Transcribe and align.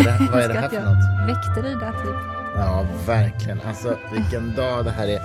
är 0.00 0.18
det, 0.18 0.28
vad 0.32 0.42
är 0.42 0.48
det 0.48 0.54
här 0.54 0.68
för 0.68 0.80
något? 0.80 1.28
Väckte 1.28 1.62
dig 1.62 1.74
där 1.74 1.92
typ? 1.92 2.16
Ja, 2.56 2.86
verkligen. 3.06 3.60
Alltså, 3.60 3.96
vilken 4.12 4.54
dag 4.56 4.84
det 4.84 4.90
här 4.90 5.08
är. 5.08 5.22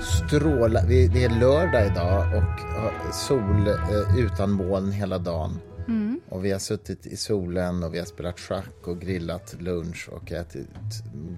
Stråla. 0.00 0.82
Det 0.82 1.24
är 1.24 1.40
lördag 1.40 1.86
idag 1.86 2.36
och 2.36 3.14
sol 3.14 3.68
eh, 3.68 4.18
utan 4.18 4.50
moln 4.50 4.92
hela 4.92 5.18
dagen. 5.18 5.58
Mm. 5.88 6.20
Och 6.28 6.44
vi 6.44 6.52
har 6.52 6.58
suttit 6.58 7.06
i 7.06 7.16
solen 7.16 7.82
och 7.82 7.94
vi 7.94 7.98
har 7.98 8.06
spelat 8.06 8.40
schack 8.40 8.86
och 8.86 9.00
grillat 9.00 9.56
lunch 9.58 10.08
och 10.12 10.32
ätit 10.32 10.68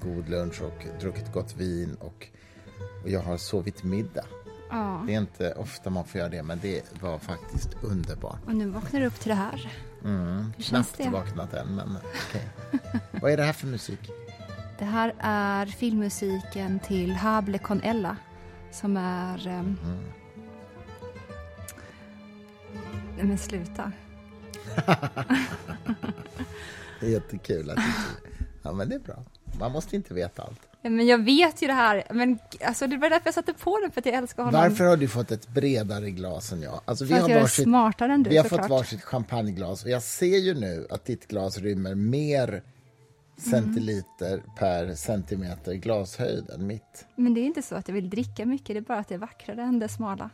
god 0.03 0.29
lunch 0.29 0.63
och 0.63 1.01
druckit 1.01 1.33
gott 1.33 1.57
vin 1.57 1.97
och, 2.01 2.27
och 3.03 3.11
jag 3.11 3.21
har 3.21 3.37
sovit 3.37 3.85
middag. 3.85 4.25
Ja. 4.71 5.05
Det 5.07 5.15
är 5.15 5.19
inte 5.19 5.53
ofta 5.53 5.91
man 5.91 6.05
får 6.05 6.19
göra 6.19 6.29
det, 6.29 6.43
men 6.43 6.59
det 6.63 7.03
var 7.03 7.19
faktiskt 7.19 7.69
underbart. 7.83 8.39
Och 8.47 8.55
nu 8.55 8.67
vaknar 8.67 9.01
du 9.01 9.07
upp 9.07 9.21
till 9.21 9.29
det 9.29 9.35
här. 9.35 9.73
Mm, 10.05 10.53
Hur 10.57 10.65
känns 10.65 10.91
knappt 10.91 10.97
det? 10.97 11.09
vaknat 11.09 11.55
än, 11.55 11.75
men 11.75 11.97
okej. 11.97 12.49
Okay. 12.73 13.01
Vad 13.23 13.33
är 13.33 13.37
det 13.37 13.43
här 13.43 13.53
för 13.53 13.67
musik? 13.67 14.11
Det 14.79 14.85
här 14.85 15.15
är 15.19 15.67
filmmusiken 15.67 16.81
till 16.81 17.13
Hable 17.13 17.59
con 17.59 17.83
Ella, 17.83 18.17
som 18.73 18.97
är... 18.97 19.47
Um... 19.47 19.79
Mm. 19.85 20.05
Nej, 23.17 23.27
men 23.27 23.39
sluta. 23.39 23.93
det 27.01 27.07
är 27.07 27.11
jättekul 27.11 27.71
att 27.71 27.77
du... 27.77 27.83
Ja, 28.63 28.73
men 28.73 28.89
det 28.89 28.95
är 28.95 28.99
bra. 29.01 29.25
Man 29.59 29.73
måste 29.73 29.97
inte 29.97 30.15
veta 30.15 30.43
allt. 30.43 30.69
Men 30.91 31.07
jag 31.07 31.25
vet 31.25 31.63
ju 31.63 31.67
det 31.67 31.73
här. 31.73 32.05
Men 32.11 32.39
alltså, 32.65 32.87
det 32.87 32.97
var 32.97 33.11
därför 33.11 33.27
jag 33.27 33.35
satte 33.35 33.53
på 33.53 33.81
den, 33.81 33.91
för 33.91 34.01
att 34.01 34.07
jag 34.07 34.15
älskar 34.15 34.45
honom. 34.45 34.61
Varför 34.61 34.85
har 34.85 34.97
du 34.97 35.09
fått 35.09 35.31
ett 35.31 35.49
bredare 35.49 36.11
glas 36.11 36.53
än 36.53 36.63
jag? 36.63 36.81
Alltså, 36.85 37.05
vi 37.05 37.09
för 37.09 37.17
att 37.17 37.23
har 37.23 37.31
jag 37.31 37.41
varsitt, 37.41 37.59
är 37.59 37.63
smartare 37.65 38.13
än 38.13 38.23
du, 38.23 38.31
Vi 38.31 38.37
har 38.37 38.45
såklart. 38.45 38.61
fått 38.61 38.71
varsitt 38.71 39.03
champagneglas 39.03 39.85
och 39.85 39.91
jag 39.91 40.03
ser 40.03 40.39
ju 40.39 40.55
nu 40.55 40.87
att 40.91 41.05
ditt 41.05 41.29
glas 41.29 41.59
rymmer 41.59 41.95
mer 41.95 42.63
centiliter 43.37 44.33
mm. 44.33 44.55
per 44.59 44.95
centimeter 44.95 45.75
glashöjd 45.75 46.51
än 46.51 46.67
mitt. 46.67 47.07
Men 47.17 47.35
det 47.35 47.41
är 47.41 47.45
inte 47.45 47.63
så 47.63 47.75
att 47.75 47.89
jag 47.89 47.95
vill 47.95 48.11
dricka 48.11 48.47
mycket, 48.47 48.67
det 48.67 48.77
är 48.77 48.81
bara 48.81 48.99
att 48.99 49.09
det 49.09 49.15
är 49.15 49.19
vackrare 49.19 49.63
än 49.63 49.79
det 49.79 49.89
smala. 49.89 50.31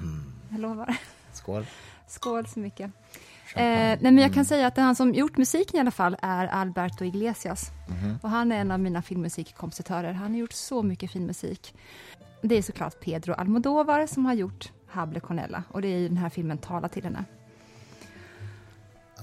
Mm. 0.00 0.32
Jag 0.50 0.60
lovar. 0.60 0.96
Skål. 1.32 1.66
Skål 2.08 2.46
så 2.46 2.60
mycket. 2.60 2.90
Eh, 3.54 3.62
nej, 3.62 3.98
men 4.00 4.18
jag 4.18 4.30
kan 4.30 4.34
mm. 4.34 4.44
säga 4.44 4.66
att 4.66 4.76
han 4.76 4.96
som 4.96 5.14
gjort 5.14 5.36
musiken 5.36 5.76
i 5.76 5.80
alla 5.80 5.90
fall 5.90 6.16
är 6.22 6.46
Alberto 6.46 7.04
Iglesias. 7.04 7.70
Mm. 7.88 8.18
Och 8.22 8.30
han 8.30 8.52
är 8.52 8.60
en 8.60 8.70
av 8.70 8.80
mina 8.80 9.02
filmmusikkompositörer. 9.02 10.12
Han 10.12 10.30
har 10.30 10.38
gjort 10.38 10.52
så 10.52 10.82
mycket 10.82 11.10
fin 11.10 11.26
musik. 11.26 11.74
Det 12.42 12.54
är 12.54 12.62
såklart 12.62 13.00
Pedro 13.00 13.32
Almodovar 13.32 14.06
som 14.06 14.26
har 14.26 14.34
gjort 14.34 14.72
Hable 14.86 15.20
Conella 15.20 15.62
och 15.68 15.82
det 15.82 15.88
är 15.88 16.08
den 16.08 16.16
här 16.16 16.28
filmen 16.28 16.58
Tala 16.58 16.88
till 16.88 17.04
henne. 17.04 17.24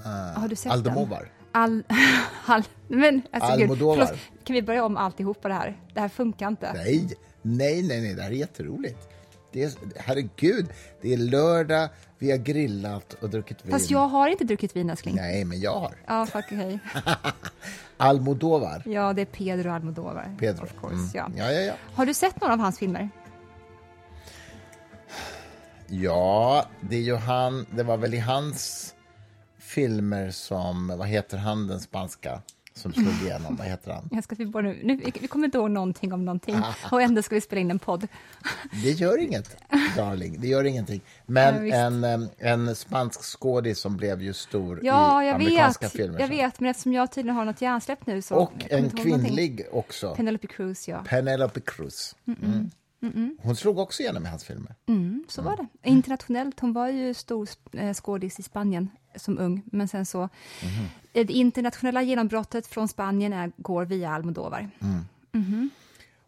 Uh, 0.06 0.40
har 0.40 0.48
du 0.48 0.56
sett 0.56 0.72
Aldomovar? 0.72 1.20
den? 1.20 1.62
Al, 1.62 1.82
al, 2.46 2.62
men, 2.88 3.22
alltså, 3.30 3.52
Almodovar. 3.52 3.96
Gud, 3.96 4.06
förlåt, 4.06 4.20
kan 4.44 4.54
vi 4.54 4.62
börja 4.62 4.84
om 4.84 4.96
alltihopa 4.96 5.48
det 5.48 5.54
här? 5.54 5.76
Det 5.94 6.00
här 6.00 6.08
funkar 6.08 6.48
inte. 6.48 6.72
Nej, 6.72 7.16
nej, 7.42 7.82
nej, 7.82 8.00
nej 8.00 8.14
det 8.14 8.22
här 8.22 8.30
är 8.30 8.34
jätteroligt. 8.34 9.08
Det 9.58 9.64
är, 9.64 9.72
herregud, 9.96 10.66
det 11.02 11.12
är 11.12 11.16
lördag, 11.16 11.88
vi 12.18 12.30
har 12.30 12.38
grillat 12.38 13.14
och 13.14 13.30
druckit 13.30 13.64
vin. 13.64 13.72
Fast 13.72 13.90
jag 13.90 14.08
har 14.08 14.28
inte 14.28 14.44
druckit 14.44 14.76
vin, 14.76 14.90
älskling. 14.90 15.14
Nej, 15.14 15.44
men 15.44 15.60
jag 15.60 15.80
har. 15.80 15.94
Ja, 16.06 16.26
fuck 16.26 16.44
okay. 16.44 16.78
Almodovar. 17.96 18.82
Ja, 18.86 19.12
det 19.12 19.22
är 19.22 19.26
Pedro 19.26 19.70
Almodovar. 19.70 20.36
Pedro. 20.38 20.64
Of 20.64 20.72
course, 20.80 20.94
mm. 20.94 21.10
ja. 21.14 21.30
Ja, 21.36 21.52
ja, 21.52 21.60
ja. 21.60 21.74
Har 21.94 22.06
du 22.06 22.14
sett 22.14 22.40
några 22.40 22.54
av 22.54 22.60
hans 22.60 22.78
filmer? 22.78 23.10
Ja, 25.86 26.66
det 26.80 26.96
är 26.96 27.00
ju 27.00 27.16
han, 27.16 27.66
det 27.70 27.82
var 27.82 27.96
väl 27.96 28.14
i 28.14 28.18
hans 28.18 28.94
filmer 29.58 30.30
som, 30.30 30.88
vad 30.98 31.08
heter 31.08 31.38
han 31.38 31.66
den 31.66 31.80
spanska? 31.80 32.42
Som 32.78 32.92
slog 32.92 33.14
igenom. 33.22 33.56
Vad 33.56 33.66
heter 33.66 33.92
han? 33.92 34.08
Jag 34.12 34.24
ska 34.24 34.34
vi, 34.34 34.46
bara 34.46 34.62
nu, 34.62 34.80
nu, 34.82 34.96
vi 35.20 35.28
kommer 35.28 35.44
inte 35.44 35.58
ihåg 35.58 35.70
någonting 35.70 36.12
om 36.12 36.24
någonting 36.24 36.56
och 36.92 37.02
ändå 37.02 37.22
ska 37.22 37.34
vi 37.34 37.40
spela 37.40 37.60
in 37.60 37.70
en 37.70 37.78
podd. 37.78 38.08
Det 38.82 38.90
gör 38.90 39.18
inget, 39.18 39.56
darling. 39.96 40.40
Det 40.40 40.48
gör 40.48 40.64
ingenting. 40.64 41.00
Men 41.26 41.68
ja, 41.68 41.76
en, 41.76 42.28
en 42.38 42.76
spansk 42.76 43.22
skådis 43.22 43.78
som 43.78 43.96
blev 43.96 44.22
ju 44.22 44.32
stor 44.32 44.80
ja, 44.82 45.24
i 45.24 45.28
amerikanska 45.28 45.86
vet, 45.86 45.92
filmer. 45.92 46.20
Jag 46.20 46.28
vet, 46.28 46.60
men 46.60 46.70
eftersom 46.70 46.92
jag 46.92 47.12
tydligen 47.12 47.36
har 47.36 47.44
något 47.44 47.62
hjärnsläpp 47.62 48.06
nu 48.06 48.22
så... 48.22 48.34
Och 48.34 48.52
en 48.70 48.90
kvinnlig 48.90 49.50
någonting. 49.50 49.66
också. 49.72 50.14
Penelope 50.14 50.46
Cruz, 50.46 50.88
ja. 50.88 51.04
Penelope 51.08 51.60
Cruz. 51.60 52.16
Mm 52.26 52.38
-mm. 52.38 52.70
Mm 53.02 53.14
-mm. 53.14 53.36
Hon 53.42 53.56
slog 53.56 53.78
också 53.78 54.02
igenom 54.02 54.26
i 54.26 54.28
hans 54.28 54.44
filmer. 54.44 54.74
Mm, 54.88 55.24
så 55.28 55.42
var 55.42 55.56
det. 55.56 55.66
Internationellt. 55.82 56.60
Hon 56.60 56.72
var 56.72 56.88
ju 56.88 57.14
stor 57.14 57.48
eh, 57.72 57.94
skådis 57.94 58.38
i 58.38 58.42
Spanien 58.42 58.90
som 59.18 59.38
ung, 59.38 59.62
men 59.66 59.88
sen 59.88 60.06
så... 60.06 60.18
Mm. 60.18 60.86
Det 61.12 61.32
internationella 61.32 62.02
genombrottet 62.02 62.66
från 62.66 62.88
Spanien 62.88 63.32
är, 63.32 63.52
går 63.56 63.84
via 63.84 64.10
Almodovar. 64.10 64.70
Mm. 64.80 65.04
Mm. 65.32 65.70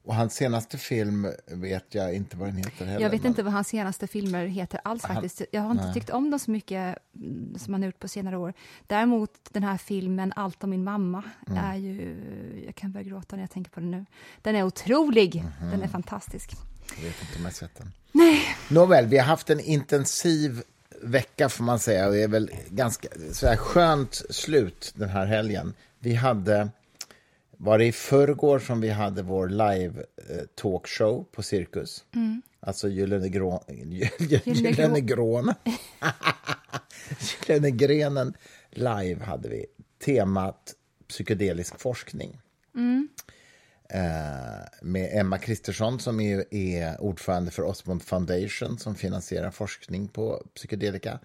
Och 0.05 0.15
hans 0.15 0.34
senaste 0.34 0.78
film 0.78 1.28
vet 1.47 1.95
jag 1.95 2.15
inte 2.15 2.37
vad 2.37 2.49
den 2.49 2.56
heter 2.56 2.84
heller. 2.84 3.01
Jag 3.01 3.11
vet 3.11 3.23
men... 3.23 3.31
inte 3.31 3.43
vad 3.43 3.53
hans 3.53 3.69
senaste 3.69 4.06
filmer 4.06 4.47
heter 4.47 4.81
alls 4.84 5.05
han... 5.05 5.15
faktiskt. 5.15 5.43
Jag 5.53 5.61
har 5.61 5.71
inte 5.71 5.84
Nej. 5.84 5.95
tyckt 5.95 6.11
om 6.11 6.31
dem 6.31 6.41
så 6.41 6.51
mycket 6.51 6.99
mm, 7.17 7.59
som 7.59 7.75
han 7.75 7.83
har 7.83 7.87
gjort 7.87 7.99
på 7.99 8.09
senare 8.09 8.37
år. 8.37 8.53
Däremot 8.87 9.31
den 9.51 9.62
här 9.62 9.77
filmen 9.77 10.33
Allt 10.37 10.65
om 10.65 10.71
min 10.71 10.84
mamma 10.84 11.22
mm. 11.47 11.65
är 11.65 11.77
ju... 11.77 12.17
Jag 12.67 12.75
kan 12.75 12.93
börja 12.93 13.05
gråta 13.05 13.37
när 13.37 13.43
jag 13.43 13.51
tänker 13.51 13.71
på 13.71 13.81
den 13.81 13.91
nu. 13.91 14.07
Den 14.43 14.57
är 14.57 14.62
otrolig. 14.62 15.37
Mm 15.37 15.53
-hmm. 15.61 15.71
Den 15.71 15.83
är 15.83 15.89
fantastisk. 15.89 16.51
Jag 16.97 17.05
vet 17.05 17.22
inte 17.22 17.39
om 17.39 17.45
jag 17.45 17.55
sett 17.55 17.78
den. 17.78 17.93
Nej. 18.12 18.41
Nåväl, 18.69 19.07
vi 19.07 19.19
har 19.19 19.27
haft 19.27 19.51
en 19.51 19.61
intensiv 19.61 20.62
vecka 21.03 21.49
får 21.49 21.65
man 21.65 21.78
säga. 21.78 22.11
Det 22.11 22.22
är 22.22 22.28
väl 22.28 22.50
ganska 22.71 23.09
så 23.33 23.56
skönt 23.56 24.22
slut 24.31 24.93
den 24.97 25.09
här 25.09 25.27
helgen. 25.27 25.75
Vi 25.99 26.15
hade, 26.15 26.69
var 27.56 27.78
det 27.78 27.84
i 27.84 27.93
förrgår 27.93 28.59
som 28.59 28.81
vi 28.81 28.88
hade 28.88 29.22
vår 29.22 29.49
live 29.49 30.05
eh, 30.28 30.44
talkshow 30.55 31.25
på 31.33 31.43
Cirkus? 31.43 32.05
Mm. 32.15 32.43
Alltså 32.60 32.89
Gyllene 32.89 33.28
Grå, 33.28 33.65
Gyllene 34.44 35.00
Grån. 35.00 35.55
Gyllene 37.47 37.71
Grenen 37.71 38.34
live 38.71 39.25
hade 39.25 39.49
vi. 39.49 39.66
Temat 40.05 40.75
psykedelisk 41.09 41.81
forskning. 41.81 42.41
Mm. 42.75 43.09
Eh, 43.93 44.62
med 44.83 45.21
Emma 45.21 45.39
Kristersson 45.39 46.01
som 46.01 46.21
är, 46.21 46.55
är 46.55 47.01
ordförande 47.01 47.51
för 47.51 47.62
Osmond 47.62 48.03
Foundation 48.03 48.78
som 48.78 48.95
finansierar 48.95 49.51
forskning 49.51 50.09
på 50.09 50.43
psykedelika. 50.55 51.19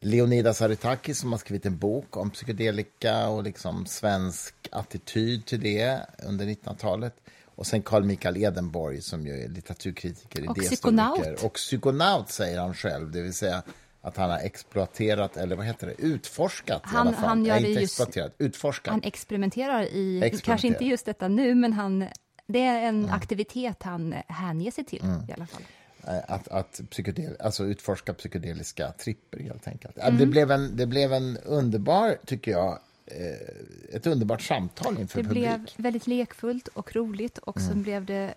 Leonidas 0.00 0.62
Aritakis 0.62 1.18
som 1.18 1.32
har 1.32 1.38
skrivit 1.38 1.66
en 1.66 1.78
bok 1.78 2.16
om 2.16 2.30
psykedelika 2.30 3.28
och 3.28 3.42
liksom 3.42 3.86
svensk 3.86 4.54
attityd 4.72 5.46
till 5.46 5.60
det 5.60 6.00
under 6.22 6.46
1900-talet. 6.46 7.14
Och 7.44 7.66
sen 7.66 7.82
Carl 7.82 8.04
Michael 8.04 8.36
Edenborg 8.36 9.00
som 9.00 9.26
ju 9.26 9.44
är 9.44 9.48
litteraturkritiker, 9.48 10.50
och 10.50 10.56
psykonaut. 10.56 11.42
Och 11.42 11.52
psykonaut 11.52 12.30
säger 12.30 12.60
han 12.60 12.74
själv, 12.74 13.10
det 13.10 13.22
vill 13.22 13.34
säga 13.34 13.62
att 14.06 14.16
han 14.16 14.30
har 14.30 14.38
exploaterat, 14.38 15.36
eller 15.36 15.56
vad 15.56 15.66
heter 15.66 15.86
det, 15.86 15.94
utforskat 15.98 16.82
han, 16.84 17.06
i 17.06 17.08
alla 17.08 17.16
fall. 17.16 17.28
Han 17.28 17.44
gör 17.44 17.60
det 17.60 17.68
just, 17.68 18.00
utforskat. 18.38 18.90
Han 18.90 19.02
experimenterar 19.02 19.82
i, 19.82 19.86
experimenterar. 19.86 20.40
kanske 20.44 20.66
inte 20.66 20.84
just 20.84 21.06
detta 21.06 21.28
nu, 21.28 21.54
men 21.54 21.72
han, 21.72 22.04
det 22.46 22.62
är 22.62 22.82
en 22.82 22.98
mm. 23.04 23.14
aktivitet 23.14 23.82
han 23.82 24.14
hänger 24.28 24.70
sig 24.70 24.84
till 24.84 25.04
mm. 25.04 25.20
i 25.28 25.32
alla 25.32 25.46
fall. 25.46 25.62
Eh, 26.06 26.18
att, 26.28 26.48
att 26.48 26.80
psykedel, 26.90 27.36
alltså 27.40 27.64
utforska 27.64 28.14
psykedeliska 28.14 28.92
tripper 28.92 29.40
helt 29.40 29.68
enkelt. 29.68 29.98
Mm. 29.98 30.18
Det, 30.18 30.26
blev 30.26 30.50
en, 30.50 30.76
det 30.76 30.86
blev 30.86 31.12
en 31.12 31.38
underbar, 31.44 32.16
tycker 32.26 32.50
jag, 32.50 32.78
eh, 33.06 33.96
ett 33.96 34.06
underbart 34.06 34.42
samtal 34.42 34.98
inför 35.00 35.22
det 35.22 35.28
publik. 35.28 35.44
Det 35.44 35.58
blev 35.58 35.66
väldigt 35.76 36.06
lekfullt 36.06 36.68
och 36.68 36.96
roligt 36.96 37.38
och 37.38 37.56
mm. 37.56 37.68
sen 37.68 37.82
blev 37.82 38.04
det 38.04 38.34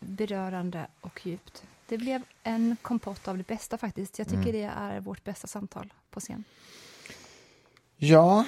berörande 0.00 0.86
och 1.00 1.26
djupt. 1.26 1.62
Det 1.88 1.98
blev 1.98 2.22
en 2.42 2.76
kompott 2.82 3.28
av 3.28 3.38
det 3.38 3.46
bästa 3.46 3.78
faktiskt. 3.78 4.18
Jag 4.18 4.28
tycker 4.28 4.40
mm. 4.40 4.52
det 4.52 4.62
är 4.62 5.00
vårt 5.00 5.24
bästa 5.24 5.46
samtal 5.46 5.92
på 6.10 6.20
scen. 6.20 6.44
Ja, 7.96 8.44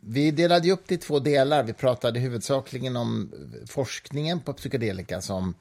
vi 0.00 0.30
delade 0.30 0.70
upp 0.70 0.82
det 0.86 0.94
i 0.94 0.98
två 0.98 1.18
delar. 1.18 1.62
Vi 1.62 1.72
pratade 1.72 2.20
huvudsakligen 2.20 2.96
om 2.96 3.32
forskningen 3.66 4.40
på 4.40 4.52
psykedelika 4.52 5.20
som, 5.20 5.54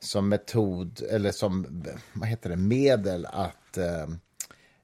som 0.00 0.28
metod, 0.28 1.02
eller 1.10 1.32
som 1.32 1.84
vad 2.12 2.28
heter 2.28 2.50
det, 2.50 2.56
medel 2.56 3.26
att 3.26 3.76
eh, 3.76 4.08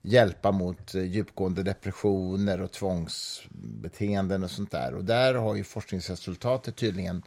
hjälpa 0.03 0.53
mot 0.53 0.95
djupgående 0.95 1.63
depressioner 1.63 2.61
och 2.61 2.73
tvångsbeteenden 2.73 4.45
och 4.45 4.51
sånt 4.51 4.71
där. 4.71 4.95
Och 4.95 5.05
där 5.05 5.35
har 5.35 5.55
ju 5.55 5.65
forskningsresultatet 5.65 6.77
tydligen 6.77 7.23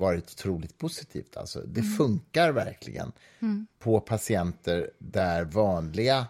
varit 0.00 0.30
otroligt 0.30 0.78
positivt. 0.78 1.36
Alltså, 1.36 1.60
det 1.60 1.80
mm. 1.80 1.92
funkar 1.92 2.52
verkligen 2.52 3.12
mm. 3.40 3.66
på 3.78 4.00
patienter 4.00 4.90
där 4.98 5.44
vanliga 5.44 6.26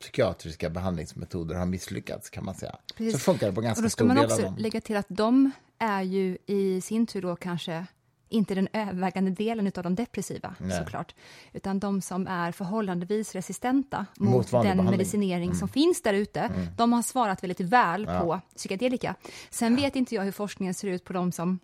psykiatriska 0.00 0.70
behandlingsmetoder 0.70 1.54
har 1.54 1.66
misslyckats. 1.66 2.30
kan 2.30 2.44
man 2.44 2.54
säga. 2.54 2.76
Precis. 2.96 3.12
Så 3.12 3.18
funkar 3.18 3.46
det 3.46 3.52
på 3.52 3.60
ganska 3.60 3.80
dem. 3.80 3.86
Då 3.86 3.90
ska 3.90 4.04
man 4.04 4.18
också 4.18 4.54
lägga 4.58 4.80
till 4.80 4.96
att 4.96 5.06
de 5.08 5.50
är 5.78 6.02
ju 6.02 6.38
i 6.46 6.80
sin 6.80 7.06
tur 7.06 7.22
då 7.22 7.36
kanske 7.36 7.86
inte 8.30 8.54
den 8.54 8.68
övervägande 8.72 9.30
delen 9.30 9.72
av 9.76 9.82
de 9.82 9.94
depressiva 9.94 10.54
Nej. 10.58 10.78
såklart, 10.78 11.14
utan 11.52 11.78
de 11.78 12.02
som 12.02 12.26
är 12.26 12.52
förhållandevis 12.52 13.34
resistenta 13.34 14.06
mot, 14.16 14.32
mot 14.32 14.50
den 14.50 14.62
behandling. 14.62 14.90
medicinering 14.90 15.48
mm. 15.48 15.58
som 15.58 15.68
finns 15.68 16.02
där 16.02 16.14
ute, 16.14 16.40
mm. 16.40 16.66
de 16.76 16.92
har 16.92 17.02
svarat 17.02 17.42
väldigt 17.42 17.60
väl 17.60 18.04
ja. 18.08 18.20
på 18.20 18.40
psykedelika. 18.56 19.14
Sen 19.50 19.76
vet 19.76 19.96
inte 19.96 20.14
jag 20.14 20.22
hur 20.22 20.32
forskningen 20.32 20.74
ser 20.74 20.88
ut 20.88 21.04
på 21.04 21.12
de 21.12 21.32
som 21.32 21.58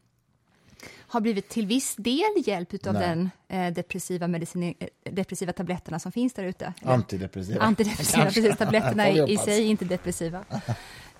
har 0.98 1.20
blivit 1.20 1.48
till 1.48 1.66
viss 1.66 1.96
del 1.96 2.32
hjälp 2.46 2.86
av 2.86 2.94
den 2.94 3.30
eh, 3.48 3.72
depressiva, 3.72 4.28
medicin, 4.28 4.74
eh, 4.78 5.12
depressiva 5.12 5.52
tabletterna 5.52 5.98
som 5.98 6.12
finns 6.12 6.32
där 6.32 6.44
ute. 6.44 6.72
Antidepressiva. 6.82 7.60
Antidepressiva, 7.60 8.24
precis. 8.24 8.56
Tabletterna 8.56 9.10
i, 9.10 9.32
i 9.32 9.36
sig 9.38 9.66
är 9.66 9.70
inte 9.70 9.84
depressiva. 9.84 10.44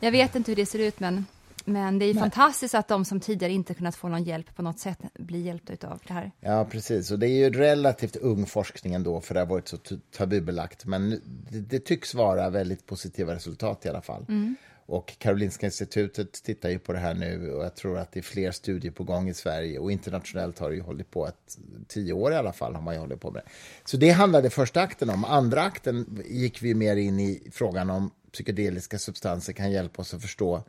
Jag 0.01 0.13
vet 0.13 0.35
inte 0.35 0.51
hur 0.51 0.57
det 0.57 0.67
ser 0.67 0.79
ut, 0.79 1.01
men 1.01 1.25
men 1.69 1.99
det 1.99 2.05
är 2.05 2.15
Nej. 2.15 2.21
fantastiskt 2.21 2.75
att 2.75 2.89
de 2.89 3.05
som 3.05 3.21
tidigare 3.21 3.53
inte 3.53 3.75
kunnat 3.75 3.97
få 3.97 4.09
någon 4.09 4.25
hjälp 4.25 4.57
på 4.57 4.63
något 4.63 4.79
sätt 4.79 4.99
blir 5.15 5.41
hjälpta 5.41 5.89
av 5.89 6.01
det 6.07 6.13
här. 6.13 6.33
Ja, 6.41 6.65
precis. 6.65 7.11
Och 7.11 7.19
det 7.19 7.29
är 7.29 7.37
ju 7.37 7.51
relativt 7.51 8.17
ung 8.17 8.47
forskning 8.47 8.95
ändå, 8.95 9.21
för 9.21 9.35
det 9.35 9.41
har 9.41 9.47
varit 9.47 9.69
så 9.69 9.79
tabubelagt. 10.17 10.85
Men 10.85 11.11
det, 11.51 11.61
det 11.61 11.79
tycks 11.79 12.15
vara 12.15 12.51
väldigt 12.51 12.87
positiva 12.87 13.35
resultat 13.35 13.87
i 13.87 13.89
alla 13.89 14.03
fall. 14.03 14.25
Mm. 14.29 14.57
Och 14.87 15.19
Karolinska 15.19 15.67
institutet 15.67 16.33
tittar 16.33 16.69
ju 16.69 16.79
på 16.79 16.93
det 16.93 16.99
här 16.99 17.15
nu 17.15 17.53
och 17.53 17.65
jag 17.65 17.75
tror 17.75 17.99
att 17.99 18.13
det 18.13 18.21
är 18.21 18.23
fler 18.23 18.51
studier 18.51 18.93
på 18.93 19.05
gång 19.05 19.29
i 19.29 19.35
Sverige 19.35 19.79
och 19.79 19.93
internationellt 19.93 20.59
har 20.59 20.71
det 20.71 20.77
ju 20.77 20.83
hållit 20.83 21.11
på 21.11 21.27
ett 21.27 21.59
tio 21.89 22.13
år 22.13 22.33
i 22.33 22.37
alla 22.37 22.53
fall 22.53 22.75
har 22.75 22.83
man 22.83 22.95
ju 22.95 23.01
hållit 23.01 23.21
på 23.21 23.31
med. 23.31 23.43
Så 23.85 23.97
det 23.97 24.11
handlade 24.11 24.51
första 24.51 24.81
akten 24.81 25.11
om. 25.11 25.25
Andra 25.25 25.63
akten 25.63 26.23
gick 26.29 26.63
vi 26.63 26.75
mer 26.75 26.97
in 26.97 27.21
i 27.21 27.51
frågan 27.53 27.91
om 27.91 28.11
psykedeliska 28.33 28.99
substanser 28.99 29.53
kan 29.53 29.71
hjälpa 29.71 30.03
oss 30.03 30.15
att 30.15 30.23
förstå 30.23 30.63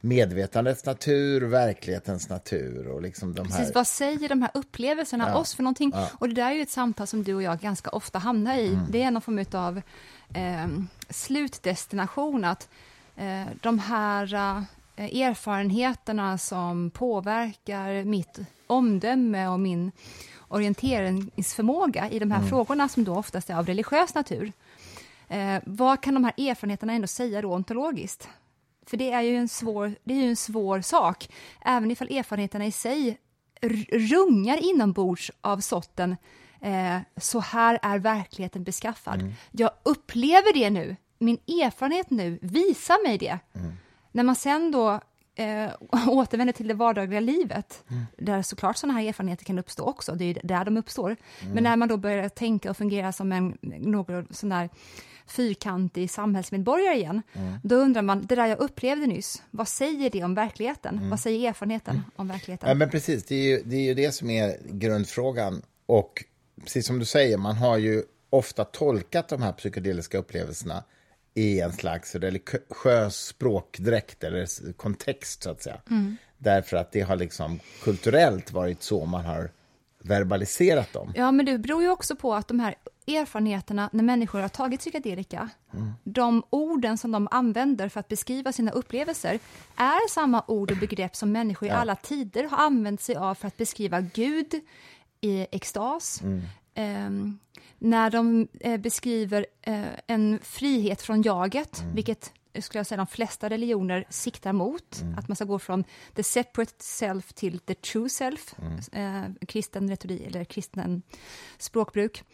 medvetandets 0.00 0.84
natur, 0.84 1.40
verklighetens 1.40 2.28
natur. 2.28 2.86
Och 2.88 3.02
liksom 3.02 3.34
de 3.34 3.52
här... 3.52 3.58
Precis, 3.58 3.74
vad 3.74 3.86
säger 3.86 4.28
de 4.28 4.42
här 4.42 4.50
upplevelserna 4.54 5.28
ja. 5.28 5.36
oss 5.36 5.54
för 5.54 5.62
någonting? 5.62 5.92
Ja. 5.94 6.10
Och 6.18 6.28
det 6.28 6.34
där 6.34 6.50
är 6.50 6.54
ju 6.54 6.62
ett 6.62 6.70
samtal 6.70 7.06
som 7.06 7.22
du 7.22 7.34
och 7.34 7.42
jag 7.42 7.60
ganska 7.60 7.90
ofta 7.90 8.18
hamnar 8.18 8.56
i. 8.56 8.68
Mm. 8.68 8.86
Det 8.90 9.02
är 9.02 9.10
någon 9.10 9.22
form 9.22 9.44
av 9.52 9.82
eh, 10.34 10.68
slutdestination, 11.10 12.44
att 12.44 12.68
de 13.60 13.78
här 13.78 14.34
eh, 14.96 15.20
erfarenheterna 15.20 16.38
som 16.38 16.90
påverkar 16.90 18.04
mitt 18.04 18.38
omdöme 18.66 19.48
och 19.48 19.60
min 19.60 19.92
orienteringsförmåga 20.48 22.10
i 22.10 22.18
de 22.18 22.30
här 22.30 22.38
mm. 22.38 22.50
frågorna 22.50 22.88
som 22.88 23.04
då 23.04 23.16
oftast 23.16 23.50
är 23.50 23.54
av 23.54 23.66
religiös 23.66 24.14
natur. 24.14 24.52
Eh, 25.28 25.62
vad 25.66 26.02
kan 26.02 26.14
de 26.14 26.24
här 26.24 26.50
erfarenheterna 26.50 26.92
ändå 26.92 27.06
säga 27.06 27.42
då 27.42 27.52
ontologiskt? 27.52 28.28
För 28.86 28.96
det 28.96 29.12
är 29.12 29.20
ju 29.20 29.36
en 29.36 29.48
svår, 29.48 29.94
det 30.04 30.14
är 30.14 30.18
ju 30.18 30.28
en 30.28 30.36
svår 30.36 30.80
sak, 30.80 31.28
även 31.60 31.90
ifall 31.90 32.16
erfarenheterna 32.16 32.66
i 32.66 32.72
sig 32.72 33.18
rungar 33.92 34.56
inombords 34.56 35.30
av 35.40 35.60
sorten 35.60 36.16
eh, 36.60 36.98
så 37.16 37.40
här 37.40 37.78
är 37.82 37.98
verkligheten 37.98 38.64
beskaffad. 38.64 39.20
Mm. 39.20 39.32
Jag 39.50 39.70
upplever 39.82 40.52
det 40.52 40.70
nu, 40.70 40.96
min 41.22 41.38
erfarenhet 41.46 42.10
nu 42.10 42.38
visar 42.42 43.06
mig 43.06 43.18
det. 43.18 43.38
Mm. 43.54 43.72
När 44.12 44.22
man 44.22 44.36
sen 44.36 44.70
då 44.70 45.00
eh, 45.34 45.70
återvänder 46.08 46.52
till 46.52 46.68
det 46.68 46.74
vardagliga 46.74 47.20
livet, 47.20 47.84
mm. 47.88 48.04
där 48.18 48.42
såklart 48.42 48.76
sådana 48.76 48.98
här 48.98 49.08
erfarenheter 49.08 49.44
kan 49.44 49.58
uppstå 49.58 49.84
också, 49.84 50.14
det 50.14 50.24
är 50.24 50.40
där 50.42 50.64
de 50.64 50.76
uppstår. 50.76 51.16
Men 51.40 51.50
mm. 51.50 51.64
när 51.64 51.76
man 51.76 51.88
då 51.88 51.96
börjar 51.96 52.28
tänka 52.28 52.70
och 52.70 52.76
fungera 52.76 53.12
som 53.12 53.32
en 53.32 53.58
någon 53.60 54.26
sån 54.30 54.48
där 54.48 54.70
fyrkantig 55.26 56.10
samhällsmedborgare 56.10 56.94
igen, 56.94 57.22
mm. 57.32 57.58
då 57.62 57.76
undrar 57.76 58.02
man, 58.02 58.26
det 58.26 58.34
där 58.34 58.46
jag 58.46 58.58
upplevde 58.58 59.06
nyss, 59.06 59.42
vad 59.50 59.68
säger 59.68 60.10
det 60.10 60.24
om 60.24 60.34
verkligheten? 60.34 60.96
Mm. 60.96 61.10
Vad 61.10 61.20
säger 61.20 61.48
erfarenheten 61.48 61.94
mm. 61.94 62.10
om 62.16 62.28
verkligheten? 62.28 62.68
Ja, 62.68 62.74
men 62.74 62.90
precis, 62.90 63.24
det 63.24 63.34
är, 63.34 63.42
ju, 63.42 63.62
det 63.64 63.76
är 63.76 63.80
ju 63.80 63.94
det 63.94 64.12
som 64.12 64.30
är 64.30 64.56
grundfrågan. 64.64 65.62
Och 65.86 66.24
precis 66.62 66.86
som 66.86 66.98
du 66.98 67.04
säger, 67.04 67.38
man 67.38 67.56
har 67.56 67.78
ju 67.78 68.02
ofta 68.30 68.64
tolkat 68.64 69.28
de 69.28 69.42
här 69.42 69.52
psykedeliska 69.52 70.18
upplevelserna 70.18 70.84
i 71.34 71.60
en 71.60 71.72
slags 71.72 72.14
religiös 72.14 73.26
språkdräkt 73.26 74.24
eller 74.24 74.72
kontext, 74.72 75.42
så 75.42 75.50
att 75.50 75.62
säga. 75.62 75.80
Mm. 75.90 76.16
Därför 76.38 76.76
att 76.76 76.92
det 76.92 77.00
har 77.00 77.16
liksom 77.16 77.60
kulturellt 77.82 78.52
varit 78.52 78.82
så 78.82 79.04
man 79.04 79.24
har 79.24 79.50
verbaliserat 79.98 80.92
dem. 80.92 81.12
Ja, 81.16 81.32
men 81.32 81.46
det 81.46 81.58
beror 81.58 81.82
ju 81.82 81.90
också 81.90 82.16
på 82.16 82.34
att 82.34 82.48
de 82.48 82.60
här 82.60 82.74
erfarenheterna 83.06 83.90
när 83.92 84.04
människor 84.04 84.40
har 84.40 84.48
tagit 84.48 84.80
psykedelika, 84.80 85.48
mm. 85.74 85.92
de 86.04 86.42
orden 86.50 86.98
som 86.98 87.12
de 87.12 87.28
använder 87.30 87.88
för 87.88 88.00
att 88.00 88.08
beskriva 88.08 88.52
sina 88.52 88.70
upplevelser, 88.70 89.38
är 89.76 90.08
samma 90.08 90.44
ord 90.46 90.70
och 90.70 90.76
begrepp 90.76 91.16
som 91.16 91.32
människor 91.32 91.68
ja. 91.68 91.74
i 91.74 91.76
alla 91.76 91.96
tider 91.96 92.44
har 92.44 92.58
använt 92.58 93.00
sig 93.00 93.16
av 93.16 93.34
för 93.34 93.48
att 93.48 93.56
beskriva 93.56 94.00
Gud 94.00 94.54
i 95.20 95.46
extas. 95.50 96.22
Mm. 96.22 96.42
Um, 96.76 97.38
när 97.78 98.10
de 98.10 98.48
eh, 98.60 98.80
beskriver 98.80 99.46
eh, 99.62 99.84
en 100.06 100.38
frihet 100.42 101.02
från 101.02 101.22
jaget, 101.22 101.80
mm. 101.80 101.94
vilket 101.94 102.32
skulle 102.60 102.78
jag 102.78 102.86
säga 102.86 102.96
de 102.96 103.06
flesta 103.06 103.50
religioner 103.50 104.04
siktar 104.08 104.52
mot, 104.52 105.00
mm. 105.02 105.18
att 105.18 105.28
man 105.28 105.36
ska 105.36 105.44
gå 105.44 105.58
från 105.58 105.84
the 106.14 106.22
separate 106.22 106.72
self 106.78 107.32
till 107.32 107.58
the 107.58 107.74
true 107.74 108.08
self, 108.08 108.54
mm. 108.92 109.26
eh, 109.26 109.46
kristen 109.48 109.88
retorik 109.88 110.26
eller 110.26 110.44
kristen 110.44 111.02
språkbruk. 111.58 112.24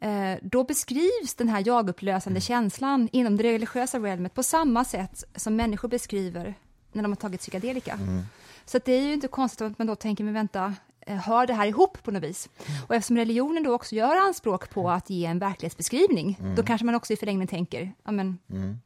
Eh, 0.00 0.34
då 0.42 0.64
beskrivs 0.64 1.34
den 1.36 1.48
här 1.48 1.62
jagupplösande 1.66 2.38
mm. 2.38 2.40
känslan 2.40 3.08
inom 3.12 3.36
det 3.36 3.42
religiösa 3.42 3.98
realmet 3.98 4.34
på 4.34 4.42
samma 4.42 4.84
sätt 4.84 5.24
som 5.36 5.56
människor 5.56 5.88
beskriver 5.88 6.54
när 6.92 7.02
de 7.02 7.12
har 7.12 7.16
tagit 7.16 7.40
psykedelika. 7.40 7.92
Mm. 7.92 8.22
Så 8.64 8.78
det 8.84 8.92
är 8.92 9.02
ju 9.02 9.12
inte 9.12 9.28
konstigt 9.28 9.60
att 9.60 9.78
man 9.78 9.86
då 9.86 9.94
tänker, 9.94 10.24
men 10.24 10.34
vänta, 10.34 10.64
eh, 10.64 10.72
hör 11.16 11.46
det 11.46 11.54
här 11.54 11.66
ihop 11.66 12.02
på 12.02 12.10
något 12.10 12.22
vis? 12.22 12.48
Mm. 12.66 12.80
Och 12.88 12.94
eftersom 12.94 13.16
religionen 13.16 13.62
då 13.62 13.74
också 13.74 13.94
gör 13.94 14.16
anspråk 14.16 14.70
på 14.70 14.90
att 14.90 15.10
ge 15.10 15.24
en 15.24 15.38
verklighetsbeskrivning, 15.38 16.38
mm. 16.40 16.54
då 16.54 16.62
kanske 16.62 16.84
man 16.84 16.94
också 16.94 17.12
i 17.12 17.16
förlängningen 17.16 17.48
tänker, 17.48 17.92
ja 18.04 18.12
men 18.12 18.38
mm. 18.50 18.78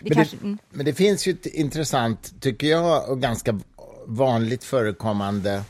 Men 0.00 0.08
det, 0.08 0.14
kanske, 0.14 0.36
mm. 0.36 0.58
men 0.70 0.86
det 0.86 0.94
finns 0.94 1.26
ju 1.26 1.32
ett 1.32 1.46
intressant, 1.46 2.40
tycker 2.40 2.66
jag, 2.66 3.10
och 3.10 3.20
ganska 3.20 3.60
vanligt 4.06 4.64
förekommande 4.64 5.62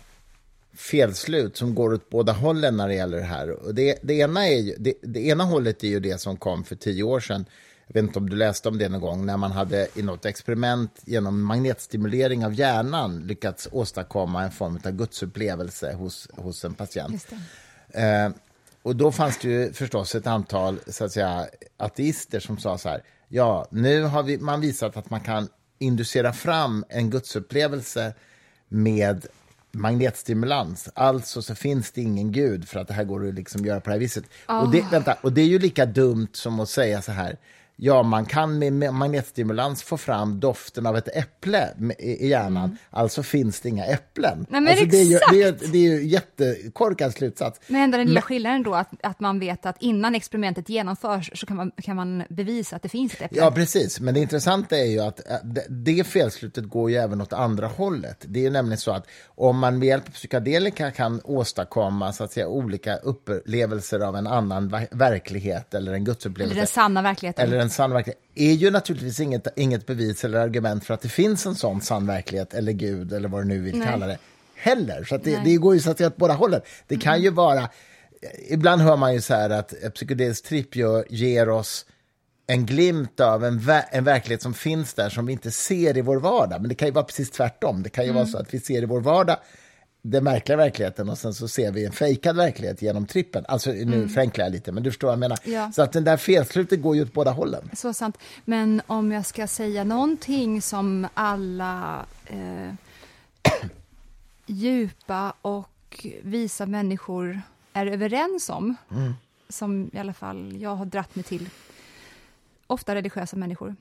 felslut 0.76 1.56
som 1.56 1.74
går 1.74 1.94
åt 1.94 2.10
båda 2.10 2.32
hållen 2.32 2.76
när 2.76 2.88
det 2.88 2.94
gäller 2.94 3.16
det 3.16 3.24
här. 3.24 3.50
Och 3.50 3.74
det, 3.74 3.98
det, 4.02 4.14
ena 4.14 4.48
är 4.48 4.60
ju, 4.60 4.76
det, 4.78 4.94
det, 5.02 5.20
ena 5.26 5.44
hållet 5.44 5.84
är 5.84 5.88
ju 5.88 6.00
det 6.00 6.20
som 6.20 6.36
kom 6.36 6.64
för 6.64 6.76
tio 6.76 7.02
år 7.02 7.20
sedan. 7.20 7.46
Jag 7.86 7.94
vet 7.94 8.08
inte 8.08 8.18
om 8.18 8.30
du 8.30 8.36
läste 8.36 8.68
om 8.68 8.78
det 8.78 8.88
någon 8.88 9.00
gång, 9.00 9.26
när 9.26 9.36
man 9.36 9.52
hade 9.52 9.88
i 9.94 10.02
något 10.02 10.24
experiment 10.24 11.00
genom 11.04 11.42
magnetstimulering 11.42 12.44
av 12.46 12.54
hjärnan 12.54 13.26
lyckats 13.26 13.68
åstadkomma 13.72 14.42
en 14.42 14.50
form 14.50 14.78
av 14.84 14.90
gudsupplevelse 14.90 15.94
hos, 15.94 16.28
hos 16.32 16.64
en 16.64 16.74
patient. 16.74 17.26
Eh, 17.88 18.30
och 18.82 18.96
då 18.96 19.12
fanns 19.12 19.38
det 19.38 19.48
ju 19.48 19.72
förstås 19.72 20.14
ett 20.14 20.26
antal 20.26 20.80
så 20.86 21.04
att 21.04 21.12
säga, 21.12 21.46
ateister 21.76 22.40
som 22.40 22.58
sa 22.58 22.78
så 22.78 22.88
här, 22.88 23.02
ja, 23.28 23.66
nu 23.70 24.02
har 24.02 24.22
vi, 24.22 24.38
man 24.38 24.60
visat 24.60 24.96
att 24.96 25.10
man 25.10 25.20
kan 25.20 25.48
inducera 25.78 26.32
fram 26.32 26.84
en 26.88 27.10
gudsupplevelse 27.10 28.14
med 28.68 29.26
magnetstimulans. 29.72 30.88
Alltså 30.94 31.42
så 31.42 31.54
finns 31.54 31.92
det 31.92 32.00
ingen 32.00 32.32
gud 32.32 32.68
för 32.68 32.80
att 32.80 32.88
det 32.88 32.94
här 32.94 33.04
går 33.04 33.28
att 33.28 33.34
liksom 33.34 33.64
göra 33.64 33.80
på 33.80 33.90
det 33.90 33.94
här 33.94 34.00
viset. 34.00 34.24
Oh. 34.48 34.58
Och, 34.58 34.70
det, 34.70 34.84
vänta, 34.90 35.16
och 35.20 35.32
det 35.32 35.40
är 35.40 35.46
ju 35.46 35.58
lika 35.58 35.86
dumt 35.86 36.28
som 36.32 36.60
att 36.60 36.68
säga 36.68 37.02
så 37.02 37.12
här, 37.12 37.36
Ja, 37.76 38.02
man 38.02 38.26
kan 38.26 38.58
med 38.58 38.94
magnetstimulans 38.94 39.82
få 39.82 39.96
fram 39.96 40.40
doften 40.40 40.86
av 40.86 40.96
ett 40.96 41.08
äpple 41.16 41.68
i 41.98 42.28
hjärnan, 42.28 42.64
mm. 42.64 42.76
alltså 42.90 43.22
finns 43.22 43.60
det 43.60 43.68
inga 43.68 43.84
äpplen. 43.84 44.46
Nej, 44.48 44.60
men 44.60 44.70
alltså, 44.70 44.86
det, 44.86 44.96
är 44.96 45.04
ju, 45.04 45.18
det, 45.32 45.42
är, 45.42 45.72
det 45.72 45.78
är 45.78 45.98
ju 45.98 46.06
jättekorkad 46.06 47.12
slutsats. 47.12 47.60
Men 47.66 47.80
ändå 47.80 47.98
den 47.98 48.06
lilla 48.06 48.22
skillnaden 48.22 48.62
då, 48.62 48.74
att, 48.74 48.88
att 49.02 49.20
man 49.20 49.40
vet 49.40 49.66
att 49.66 49.76
innan 49.80 50.14
experimentet 50.14 50.68
genomförs 50.68 51.30
så 51.34 51.46
kan 51.46 51.56
man, 51.56 51.70
kan 51.82 51.96
man 51.96 52.22
bevisa 52.28 52.76
att 52.76 52.82
det 52.82 52.88
finns 52.88 53.14
ett 53.14 53.22
äpple. 53.22 53.38
Ja, 53.38 53.50
precis. 53.50 54.00
Men 54.00 54.14
det 54.14 54.20
intressanta 54.20 54.76
är 54.76 54.84
ju 54.84 55.00
att 55.00 55.30
äh, 55.30 55.36
det, 55.44 55.66
det 55.68 56.04
felslutet 56.04 56.64
går 56.64 56.90
ju 56.90 56.96
även 56.96 57.20
åt 57.20 57.32
andra 57.32 57.66
hållet. 57.66 58.24
Det 58.28 58.46
är 58.46 58.50
nämligen 58.50 58.78
så 58.78 58.90
att 58.90 59.06
om 59.26 59.58
man 59.58 59.78
med 59.78 59.88
hjälp 59.88 60.08
av 60.08 60.12
psykedelika 60.12 60.90
kan 60.90 61.20
åstadkomma 61.24 62.12
så 62.12 62.24
att 62.24 62.32
säga, 62.32 62.48
olika 62.48 62.96
upplevelser 62.96 64.00
av 64.00 64.16
en 64.16 64.26
annan 64.26 64.86
verklighet 64.90 65.74
eller 65.74 65.92
en 65.92 66.04
gudsupplevelse. 66.04 66.52
Eller 66.52 66.60
den 66.60 66.68
sanna 66.68 67.02
verkligheten. 67.02 67.63
En 67.64 67.70
sann 67.70 67.90
verklighet 67.90 68.20
är 68.34 68.52
ju 68.52 68.70
naturligtvis 68.70 69.20
inget, 69.20 69.58
inget 69.58 69.86
bevis 69.86 70.24
eller 70.24 70.38
argument 70.38 70.84
för 70.84 70.94
att 70.94 71.00
det 71.00 71.08
finns 71.08 71.46
en 71.46 71.54
sån 71.54 71.80
sann 71.80 72.06
verklighet 72.06 72.54
eller 72.54 72.72
Gud 72.72 73.12
eller 73.12 73.28
vad 73.28 73.40
du 73.40 73.48
nu 73.48 73.60
vill 73.60 73.78
Nej. 73.78 73.88
kalla 73.88 74.06
det 74.06 74.18
heller. 74.54 75.04
Så 75.04 75.16
det, 75.16 75.40
det, 75.44 75.56
går 75.56 75.74
ju 75.74 75.80
så 75.80 75.90
att 75.90 75.98
säga 75.98 76.06
åt 76.06 76.16
båda 76.16 76.34
hållen. 76.34 76.60
Det 76.86 76.96
kan 76.96 77.12
mm. 77.12 77.24
ju 77.24 77.30
vara... 77.30 77.68
Ibland 78.48 78.82
hör 78.82 78.96
man 78.96 79.14
ju 79.14 79.20
så 79.20 79.34
här 79.34 79.50
att 79.50 79.74
psykedelisk 79.94 80.44
tripp 80.44 80.76
ger 81.08 81.48
oss 81.48 81.86
en 82.46 82.66
glimt 82.66 83.20
av 83.20 83.44
en, 83.44 83.58
ver 83.58 83.84
en 83.90 84.04
verklighet 84.04 84.42
som 84.42 84.54
finns 84.54 84.94
där 84.94 85.08
som 85.08 85.26
vi 85.26 85.32
inte 85.32 85.50
ser 85.50 85.96
i 85.96 86.00
vår 86.00 86.16
vardag. 86.16 86.60
Men 86.60 86.68
det 86.68 86.74
kan 86.74 86.88
ju 86.88 86.92
vara 86.94 87.04
precis 87.04 87.30
tvärtom. 87.30 87.82
Det 87.82 87.88
kan 87.88 88.04
ju 88.04 88.10
mm. 88.10 88.16
vara 88.16 88.26
så 88.26 88.38
att 88.38 88.54
vi 88.54 88.60
ser 88.60 88.82
i 88.82 88.86
vår 88.86 89.00
vardag 89.00 89.36
den 90.06 90.24
märkliga 90.24 90.56
verkligheten 90.56 91.08
och 91.08 91.18
sen 91.18 91.34
så 91.34 91.48
ser 91.48 91.72
vi 91.72 91.84
en 91.84 91.92
fejkad 91.92 92.36
verklighet 92.36 92.82
genom 92.82 93.06
trippen. 93.06 93.44
Alltså 93.48 93.70
nu 93.70 93.82
mm. 93.82 94.08
förenklar 94.08 94.44
jag 94.44 94.52
lite, 94.52 94.72
men 94.72 94.82
du 94.82 94.90
förstår 94.90 95.08
vad 95.08 95.12
jag 95.12 95.20
menar. 95.20 95.38
Ja. 95.44 95.72
Så 95.72 95.82
att 95.82 95.92
den 95.92 96.04
där 96.04 96.16
felslutet 96.16 96.82
går 96.82 96.96
ju 96.96 97.02
åt 97.02 97.12
båda 97.12 97.30
hållen. 97.30 97.70
Så 97.72 97.92
sant. 97.92 98.18
Men 98.44 98.82
om 98.86 99.12
jag 99.12 99.26
ska 99.26 99.46
säga 99.46 99.84
någonting 99.84 100.62
som 100.62 101.08
alla 101.14 102.06
eh, 102.26 102.74
djupa 104.46 105.34
och 105.42 105.70
och 105.94 106.06
visa 106.22 106.66
människor 106.66 107.40
är 107.72 107.86
överens 107.86 108.48
om, 108.50 108.76
mm. 108.90 109.14
som 109.48 109.90
i 109.92 109.98
alla 109.98 110.12
fall 110.12 110.56
jag 110.56 110.76
har 110.76 110.84
dratt 110.84 111.14
mig 111.14 111.24
till, 111.24 111.48
ofta 112.66 112.94
religiösa 112.94 113.36
människor, 113.36 113.76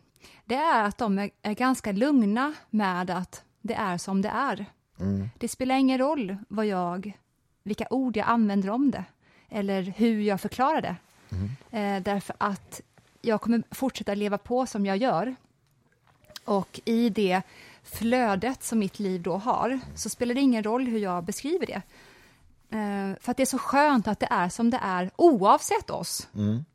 det 0.45 0.55
är 0.55 0.83
att 0.83 0.97
de 0.97 1.19
är, 1.19 1.29
är 1.41 1.53
ganska 1.53 1.91
lugna 1.91 2.53
med 2.69 3.09
att 3.09 3.43
det 3.61 3.73
är 3.73 3.97
som 3.97 4.21
det 4.21 4.29
är. 4.29 4.65
Mm. 4.99 5.29
Det 5.37 5.47
spelar 5.47 5.75
ingen 5.75 5.97
roll 5.97 6.37
vad 6.47 6.65
jag, 6.65 7.17
vilka 7.63 7.87
ord 7.89 8.17
jag 8.17 8.27
använder 8.27 8.69
om 8.69 8.91
det, 8.91 9.05
eller 9.49 9.81
hur 9.81 10.21
jag 10.21 10.41
förklarar 10.41 10.81
det. 10.81 10.95
Mm. 11.31 11.49
Eh, 11.71 12.03
därför 12.03 12.35
att 12.37 12.81
jag 13.21 13.41
kommer 13.41 13.63
fortsätta 13.71 14.15
leva 14.15 14.37
på 14.37 14.65
som 14.65 14.85
jag 14.85 14.97
gör. 14.97 15.35
Och 16.45 16.79
i 16.85 17.09
det 17.09 17.41
flödet 17.83 18.63
som 18.63 18.79
mitt 18.79 18.99
liv 18.99 19.21
då 19.21 19.37
har, 19.37 19.79
så 19.95 20.09
spelar 20.09 20.35
det 20.35 20.41
ingen 20.41 20.63
roll 20.63 20.87
hur 20.87 20.99
jag 20.99 21.23
beskriver 21.23 21.65
det. 21.65 21.81
Eh, 22.77 23.19
för 23.21 23.31
att 23.31 23.37
det 23.37 23.43
är 23.43 23.45
så 23.45 23.57
skönt 23.57 24.07
att 24.07 24.19
det 24.19 24.27
är 24.31 24.49
som 24.49 24.69
det 24.69 24.79
är, 24.83 25.11
oavsett 25.15 25.89
oss. 25.89 26.27
Mm. 26.35 26.65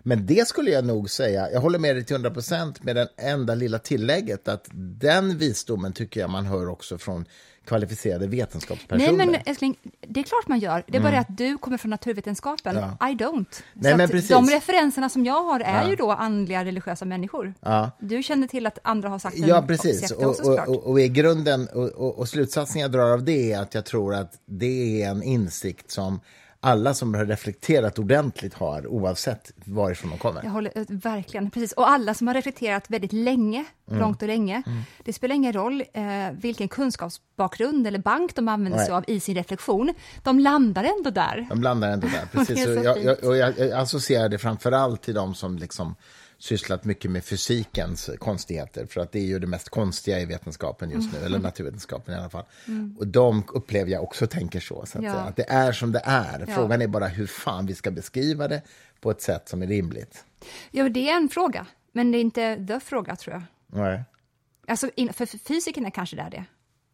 Men 0.00 0.26
det 0.26 0.48
skulle 0.48 0.70
jag 0.70 0.84
nog 0.84 1.10
säga, 1.10 1.50
jag 1.50 1.60
håller 1.60 1.78
med 1.78 1.96
dig 1.96 2.04
till 2.04 2.14
100 2.14 2.30
procent 2.30 2.82
med 2.82 2.96
det 2.96 3.08
enda 3.16 3.54
lilla 3.54 3.78
tillägget 3.78 4.48
att 4.48 4.68
den 4.72 5.38
visdomen 5.38 5.92
tycker 5.92 6.20
jag 6.20 6.30
man 6.30 6.46
hör 6.46 6.68
också 6.68 6.98
från 6.98 7.24
kvalificerade 7.66 8.26
vetenskapspersoner. 8.26 9.12
Nej, 9.12 9.26
men 9.26 9.40
älskling, 9.46 9.76
det 10.00 10.20
är 10.20 10.24
klart 10.24 10.48
man 10.48 10.58
gör. 10.58 10.84
Det 10.86 10.96
är 10.96 11.02
bara 11.02 11.08
mm. 11.08 11.20
att 11.20 11.38
du 11.38 11.58
kommer 11.58 11.76
från 11.76 11.90
naturvetenskapen. 11.90 12.76
I 12.76 13.14
don't. 13.14 13.62
Nej, 13.74 13.96
men 13.96 14.08
precis. 14.08 14.30
De 14.30 14.46
referenserna 14.46 15.08
som 15.08 15.24
jag 15.24 15.42
har 15.42 15.60
är 15.60 15.88
ju 15.88 15.96
då 15.96 16.10
andliga, 16.10 16.64
religiösa 16.64 17.04
människor. 17.04 17.54
Ja. 17.60 17.90
Du 18.00 18.22
känner 18.22 18.46
till 18.46 18.66
att 18.66 18.78
andra 18.82 19.08
har 19.08 19.18
sagt 19.18 19.38
Ja, 19.38 19.62
precis. 19.62 20.10
Och, 20.10 20.22
också, 20.22 20.42
och, 20.42 20.68
och, 20.68 20.90
och, 20.90 21.00
i 21.00 21.08
grunden, 21.08 21.68
och, 21.68 22.18
och 22.18 22.28
slutsatsen 22.28 22.80
jag 22.80 22.92
drar 22.92 23.12
av 23.12 23.24
det 23.24 23.52
är 23.52 23.60
att 23.60 23.74
jag 23.74 23.84
tror 23.84 24.14
att 24.14 24.32
det 24.46 25.02
är 25.02 25.10
en 25.10 25.22
insikt 25.22 25.90
som 25.90 26.20
alla 26.62 26.94
som 26.94 27.14
har 27.14 27.26
reflekterat 27.26 27.98
ordentligt 27.98 28.54
har, 28.54 28.86
oavsett 28.86 29.52
varifrån 29.64 30.10
de 30.10 30.18
kommer. 30.18 30.44
Jag 30.44 30.50
håller 30.50 30.72
eh, 30.74 30.84
verkligen, 30.88 31.50
precis. 31.50 31.72
Och 31.72 31.90
alla 31.90 32.14
som 32.14 32.26
har 32.26 32.34
reflekterat 32.34 32.90
väldigt 32.90 33.12
länge, 33.12 33.64
mm. 33.88 34.00
långt 34.00 34.22
och 34.22 34.28
länge. 34.28 34.62
Mm. 34.66 34.82
Det 35.04 35.12
spelar 35.12 35.34
ingen 35.34 35.52
roll 35.52 35.84
eh, 35.92 36.04
vilken 36.32 36.68
kunskapsbakgrund 36.68 37.86
eller 37.86 37.98
bank 37.98 38.34
de 38.34 38.48
använder 38.48 38.78
sig 38.78 38.94
av 38.94 39.04
i 39.06 39.20
sin 39.20 39.34
reflektion. 39.34 39.94
De 40.22 40.38
landar 40.38 40.84
ändå 40.84 41.10
där. 41.10 41.46
De 41.48 41.62
landar 41.62 41.90
ändå 41.90 42.06
där, 42.06 42.26
precis. 42.32 42.66
och 42.66 42.84
jag, 42.84 43.04
jag, 43.04 43.24
och 43.24 43.36
jag 43.36 43.72
associerar 43.72 44.28
det 44.28 44.38
framför 44.38 44.72
allt 44.72 45.02
till 45.02 45.14
de 45.14 45.34
som 45.34 45.58
liksom 45.58 45.94
sysslat 46.40 46.84
mycket 46.84 47.10
med 47.10 47.24
fysikens 47.24 48.10
konstigheter, 48.18 48.86
för 48.86 49.00
att 49.00 49.12
det 49.12 49.18
är 49.18 49.24
ju 49.24 49.38
det 49.38 49.46
mest 49.46 49.68
konstiga 49.68 50.20
i 50.20 50.24
vetenskapen 50.24 50.90
just 50.90 51.12
nu, 51.12 51.18
mm. 51.18 51.26
eller 51.26 51.38
naturvetenskapen 51.38 52.14
i 52.14 52.18
alla 52.18 52.30
fall. 52.30 52.44
Mm. 52.68 52.96
Och 52.98 53.06
de 53.06 53.44
upplever 53.48 53.90
jag 53.90 54.02
också 54.02 54.26
tänker 54.26 54.60
så, 54.60 54.86
så 54.86 54.98
att, 54.98 55.04
ja. 55.04 55.12
att, 55.12 55.36
det 55.36 55.50
är 55.50 55.72
som 55.72 55.92
det 55.92 56.02
är. 56.04 56.44
Ja. 56.48 56.54
Frågan 56.54 56.82
är 56.82 56.86
bara 56.86 57.06
hur 57.06 57.26
fan 57.26 57.66
vi 57.66 57.74
ska 57.74 57.90
beskriva 57.90 58.48
det 58.48 58.62
på 59.00 59.10
ett 59.10 59.22
sätt 59.22 59.48
som 59.48 59.62
är 59.62 59.66
rimligt. 59.66 60.24
Ja, 60.70 60.88
det 60.88 61.10
är 61.10 61.16
en 61.16 61.28
fråga, 61.28 61.66
men 61.92 62.12
det 62.12 62.18
är 62.18 62.20
inte 62.20 62.66
the 62.66 62.80
fråga, 62.80 63.16
tror 63.16 63.34
jag. 63.34 63.42
Nej. 63.80 64.04
Alltså, 64.68 64.90
för 65.12 65.26
fysikerna 65.38 65.90
kanske 65.90 66.16
det 66.16 66.22
är 66.22 66.30
det, 66.30 66.44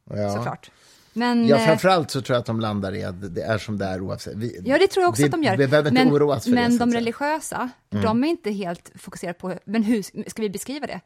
ja. 0.05 0.35
såklart. 0.35 0.71
Men, 1.17 1.49
ja, 1.49 1.57
eh, 1.57 1.67
framförallt 1.67 2.11
så 2.11 2.21
tror 2.21 2.35
jag 2.35 2.41
att 2.41 2.47
de 2.47 2.61
landar 2.61 2.95
i 2.95 3.05
att 3.05 3.35
det 3.35 3.43
är 3.43 3.59
som 3.59 3.79
det 3.79 3.85
är 3.85 4.01
oavsett. 4.01 4.35
Vi, 4.37 4.61
ja, 4.65 4.79
det 4.79 4.87
tror 4.87 5.03
jag 5.03 5.11
också 5.11 5.23
vi, 5.23 5.27
att 5.27 5.33
de 5.33 5.43
gör. 5.43 5.57
Vi 5.57 5.67
behöver 5.67 5.91
inte 5.91 6.05
men, 6.05 6.15
oroas 6.15 6.45
för 6.45 6.51
men 6.51 6.71
det. 6.71 6.79
Men 6.79 6.91
de 6.91 6.97
religiösa, 6.97 7.71
mm. 7.93 8.05
de 8.05 8.25
är 8.25 8.29
inte 8.29 8.51
helt 8.51 8.93
fokuserade 8.95 9.39
på, 9.39 9.55
men 9.65 9.83
hur 9.83 10.03
ska 10.31 10.43
vi 10.43 10.51
beskriva 10.51 10.87
det? 10.87 11.01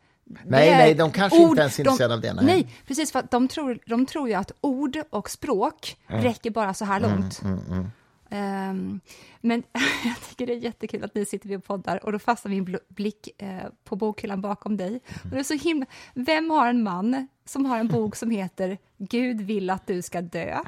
Nej, 0.45 0.71
nej, 0.71 0.95
de 0.95 1.11
kanske 1.11 1.38
ord, 1.38 1.50
inte 1.50 1.61
ens 1.61 1.79
är 1.79 1.83
intresserade 1.83 2.14
av 2.14 2.21
det. 2.21 2.33
Nej. 2.33 2.45
nej, 2.45 2.69
precis, 2.87 3.12
för 3.12 3.23
de 3.31 3.49
tror, 3.49 3.79
de 3.87 4.07
tror 4.07 4.29
ju 4.29 4.35
att 4.35 4.52
ord 4.61 4.99
och 5.11 5.31
språk 5.31 5.97
mm. 6.09 6.23
räcker 6.23 6.50
bara 6.50 6.75
så 6.75 6.85
här 6.85 7.00
långt. 7.00 7.43
Mm, 7.43 7.59
mm, 7.59 7.73
mm. 7.73 7.90
Um, 8.33 9.01
men 9.41 9.63
jag 10.05 10.21
tycker 10.29 10.47
det 10.47 10.53
är 10.53 10.57
jättekul 10.57 11.05
att 11.05 11.15
nu 11.15 11.25
sitter 11.25 11.49
vi 11.49 11.57
och 11.57 11.65
poddar 11.65 12.05
och 12.05 12.13
då 12.13 12.19
fastnar 12.19 12.51
min 12.51 12.79
blick 12.89 13.29
uh, 13.43 13.49
på 13.85 13.97
bokhyllan 13.97 14.41
bakom 14.41 14.77
dig. 14.77 15.01
Och 15.23 15.31
det 15.31 15.39
är 15.39 15.43
så 15.43 15.55
himla... 15.55 15.87
Vem 16.15 16.51
har 16.51 16.69
en 16.69 16.83
man 16.83 17.29
som 17.45 17.67
har 17.67 17.79
en 17.79 17.89
bok 17.89 18.17
som 18.17 18.31
heter 18.31 18.79
Gud 18.99 19.41
vill 19.41 19.71
att 19.71 19.87
du 19.87 20.03
ska 20.03 20.21
dö? 20.21 20.59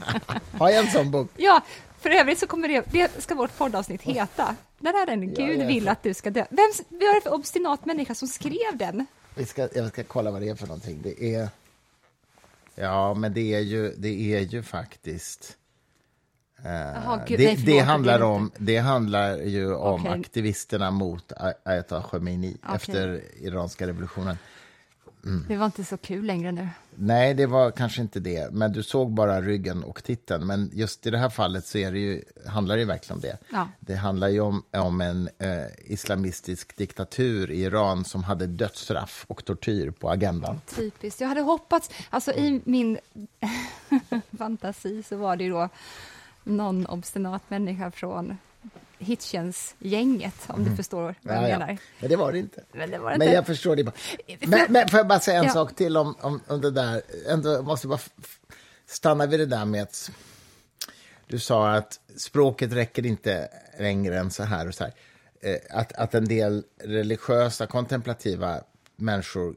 Har 0.58 0.70
jag 0.70 0.84
en 0.84 0.90
sån 0.90 1.10
bok? 1.10 1.30
Ja, 1.36 1.60
för 2.00 2.10
övrigt 2.10 2.38
så 2.38 2.46
kommer 2.46 2.68
det, 2.68 2.84
det 2.92 3.22
ska 3.22 3.34
vårt 3.34 3.58
poddavsnitt 3.58 4.02
heta. 4.02 4.56
Den 4.78 4.94
är 4.94 5.06
den, 5.06 5.34
Gud 5.34 5.66
vill 5.66 5.88
att 5.88 6.02
du 6.02 6.14
ska 6.14 6.30
dö. 6.30 6.44
Vem 6.50 6.70
var 6.88 7.14
det 7.14 7.20
för 7.20 7.34
obstinat 7.34 7.84
människa 7.84 8.14
som 8.14 8.28
skrev 8.28 8.76
den? 8.76 9.06
Vi 9.34 9.46
ska, 9.46 9.68
jag 9.74 9.88
ska 9.88 10.04
kolla 10.04 10.30
vad 10.30 10.42
det 10.42 10.48
är 10.48 10.54
för 10.54 10.66
någonting. 10.66 11.00
Det 11.02 11.34
är... 11.34 11.48
Ja, 12.74 13.14
men 13.14 13.34
det 13.34 13.54
är 13.54 13.60
ju, 13.60 13.94
det 13.96 14.34
är 14.34 14.40
ju 14.40 14.62
faktiskt... 14.62 15.56
Aha, 16.64 17.20
gud, 17.26 17.38
det, 17.38 17.44
nej, 17.44 17.56
det, 17.56 17.78
handlar 17.78 18.20
om, 18.20 18.50
det 18.58 18.78
handlar 18.78 19.36
ju 19.36 19.74
om 19.74 20.00
okay. 20.00 20.20
aktivisterna 20.20 20.90
mot 20.90 21.32
Ayatollah 21.64 22.08
Khomeini 22.08 22.56
okay. 22.62 22.76
efter 22.76 23.22
iranska 23.40 23.86
revolutionen. 23.86 24.36
Mm. 25.24 25.44
Det 25.48 25.56
var 25.56 25.66
inte 25.66 25.84
så 25.84 25.96
kul 25.96 26.24
längre 26.24 26.52
nu. 26.52 26.68
Nej, 26.94 27.34
det 27.34 27.46
var 27.46 27.70
kanske 27.70 28.02
inte 28.02 28.20
det. 28.20 28.52
Men 28.52 28.72
du 28.72 28.82
såg 28.82 29.10
bara 29.10 29.40
ryggen 29.40 29.84
och 29.84 30.04
titeln. 30.04 30.46
Men 30.46 30.70
just 30.72 31.06
i 31.06 31.10
det 31.10 31.18
här 31.18 31.28
fallet 31.28 31.66
så 31.66 31.78
är 31.78 31.92
det 31.92 31.98
ju, 31.98 32.22
handlar 32.46 32.74
det 32.74 32.80
ju 32.80 32.86
verkligen 32.86 33.16
om 33.16 33.20
det. 33.20 33.38
Ja. 33.50 33.68
Det 33.80 33.94
handlar 33.94 34.28
ju 34.28 34.40
om, 34.40 34.62
om 34.70 35.00
en 35.00 35.28
eh, 35.38 35.66
islamistisk 35.84 36.76
diktatur 36.76 37.50
i 37.50 37.62
Iran 37.62 38.04
som 38.04 38.24
hade 38.24 38.46
dödsstraff 38.46 39.24
och 39.28 39.44
tortyr 39.44 39.90
på 39.90 40.10
agendan. 40.10 40.60
Typiskt. 40.66 41.20
Jag 41.20 41.28
hade 41.28 41.40
hoppats... 41.40 41.90
Alltså 42.10 42.32
i 42.32 42.60
min 42.64 42.98
fantasi 44.38 45.02
så 45.02 45.16
var 45.16 45.36
det 45.36 45.44
ju 45.44 45.50
då 45.50 45.68
någon 46.44 46.86
obstinat 46.86 47.42
människa 47.48 47.90
från 47.90 48.38
Hitchens-gänget, 48.98 50.34
om 50.46 50.60
mm. 50.60 50.70
du 50.70 50.76
förstår 50.76 51.14
vad 51.22 51.36
jag 51.36 51.44
ja, 51.44 51.48
menar. 51.48 51.68
Ja. 51.68 51.76
Men 52.00 52.10
det 52.10 52.16
var 52.16 52.32
det 52.32 52.38
inte. 52.38 52.64
Men, 52.72 52.90
det 52.90 52.98
var 52.98 53.10
det 53.10 53.18
men 53.18 53.32
jag 53.32 53.46
förstår 53.46 53.76
det. 53.76 53.92
Men, 54.46 54.66
men 54.68 54.88
får 54.88 54.98
jag 54.98 55.06
bara 55.06 55.20
säga 55.20 55.38
en 55.38 55.44
ja. 55.44 55.52
sak 55.52 55.74
till 55.74 55.96
om, 55.96 56.14
om, 56.20 56.40
om 56.46 56.60
det 56.60 56.70
där? 56.70 57.02
Ändå 57.28 57.62
måste 57.62 57.88
bara 57.88 58.00
stanna 58.86 59.26
vid 59.26 59.40
det 59.40 59.46
där 59.46 59.64
med 59.64 59.82
att 59.82 60.10
du 61.26 61.38
sa 61.38 61.70
att 61.70 62.00
språket 62.16 62.72
räcker 62.72 63.06
inte 63.06 63.48
längre 63.78 64.18
än 64.18 64.30
så 64.30 64.42
här 64.42 64.68
och 64.68 64.74
så 64.74 64.84
här. 64.84 64.92
Eh, 65.40 65.78
att, 65.78 65.92
att 65.92 66.14
en 66.14 66.28
del 66.28 66.64
religiösa, 66.78 67.66
kontemplativa 67.66 68.60
människor 68.96 69.54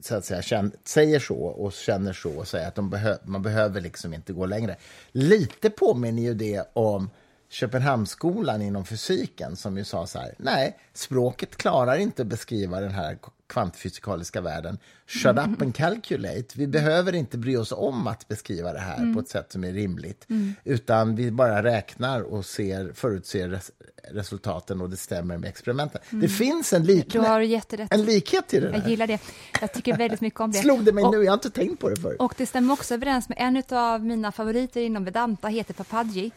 så 0.00 0.14
att 0.14 0.24
säga, 0.24 0.42
känner, 0.42 0.72
säger 0.84 1.18
så 1.18 1.36
och 1.36 1.72
känner 1.72 2.12
så 2.12 2.30
och 2.30 2.48
säger 2.48 2.68
att 2.68 2.74
de 2.74 2.90
behö, 2.90 3.16
man 3.24 3.42
behöver 3.42 3.80
liksom 3.80 4.14
inte 4.14 4.32
gå 4.32 4.46
längre. 4.46 4.76
Lite 5.12 5.70
påminner 5.70 6.22
ju 6.22 6.34
det 6.34 6.70
om 6.72 7.10
Köpenhamnsskolan 7.48 8.62
inom 8.62 8.84
fysiken 8.84 9.56
som 9.56 9.78
ju 9.78 9.84
sa 9.84 10.06
så 10.06 10.18
här, 10.18 10.34
nej, 10.38 10.78
språket 10.92 11.56
klarar 11.56 11.96
inte 11.96 12.22
att 12.22 12.28
beskriva 12.28 12.80
den 12.80 12.90
här 12.90 13.18
kvantfysikaliska 13.48 14.40
världen. 14.40 14.78
Shut 15.06 15.26
mm. 15.26 15.52
up 15.52 15.62
and 15.62 15.74
calculate. 15.74 16.44
Vi 16.54 16.66
behöver 16.66 17.14
inte 17.14 17.38
bry 17.38 17.56
oss 17.56 17.72
om 17.72 18.06
att 18.06 18.28
beskriva 18.28 18.72
det 18.72 18.78
här 18.78 18.98
mm. 18.98 19.14
på 19.14 19.20
ett 19.20 19.28
sätt 19.28 19.52
som 19.52 19.64
är 19.64 19.72
rimligt, 19.72 20.26
mm. 20.30 20.54
utan 20.64 21.16
vi 21.16 21.30
bara 21.30 21.62
räknar 21.62 22.20
och 22.20 22.46
ser, 22.46 22.92
förutser 22.92 23.48
res 23.48 23.70
resultaten 24.10 24.80
och 24.80 24.90
det 24.90 24.96
stämmer 24.96 25.38
med 25.38 25.48
experimenten. 25.48 26.00
Det 26.10 26.16
mm. 26.16 26.28
finns 26.28 26.72
en, 26.72 26.84
lik 26.84 27.12
du 27.12 27.18
har 27.18 27.40
jätterätt. 27.40 27.94
en 27.94 28.04
likhet 28.04 28.54
i 28.54 28.60
det 28.60 28.68
där. 28.68 28.78
Jag 28.78 28.88
gillar 28.88 29.06
det. 29.06 29.20
Jag 29.60 29.72
tycker 29.72 29.96
väldigt 29.96 30.20
mycket 30.20 30.40
om 30.40 30.50
det. 30.50 30.58
Slog 30.58 30.84
det 30.84 30.92
mig 30.92 31.04
och, 31.04 31.14
nu? 31.14 31.24
Jag 31.24 31.32
har 31.32 31.36
inte 31.36 31.50
tänkt 31.50 31.80
på 31.80 31.88
det 31.88 31.96
förut. 31.96 32.16
Och 32.18 32.34
det 32.36 32.46
stämmer 32.46 32.74
också 32.74 32.94
överens 32.94 33.28
med 33.28 33.38
en 33.40 33.78
av 33.78 34.04
mina 34.04 34.32
favoriter 34.32 34.80
inom 34.80 35.04
Vedanta, 35.04 35.48
heter 35.48 35.74
Papaji. 35.74 36.30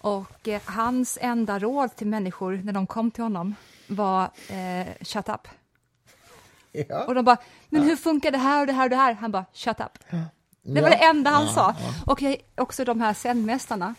Och 0.00 0.48
eh, 0.48 0.60
hans 0.64 1.18
enda 1.20 1.58
råd 1.58 1.96
till 1.96 2.06
människor 2.06 2.60
när 2.64 2.72
de 2.72 2.86
kom 2.86 3.10
till 3.10 3.22
honom 3.22 3.54
var 3.86 4.30
eh, 4.48 4.86
shut 5.00 5.28
up. 5.28 5.48
Ja. 6.88 7.04
Och 7.04 7.14
de 7.14 7.24
bara, 7.24 7.36
men 7.68 7.82
hur 7.82 7.96
funkar 7.96 8.30
det 8.30 8.38
här 8.38 8.60
och 8.60 8.66
det 8.66 8.72
här 8.72 8.84
och 8.84 8.90
det 8.90 8.96
här? 8.96 9.14
Han 9.14 9.30
bara, 9.30 9.44
shut 9.52 9.80
up. 9.80 9.98
Det 10.62 10.80
var 10.80 10.90
det 10.90 10.96
enda 10.96 11.30
han 11.30 11.48
sa. 11.48 11.74
Och 12.06 12.22
jag, 12.22 12.36
också 12.54 12.84
de 12.84 13.00
här 13.00 13.14
zenmästarna, 13.14 13.94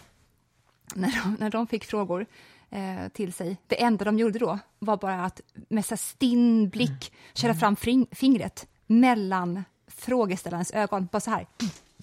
när 0.96 1.24
de, 1.24 1.38
när 1.40 1.50
de 1.50 1.68
fick 1.68 1.86
frågor 1.86 2.26
eh, 2.70 3.08
till 3.14 3.34
sig, 3.34 3.58
det 3.68 3.84
enda 3.84 4.06
de 4.06 4.20
gjorde 4.20 4.40
då 4.40 4.60
var 4.80 4.98
bara 4.98 5.26
att 5.26 5.42
med 5.70 5.86
så 5.86 5.98
stinn 5.98 6.70
blick 6.70 7.12
mm. 7.12 7.34
köra 7.34 7.54
fram 7.54 7.76
fingret 8.12 8.68
mellan 8.88 9.64
frågeställarens 9.88 10.72
ögon, 10.72 11.10
bara 11.12 11.20
så 11.20 11.32
här. 11.32 11.48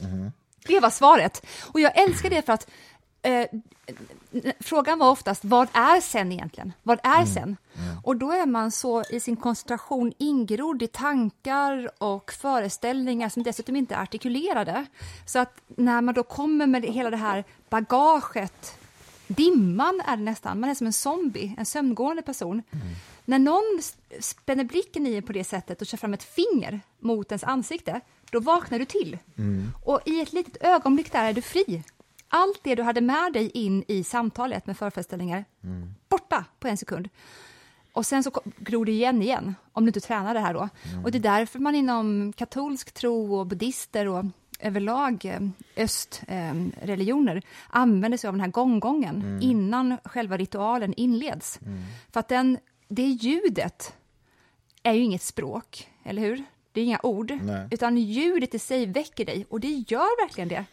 Mm. 0.01 0.33
Det 0.67 0.81
var 0.81 0.91
svaret. 0.91 1.47
Och 1.73 1.81
jag 1.81 1.99
älskar 1.99 2.31
det 2.31 2.43
för 2.43 2.53
att 2.53 2.71
eh, 3.23 3.47
frågan 4.61 4.99
var 4.99 5.11
oftast, 5.11 5.45
vad 5.45 5.69
är 5.73 6.01
sen 6.01 6.33
egentligen? 6.33 6.73
Vad 6.83 6.99
är 7.03 7.15
mm. 7.15 7.27
sen? 7.27 7.43
Mm. 7.43 7.99
Och 8.03 8.17
då 8.17 8.33
är 8.33 8.47
man 8.47 8.71
så 8.71 9.05
i 9.11 9.21
sin 9.21 9.37
koncentration 9.37 10.13
ingrodd 10.19 10.83
i 10.83 10.87
tankar 10.87 11.91
och 12.03 12.33
föreställningar 12.33 13.29
som 13.29 13.43
dessutom 13.43 13.77
inte 13.77 13.95
är 13.95 14.03
artikulerade. 14.03 14.87
Så 15.27 15.39
att 15.39 15.61
när 15.67 16.01
man 16.01 16.15
då 16.15 16.23
kommer 16.23 16.67
med 16.67 16.85
hela 16.85 17.11
det 17.11 17.17
här 17.17 17.45
bagaget, 17.69 18.79
dimman 19.27 20.03
är 20.07 20.17
det 20.17 20.23
nästan, 20.23 20.61
man 20.61 20.71
är 20.71 20.75
som 20.75 20.87
en 20.87 20.93
zombie, 20.93 21.55
en 21.59 21.67
sömngående 21.67 22.23
person. 22.23 22.63
Mm. 22.71 22.87
När 23.25 23.39
någon 23.39 23.81
spänner 24.21 24.65
blicken 24.65 25.07
i 25.07 25.15
en 25.15 25.23
på 25.23 25.33
det 25.33 25.45
sättet 25.45 25.81
och 25.81 25.87
kör 25.87 25.99
fram 25.99 26.15
ett 26.15 26.23
finger 26.23 26.81
mot 27.01 27.33
ens 27.33 27.45
ansikte, 27.45 28.01
då 28.31 28.41
vaknar 28.41 28.79
du 28.79 28.85
till. 28.85 29.19
Och 29.85 30.01
i 30.05 30.21
ett 30.21 30.33
litet 30.33 30.57
ögonblick 30.61 31.13
där 31.13 31.25
är 31.25 31.33
du 31.33 31.43
fri. 31.43 31.83
Allt 32.29 32.61
det 32.63 32.75
du 32.75 32.83
hade 32.83 33.01
med 33.01 33.33
dig 33.33 33.51
in 33.51 33.85
i 33.89 34.05
samtalet 34.05 34.67
med 34.67 34.77
förföreställningar, 34.77 35.45
borta 36.09 36.45
på 36.61 36.69
en 36.69 36.77
sekund. 36.77 37.09
Och 37.93 38.07
sen 38.07 38.23
så 38.23 38.31
gror 38.59 38.85
det 38.85 38.93
igen 38.93 39.23
igen, 39.23 39.55
om 39.73 39.85
du 39.85 39.89
inte 39.89 40.01
tränar 40.01 40.35
det 40.35 40.41
här 40.41 40.55
då. 40.55 40.69
Och 41.05 41.11
det 41.11 41.19
är 41.19 41.23
därför 41.23 41.59
man 41.59 41.75
inom 41.75 42.33
katolsk 42.37 42.93
tro 42.93 43.37
och 43.37 43.47
buddhister 43.47 44.09
och 44.09 44.25
överlag 44.61 45.25
eh, 45.25 45.41
östreligioner 45.77 47.43
använder 47.71 48.19
sig 48.19 48.29
av 48.29 48.35
den 48.35 48.41
här 48.41 48.49
gonggongen 48.49 49.39
innan 49.43 49.97
själva 50.05 50.37
ritualen 50.37 50.95
inleds. 50.95 51.61
För 52.13 52.21
att 52.21 52.29
den, 52.29 52.59
det 52.89 53.07
ljudet 53.07 53.95
är 54.83 54.93
ju 54.93 55.01
inget 55.01 55.23
språk, 55.23 55.91
eller 56.05 56.23
hur? 56.23 56.45
Det 56.73 56.81
är 56.81 56.85
inga 56.85 57.01
ord, 57.03 57.39
Nej. 57.43 57.69
utan 57.71 57.97
ljudet 57.97 58.55
i 58.55 58.59
sig 58.59 58.87
väcker 58.87 59.25
dig 59.25 59.47
och 59.49 59.61
det 59.61 59.85
gör 59.89 60.27
verkligen 60.27 60.49
det. 60.49 60.65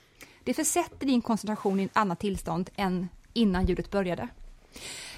Det 0.43 0.53
försätter 0.53 1.07
din 1.07 1.21
koncentration 1.21 1.79
i 1.79 1.83
ett 1.83 1.91
annat 1.93 2.19
tillstånd 2.19 2.69
än 2.75 3.09
innan 3.33 3.65
ljudet 3.65 3.91
började. 3.91 4.27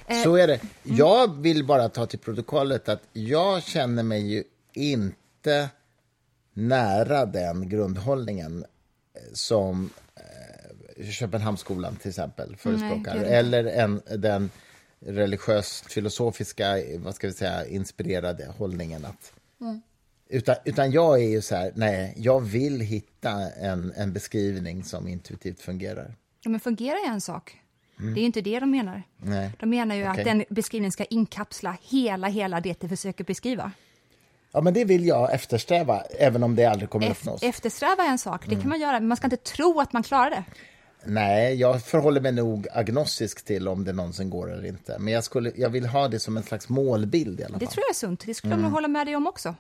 Eh, 0.08 0.24
Så 0.24 0.36
är 0.36 0.48
det. 0.48 0.60
Jag 0.84 1.42
vill 1.42 1.66
bara 1.66 1.90
ta 1.90 2.06
till 2.06 2.20
protokollet 2.20 2.90
att 2.90 3.02
jag 3.14 3.64
känner 3.64 4.04
mig 4.04 4.34
ju 4.34 4.44
inte 4.74 5.70
nära 6.54 7.26
den 7.26 7.70
grundhållningen 7.70 8.66
eh, 9.14 9.22
som 9.34 9.90
eh, 10.16 11.10
Köpenhamnsskolan 11.12 11.96
till 11.96 12.10
exempel 12.10 12.56
förespråkar. 12.56 13.20
det. 13.20 13.26
Eller 13.26 13.66
en, 13.66 14.02
den 14.18 14.50
religiöst 15.00 15.92
filosofiska, 15.92 16.78
vad 16.98 17.16
ska 17.16 17.28
vi 17.28 17.34
säga, 17.34 17.66
inspirerade 17.68 18.54
hållningen. 18.58 19.06
Att, 19.06 19.32
utan, 20.30 20.56
utan 20.66 20.92
jag 20.92 21.24
är 21.24 21.28
ju 21.30 21.42
så 21.42 21.56
här, 21.56 21.72
nej, 21.76 22.14
jag 22.18 22.40
vill 22.40 22.82
hitta 22.82 23.32
en, 23.52 23.94
en 23.96 24.14
beskrivning 24.14 24.84
som 24.84 25.08
intuitivt 25.08 25.62
fungerar. 25.62 26.16
Ja, 26.42 26.50
men 26.50 26.60
fungerar 26.60 27.08
är 27.08 27.12
en 27.12 27.22
sak. 27.22 27.62
Det 27.98 28.04
är 28.06 28.16
ju 28.16 28.22
inte 28.26 28.42
det 28.42 28.60
de 28.60 28.72
menar. 28.72 29.04
Nej. 29.18 29.52
De 29.60 29.70
menar 29.70 29.96
ju 29.96 30.10
Okej. 30.10 30.20
att 30.22 30.26
den 30.26 30.44
beskrivningen 30.50 30.92
ska 30.92 31.06
inkapsla 31.06 31.78
hela, 31.82 32.28
hela 32.28 32.62
det 32.62 32.80
de 32.80 32.90
försöker 32.90 33.24
beskriva. 33.24 33.72
Ja, 34.52 34.62
men 34.62 34.74
det 34.74 34.86
vill 34.86 35.06
jag 35.06 35.34
eftersträva, 35.34 36.02
även 36.02 36.44
om 36.44 36.56
det 36.56 36.66
aldrig 36.66 36.90
kommer 36.90 37.08
Ef- 37.08 37.12
uppnås. 37.12 37.44
eftersträva 37.44 38.04
är 38.04 38.10
en 38.10 38.18
sak, 38.18 38.46
Mm. 38.46 38.56
det 38.58 38.62
kan 38.62 38.70
man 38.70 38.80
göra, 38.80 39.00
men 39.00 39.08
man 39.08 39.18
ska 39.18 39.26
inte 39.28 39.38
tro 39.38 39.80
att 39.80 39.94
man 39.94 40.04
klarar 40.04 40.30
det. 40.30 40.44
Nej, 41.06 41.56
jag 41.56 41.84
förhåller 41.84 42.22
mig 42.22 42.32
nog 42.32 42.68
agnostisk 42.74 43.46
till 43.46 43.68
om 43.68 43.84
det 43.86 43.94
någonsin 43.94 44.30
går 44.30 44.54
eller 44.54 44.66
inte. 44.68 45.00
Men 45.00 45.14
jag, 45.14 45.24
skulle, 45.24 45.52
jag 45.56 45.70
vill 45.70 45.86
ha 45.86 46.08
det 46.08 46.20
som 46.20 46.38
en 46.38 46.44
slags 46.44 46.70
målbild 46.70 47.40
i 47.40 47.44
alla 47.44 47.58
Det 47.58 47.66
fall. 47.66 47.74
tror 47.74 47.84
jag 47.84 47.90
är 47.90 47.94
sunt, 47.94 48.24
det 48.26 48.34
skulle 48.34 48.54
Mm. 48.54 48.64
nog 48.64 48.72
hålla 48.74 48.88
med 48.88 49.08
dig 49.08 49.16
om 49.16 49.28
också. 49.28 49.56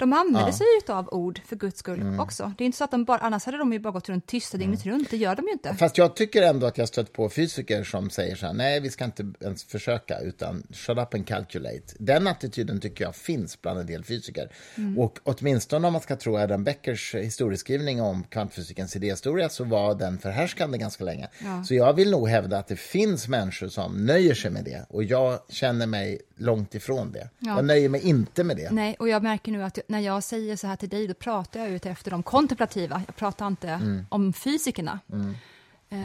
De 0.00 0.12
använder 0.12 0.52
sig 0.52 0.66
ju 0.86 0.92
av 0.92 1.08
ord 1.12 1.40
för 1.46 1.56
guds 1.56 1.78
skull 1.78 2.00
Mm. 2.00 2.20
också. 2.20 2.52
Det 2.58 2.64
är 2.64 2.66
inte 2.66 2.78
så 2.78 2.84
att 2.84 2.90
de 2.90 3.04
bara, 3.04 3.18
annars 3.18 3.44
hade 3.46 3.58
de 3.58 3.72
ju 3.72 3.78
bara 3.78 3.90
gått 3.90 4.08
runt 4.08 4.26
tysta 4.26 4.58
dygnet 4.58 4.86
runt, 4.86 5.10
det 5.10 5.16
gör 5.16 5.36
de 5.36 5.46
ju 5.46 5.52
inte. 5.52 5.74
Fast 5.74 5.98
jag 5.98 6.16
tycker 6.16 6.42
ändå 6.42 6.66
att 6.66 6.78
jag 6.78 6.88
stött 6.88 7.12
på 7.12 7.28
fysiker 7.28 7.84
som 7.84 8.10
säger 8.10 8.36
så 8.36 8.46
här, 8.46 8.52
nej, 8.52 8.80
vi 8.80 8.90
ska 8.90 9.04
inte 9.04 9.26
ens 9.40 9.64
försöka, 9.64 10.18
utan 10.20 10.62
shut 10.72 10.98
up 10.98 11.14
and 11.14 11.26
calculate. 11.26 11.94
Den 11.98 12.26
attityden 12.26 12.80
tycker 12.80 13.04
jag 13.04 13.16
finns 13.16 13.62
bland 13.62 13.78
en 13.80 13.86
del 13.86 14.04
fysiker. 14.04 14.52
Mm. 14.74 14.98
Och 14.98 15.18
åtminstone 15.22 15.86
om 15.86 15.92
man 15.92 16.02
ska 16.02 16.16
tro 16.16 16.36
Adam 16.38 16.64
Beckers 16.64 17.14
historieskrivning 17.14 18.00
om 18.02 18.22
kvantfysikens 18.22 18.96
idéhistoria 18.96 19.48
så 19.48 19.64
var 19.64 19.94
den 19.94 20.18
förhärskande 20.18 20.78
ganska 20.78 21.04
länge. 21.04 21.28
Ja. 21.44 21.64
Så 21.64 21.74
jag 21.74 21.92
vill 21.94 22.10
nog 22.10 22.28
hävda 22.28 22.58
att 22.58 22.68
det 22.68 22.76
finns 22.76 23.28
människor 23.28 23.68
som 23.68 24.06
nöjer 24.06 24.34
sig 24.34 24.50
med 24.50 24.64
det 24.64 24.86
och 24.88 25.04
jag 25.04 25.38
känner 25.48 25.86
mig 25.86 26.20
långt 26.36 26.74
ifrån 26.74 27.12
det. 27.12 27.28
Ja. 27.38 27.56
Jag 27.56 27.64
nöjer 27.64 27.88
mig 27.88 28.00
inte 28.00 28.44
med 28.44 28.56
det. 28.56 28.70
Nej, 28.70 28.96
och 28.98 29.08
jag 29.08 29.22
märker 29.22 29.52
nu 29.52 29.62
att 29.62 29.78
när 29.90 30.00
jag 30.00 30.22
säger 30.22 30.56
så 30.56 30.66
här 30.66 30.76
till 30.76 30.88
dig, 30.88 31.06
då 31.06 31.14
pratar 31.14 31.60
jag 31.60 31.68
ut 31.70 31.86
efter 31.86 32.10
de 32.10 32.22
kontemplativa. 32.22 33.02
Jag 33.06 33.16
pratar 33.16 33.46
inte 33.46 33.68
Mm. 33.68 34.06
om 34.08 34.32
fysikerna. 34.32 35.00
Eh, 35.88 35.98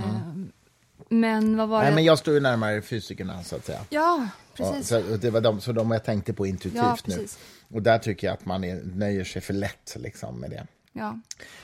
Men 1.10 1.58
vad 1.58 1.70
var 1.70 1.80
Nej, 1.82 1.90
det? 1.90 1.96
men 1.96 2.04
jag 2.04 2.20
står 2.20 2.34
ju 2.34 2.40
närmare 2.40 2.82
fysikerna, 2.82 3.44
så 3.44 3.56
att 3.56 3.66
säga. 3.66 3.80
Ja, 3.90 4.28
precis. 4.54 4.88
så 4.88 5.00
det 5.02 5.30
var 5.30 5.42
de, 5.42 5.62
så 5.62 5.72
de 5.72 5.92
jag 5.92 6.04
tänkte 6.04 6.34
på 6.34 6.46
intuitivt 6.48 6.82
Ja, 6.84 6.98
nu. 7.06 7.28
Och 7.74 7.82
där 7.82 7.98
tycker 8.00 8.28
jag 8.28 8.34
att 8.34 8.46
man 8.46 8.64
är, 8.64 8.84
nöjer 8.84 9.24
sig 9.24 9.42
för 9.42 9.54
lätt 9.54 9.96
liksom, 10.00 10.40
med 10.40 10.50
det. 10.50 10.68
Ja. 10.94 11.20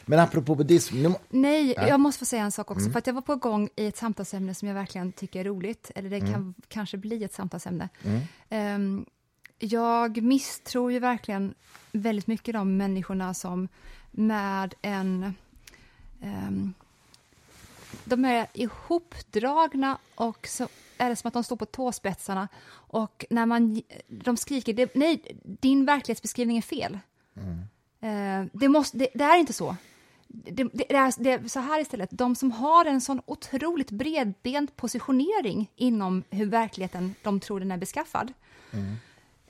Men 0.06 0.20
apropå 0.20 0.56
buddhism, 0.56 1.02
nu, 1.04 1.14
Nej, 1.30 1.74
jag 1.78 2.00
måste 2.00 2.20
få 2.20 2.26
säga 2.26 2.44
en 2.44 2.52
sak 2.52 2.72
också. 2.72 2.82
Mm. 2.82 2.92
För 2.92 3.00
att 3.00 3.08
jag 3.08 3.14
var 3.14 3.22
på 3.22 3.36
gång 3.36 3.70
i 3.76 3.88
ett 3.88 3.98
samtalsämne 3.98 4.56
som 4.56 4.68
jag 4.68 4.76
verkligen 4.76 5.12
tycker 5.12 5.40
är 5.40 5.44
roligt. 5.44 5.92
Eller 5.96 6.10
det 6.10 6.18
Mm. 6.18 6.34
kan 6.34 6.54
kanske 6.68 6.98
bli 6.98 7.24
ett 7.24 7.34
samtalsämne. 7.34 7.90
Ehm, 8.50 9.06
jag 9.62 10.21
misstror 10.24 10.91
ju 10.91 11.00
verkligen 11.00 11.54
väldigt 11.91 12.28
mycket 12.28 12.54
de 12.54 12.78
människorna 12.78 13.34
som 13.34 13.67
med 14.12 14.74
en... 14.82 15.36
ehm, 16.21 16.74
de 18.04 18.26
är 18.26 18.47
ihopdragna 18.54 19.97
och 20.15 20.47
så 20.47 20.67
är 20.97 21.10
det 21.10 21.15
som 21.15 21.28
att 21.28 21.34
de 21.34 21.43
står 21.43 21.56
på 21.56 21.65
tåspetsarna. 21.65 22.47
Och 22.74 23.26
när 23.30 23.45
man, 23.45 23.82
de 24.08 24.38
skriker 24.38 24.89
nej, 24.93 25.21
din 25.43 25.86
verklighetsbeskrivning 25.86 26.58
är 26.58 26.62
fel. 26.62 27.00
Eh, 28.02 28.45
det, 28.54 28.69
måste, 28.69 28.97
det, 28.97 29.08
det 29.13 29.24
är 29.24 29.38
inte 29.38 29.54
så. 29.54 29.76
Det, 30.28 30.63
det, 30.74 30.95
är, 30.95 31.24
det 31.24 31.32
är 31.32 31.47
så 31.47 31.60
här 31.60 31.82
istället, 31.82 32.10
de 32.12 32.36
som 32.36 32.52
har 32.52 32.86
en 32.86 33.02
sån 33.02 33.21
otroligt 33.26 33.91
bredbent 33.91 34.76
positionering 34.76 35.71
inom 35.76 36.24
hur 36.30 36.45
verkligheten 36.45 37.15
de 37.24 37.39
tror 37.39 37.60
den 37.60 37.71
är 37.71 37.78
beskaffad. 37.78 38.34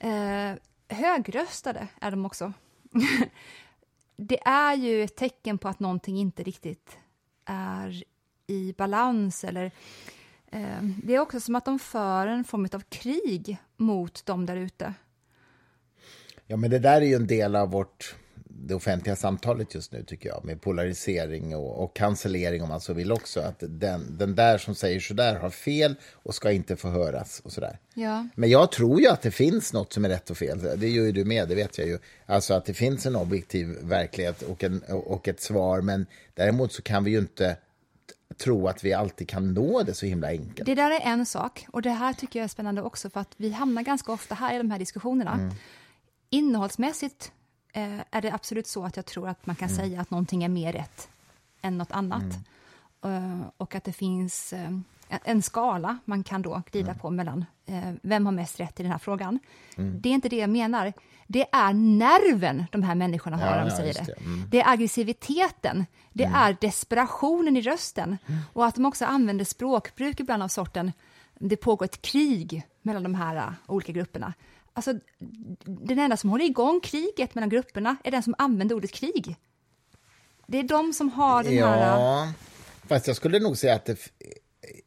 Eh, 0.02 0.54
högröstade 0.88 1.88
är 2.00 2.10
de 2.10 2.26
också. 2.26 2.52
det 4.16 4.40
är 4.48 4.74
ju 4.74 5.02
ett 5.02 5.16
tecken 5.16 5.58
på 5.58 5.68
att 5.68 5.80
någonting 5.80 6.18
inte 6.18 6.42
riktigt 6.42 6.96
är 7.44 8.04
i 8.46 8.74
balans 8.78 9.44
eller 9.44 9.64
eh, 10.50 10.82
det 11.04 11.14
är 11.14 11.18
också 11.18 11.40
som 11.40 11.54
att 11.54 11.64
de 11.64 11.78
för 11.78 12.26
en 12.26 12.44
form 12.44 12.68
av 12.72 12.80
krig 12.80 13.58
mot 13.76 14.26
dem 14.26 14.46
där 14.46 14.56
ute. 14.56 14.94
ja, 16.46 16.56
men 16.56 16.70
det 16.70 16.78
där 16.78 17.00
är 17.00 17.06
ju 17.06 17.14
en 17.14 17.26
del 17.26 17.56
av 17.56 17.70
vårt 17.70 18.16
det 18.66 18.74
offentliga 18.74 19.16
samtalet 19.16 19.74
just 19.74 19.92
nu, 19.92 20.04
tycker 20.04 20.28
jag, 20.28 20.44
med 20.44 20.60
polarisering 20.60 21.56
och, 21.56 21.84
och 21.84 21.96
cancellering 21.96 22.62
om 22.62 22.68
man 22.68 22.80
så 22.80 22.92
vill 22.92 23.12
också. 23.12 23.40
Att 23.40 23.62
den, 23.68 24.16
den 24.18 24.34
där 24.34 24.58
som 24.58 24.74
säger 24.74 25.00
så 25.00 25.14
där 25.14 25.34
har 25.34 25.50
fel 25.50 25.94
och 26.12 26.34
ska 26.34 26.52
inte 26.52 26.76
få 26.76 26.88
höras 26.88 27.40
och 27.44 27.52
sådär. 27.52 27.78
Ja. 27.94 28.28
Men 28.34 28.50
jag 28.50 28.72
tror 28.72 29.00
ju 29.00 29.08
att 29.08 29.22
det 29.22 29.30
finns 29.30 29.72
något 29.72 29.92
som 29.92 30.04
är 30.04 30.08
rätt 30.08 30.30
och 30.30 30.36
fel. 30.36 30.58
Det 30.76 30.88
gör 30.88 31.04
ju 31.04 31.12
du 31.12 31.24
med, 31.24 31.48
det 31.48 31.54
vet 31.54 31.78
jag 31.78 31.86
ju. 31.86 31.98
Alltså 32.26 32.54
att 32.54 32.64
det 32.64 32.74
finns 32.74 33.06
en 33.06 33.16
objektiv 33.16 33.68
verklighet 33.82 34.42
och, 34.42 34.64
en, 34.64 34.82
och 34.88 35.28
ett 35.28 35.40
svar. 35.40 35.80
Men 35.80 36.06
däremot 36.34 36.72
så 36.72 36.82
kan 36.82 37.04
vi 37.04 37.10
ju 37.10 37.18
inte 37.18 37.56
tro 38.38 38.68
att 38.68 38.84
vi 38.84 38.92
alltid 38.92 39.28
kan 39.28 39.54
nå 39.54 39.82
det 39.82 39.94
så 39.94 40.06
himla 40.06 40.28
enkelt. 40.28 40.66
Det 40.66 40.74
där 40.74 40.90
är 40.90 41.00
en 41.00 41.26
sak, 41.26 41.66
och 41.72 41.82
det 41.82 41.90
här 41.90 42.12
tycker 42.12 42.38
jag 42.38 42.44
är 42.44 42.48
spännande 42.48 42.82
också, 42.82 43.10
för 43.10 43.20
att 43.20 43.34
vi 43.36 43.50
hamnar 43.50 43.82
ganska 43.82 44.12
ofta 44.12 44.34
här 44.34 44.54
i 44.54 44.58
de 44.58 44.70
här 44.70 44.78
diskussionerna. 44.78 45.50
Innehållsmässigt 46.30 47.32
eh, 47.72 48.00
är 48.10 48.22
det 48.22 48.32
absolut 48.32 48.66
så 48.66 48.84
att 48.84 48.96
jag 48.96 49.06
tror 49.06 49.28
att 49.28 49.46
man 49.46 49.56
kan 49.56 49.68
säga 49.68 50.00
att 50.00 50.10
någonting 50.10 50.44
är 50.44 50.48
mer 50.48 50.72
rätt 50.72 51.08
än 51.62 51.78
något 51.78 51.92
annat. 51.92 52.22
Eh, 53.04 53.40
och 53.56 53.74
att 53.74 53.84
det 53.84 53.92
finns 53.92 54.52
eh, 54.52 54.70
en 55.24 55.42
skala 55.42 55.98
man 56.04 56.24
kan 56.24 56.42
då 56.42 56.62
glida 56.70 56.94
på 56.94 57.10
mellan 57.10 57.44
eh, 57.66 57.92
vem 58.02 58.26
har 58.26 58.32
mest 58.32 58.60
rätt 58.60 58.80
i 58.80 58.82
den 58.82 58.92
här 58.92 58.98
frågan. 58.98 59.38
Det 59.76 60.08
är 60.08 60.12
inte 60.12 60.28
det 60.28 60.36
jag 60.36 60.50
menar. 60.50 60.92
Det 61.26 61.46
är 61.52 61.72
nerven 61.72 62.64
de 62.72 62.82
här 62.82 62.94
människorna 62.94 63.36
har 63.36 63.56
Ja, 63.56 63.64
de 63.64 63.70
säger 63.70 63.94
det. 63.94 64.04
det. 64.04 64.24
Mm. 64.24 64.44
Det 64.50 64.60
är 64.60 64.72
aggressiviteten, 64.72 65.86
det 66.12 66.24
är 66.24 66.56
desperationen 66.60 67.56
i 67.56 67.60
rösten 67.60 68.18
och 68.52 68.66
att 68.66 68.74
de 68.74 68.86
också 68.86 69.04
använder 69.04 69.44
språkbruk 69.44 70.20
ibland 70.20 70.42
av 70.42 70.48
sorten 70.48 70.92
det 71.48 71.56
pågår 71.56 71.84
ett 71.84 72.02
krig 72.02 72.66
mellan 72.82 73.02
de 73.02 73.14
här 73.14 73.36
uh, 73.36 73.52
olika 73.66 73.92
grupperna. 73.92 74.32
Alltså, 74.74 74.94
den 75.64 75.98
enda 75.98 76.16
som 76.16 76.30
håller 76.30 76.44
igång 76.44 76.80
kriget 76.80 77.34
mellan 77.34 77.48
grupperna 77.48 77.96
är 78.04 78.10
den 78.10 78.22
som 78.22 78.34
använder 78.38 78.74
ordet 78.74 78.92
krig. 78.92 79.36
Det 80.46 80.58
är 80.58 80.62
de 80.62 80.92
som 80.92 81.08
har 81.10 81.44
den 81.44 81.52
här... 81.58 81.96
uh, 81.96 82.02
Ja, 82.02 82.32
fast 82.86 83.06
jag 83.06 83.16
skulle 83.16 83.38
nog 83.38 83.58
säga 83.58 83.74
att 83.74 83.84
det, 83.84 83.98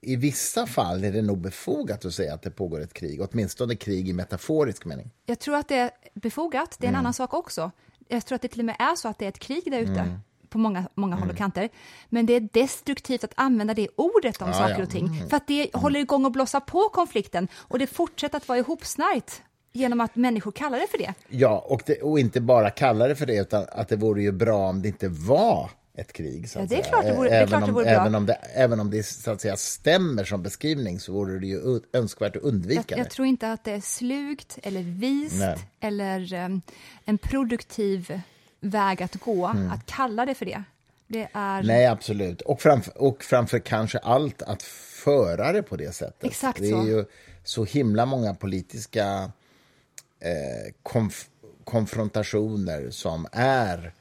i 0.01 0.15
vissa 0.15 0.67
fall 0.67 1.03
är 1.03 1.11
det 1.11 1.21
nog 1.21 1.37
befogat 1.37 2.05
att 2.05 2.13
säga 2.13 2.33
att 2.33 2.41
det 2.41 2.51
pågår 2.51 2.79
ett 2.81 2.93
krig. 2.93 3.21
Åtminstone 3.21 3.75
krig 3.75 4.09
i 4.09 4.13
metaforisk 4.13 4.85
mening. 4.85 5.11
Jag 5.25 5.39
tror 5.39 5.55
att 5.55 5.67
det 5.67 5.75
är 5.75 5.91
befogat, 6.13 6.75
det 6.79 6.87
är 6.87 6.89
en 6.89 6.95
annan 6.95 7.13
sak 7.13 7.33
också. 7.33 7.71
Jag 8.07 8.25
tror 8.25 8.35
att 8.35 8.41
det 8.41 8.47
till 8.47 8.59
och 8.61 8.65
med 8.65 8.75
är 8.79 8.95
så 8.95 9.07
att 9.07 9.19
det 9.19 9.25
är 9.25 9.29
ett 9.29 9.39
krig 9.39 9.71
där 9.71 9.79
ute. 9.79 10.19
på 10.49 10.57
många, 10.57 10.89
många 10.95 11.15
håll 11.15 11.29
och 11.29 11.37
kanter. 11.37 11.69
Men 12.09 12.25
det 12.25 12.33
är 12.33 12.49
destruktivt 12.53 13.23
att 13.23 13.33
använda 13.35 13.73
det 13.73 13.87
ordet 13.95 14.41
om 14.41 14.47
Ja, 14.47 14.53
saker 14.53 14.77
ja. 14.77 14.83
och 14.83 14.89
ting. 14.89 15.27
För 15.29 15.37
att 15.37 15.47
det 15.47 15.69
håller 15.73 15.99
igång 15.99 16.25
och 16.25 16.31
blossar 16.31 16.59
på 16.59 16.89
konflikten 16.89 17.47
och 17.53 17.79
det 17.79 17.87
fortsätter 17.87 18.37
att 18.37 18.47
vara 18.47 18.59
ihopsnärjt 18.59 19.41
genom 19.75 20.01
att 20.01 20.15
människor 20.15 20.51
kallar 20.51 20.79
det 20.79 20.87
för 20.91 20.97
det. 20.97 21.13
Ja, 21.29 21.65
och, 21.67 21.81
det, 21.85 22.01
och 22.01 22.19
inte 22.19 22.41
bara 22.41 22.69
kalla 22.69 23.07
det 23.07 23.15
för 23.15 23.25
det, 23.25 23.35
utan 23.35 23.65
att 23.71 23.87
det 23.89 23.95
vore 23.95 24.21
ju 24.21 24.31
bra 24.31 24.69
om 24.69 24.81
det 24.81 24.87
inte 24.87 25.07
var 25.07 25.69
ett 25.97 26.13
krig. 26.13 26.49
Så 26.49 26.59
Ja, 26.59 26.63
att 26.63 26.69
det 26.69 26.75
är 26.79 26.83
klart 26.83 27.03
det 27.03 27.13
vore- 27.13 27.29
det 27.29 27.35
även, 27.35 27.47
klart 27.47 27.61
det 27.61 27.67
om, 27.67 27.73
vore 27.73 27.83
bra. 27.83 27.93
även, 27.93 28.15
om 28.15 28.25
det, 28.25 28.33
även 28.33 28.79
om 28.79 28.91
det 28.91 29.03
så 29.03 29.31
att 29.31 29.41
säga, 29.41 29.57
stämmer 29.57 30.23
som 30.23 30.43
beskrivning 30.43 30.99
så 30.99 31.13
vore 31.13 31.39
det 31.39 31.47
ju 31.47 31.79
önskvärt 31.93 32.35
att 32.35 32.41
undvika 32.41 32.83
Jag, 32.87 32.99
jag 32.99 33.05
det. 33.05 33.09
tror 33.09 33.27
inte 33.27 33.51
att 33.51 33.63
det 33.63 33.71
är 33.71 33.81
slugt 33.81 34.57
eller 34.63 34.81
vist 34.81 35.39
Nej. 35.39 35.57
eller 35.79 36.33
um, 36.33 36.61
en 37.05 37.17
produktiv 37.17 38.21
väg 38.59 39.03
att 39.03 39.15
gå, 39.15 39.47
mm. 39.47 39.71
att 39.71 39.85
kalla 39.85 40.25
det 40.25 40.35
för 40.35 40.45
det. 40.45 40.63
det 41.07 41.27
är... 41.33 41.63
Nej, 41.63 41.85
absolut. 41.85 42.41
Och 42.41 42.61
framför, 42.61 43.01
och 43.01 43.23
framför 43.23 43.59
kanske 43.59 43.97
allt 43.97 44.41
att 44.41 44.63
föra 45.03 45.51
det 45.51 45.63
på 45.63 45.75
det 45.75 45.95
sättet. 45.95 46.23
Exakt 46.23 46.59
det 46.59 46.67
är 46.69 46.81
så. 46.81 46.87
ju 46.87 47.05
så 47.43 47.63
himla 47.65 48.05
många 48.05 48.33
politiska 48.33 49.31
eh, 50.19 50.73
konf 50.83 51.29
konfrontationer 51.63 52.89
som 52.89 53.27
är 53.31 53.93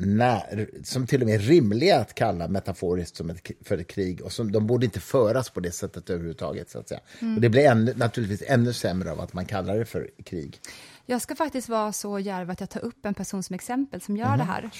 när, 0.00 0.68
som 0.84 1.06
till 1.06 1.20
och 1.20 1.26
med 1.26 1.34
är 1.34 1.38
rimliga 1.38 2.00
att 2.00 2.14
kalla 2.14 2.48
metaforiskt 2.48 3.16
som 3.16 3.30
ett, 3.30 3.50
för 3.60 3.78
ett 3.78 3.86
krig 3.86 4.20
och 4.20 4.32
som, 4.32 4.52
de 4.52 4.66
borde 4.66 4.84
inte 4.84 5.00
föras 5.00 5.50
på 5.50 5.60
det 5.60 5.72
sättet 5.72 6.10
överhuvudtaget. 6.10 6.70
Så 6.70 6.78
att 6.78 6.88
säga. 6.88 7.00
Mm. 7.18 7.34
Och 7.34 7.40
det 7.40 7.48
blir 7.48 7.64
ännu, 7.64 7.94
naturligtvis 7.96 8.42
ännu 8.46 8.72
sämre 8.72 9.12
av 9.12 9.20
att 9.20 9.32
man 9.32 9.44
kallar 9.44 9.78
det 9.78 9.84
för 9.84 10.10
krig. 10.24 10.60
Jag 11.06 11.22
ska 11.22 11.36
faktiskt 11.36 11.68
vara 11.68 11.92
så 11.92 12.18
djärv 12.18 12.50
att 12.50 12.60
jag 12.60 12.70
tar 12.70 12.84
upp 12.84 13.06
en 13.06 13.14
person 13.14 13.42
som 13.42 13.54
exempel 13.54 14.00
som 14.00 14.16
gör 14.16 14.34
mm 14.34 14.38
det 14.38 14.44
här. 14.44 14.70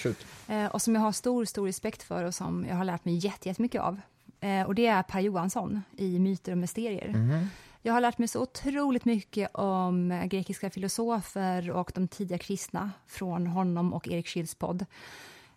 Eh, 0.48 0.70
och 0.70 0.82
som 0.82 0.94
jag 0.94 1.02
har 1.02 1.12
stor, 1.12 1.44
stor 1.44 1.66
respekt 1.66 2.02
för 2.02 2.24
och 2.24 2.34
som 2.34 2.66
jag 2.68 2.76
har 2.76 2.84
lärt 2.84 3.04
mig 3.04 3.14
jättemycket 3.14 3.80
av. 3.80 4.00
Eh, 4.40 4.62
och 4.62 4.74
det 4.74 4.86
är 4.86 5.02
Per 5.02 5.20
Johansson 5.20 5.82
i 5.96 6.18
Myter 6.18 6.52
och 6.52 6.58
mysterier. 6.58 7.08
Mm. 7.08 7.46
Jag 7.82 7.92
har 7.92 8.00
lärt 8.00 8.18
mig 8.18 8.28
så 8.28 8.42
otroligt 8.42 9.04
mycket 9.04 9.54
om 9.54 10.22
grekiska 10.26 10.70
filosofer 10.70 11.70
och 11.70 11.92
de 11.94 12.08
tidiga 12.08 12.38
kristna 12.38 12.90
från 13.06 13.46
honom 13.46 13.92
och 13.92 14.08
Erik 14.08 14.28
Schilds 14.28 14.54
podd. 14.54 14.86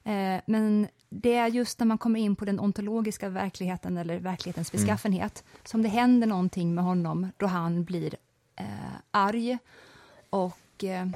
Eh, 0.03 0.41
men 0.45 0.87
det 1.09 1.35
är 1.35 1.47
just 1.47 1.79
när 1.79 1.85
man 1.85 1.97
kommer 1.97 2.19
in 2.19 2.35
på 2.35 2.45
den 2.45 2.59
ontologiska 2.59 3.29
verkligheten 3.29 3.97
eller 3.97 4.19
verklighetens 4.19 4.73
mm. 4.73 4.81
beskaffenhet 4.81 5.43
mm. 5.47 5.61
som 5.63 5.81
det 5.81 5.89
händer 5.89 6.27
någonting 6.27 6.75
med 6.75 6.83
honom 6.83 7.31
då 7.37 7.45
han 7.45 7.83
blir 7.83 8.15
eh, 8.55 8.65
arg 9.11 9.57
och 10.29 10.83
eh, 10.83 11.07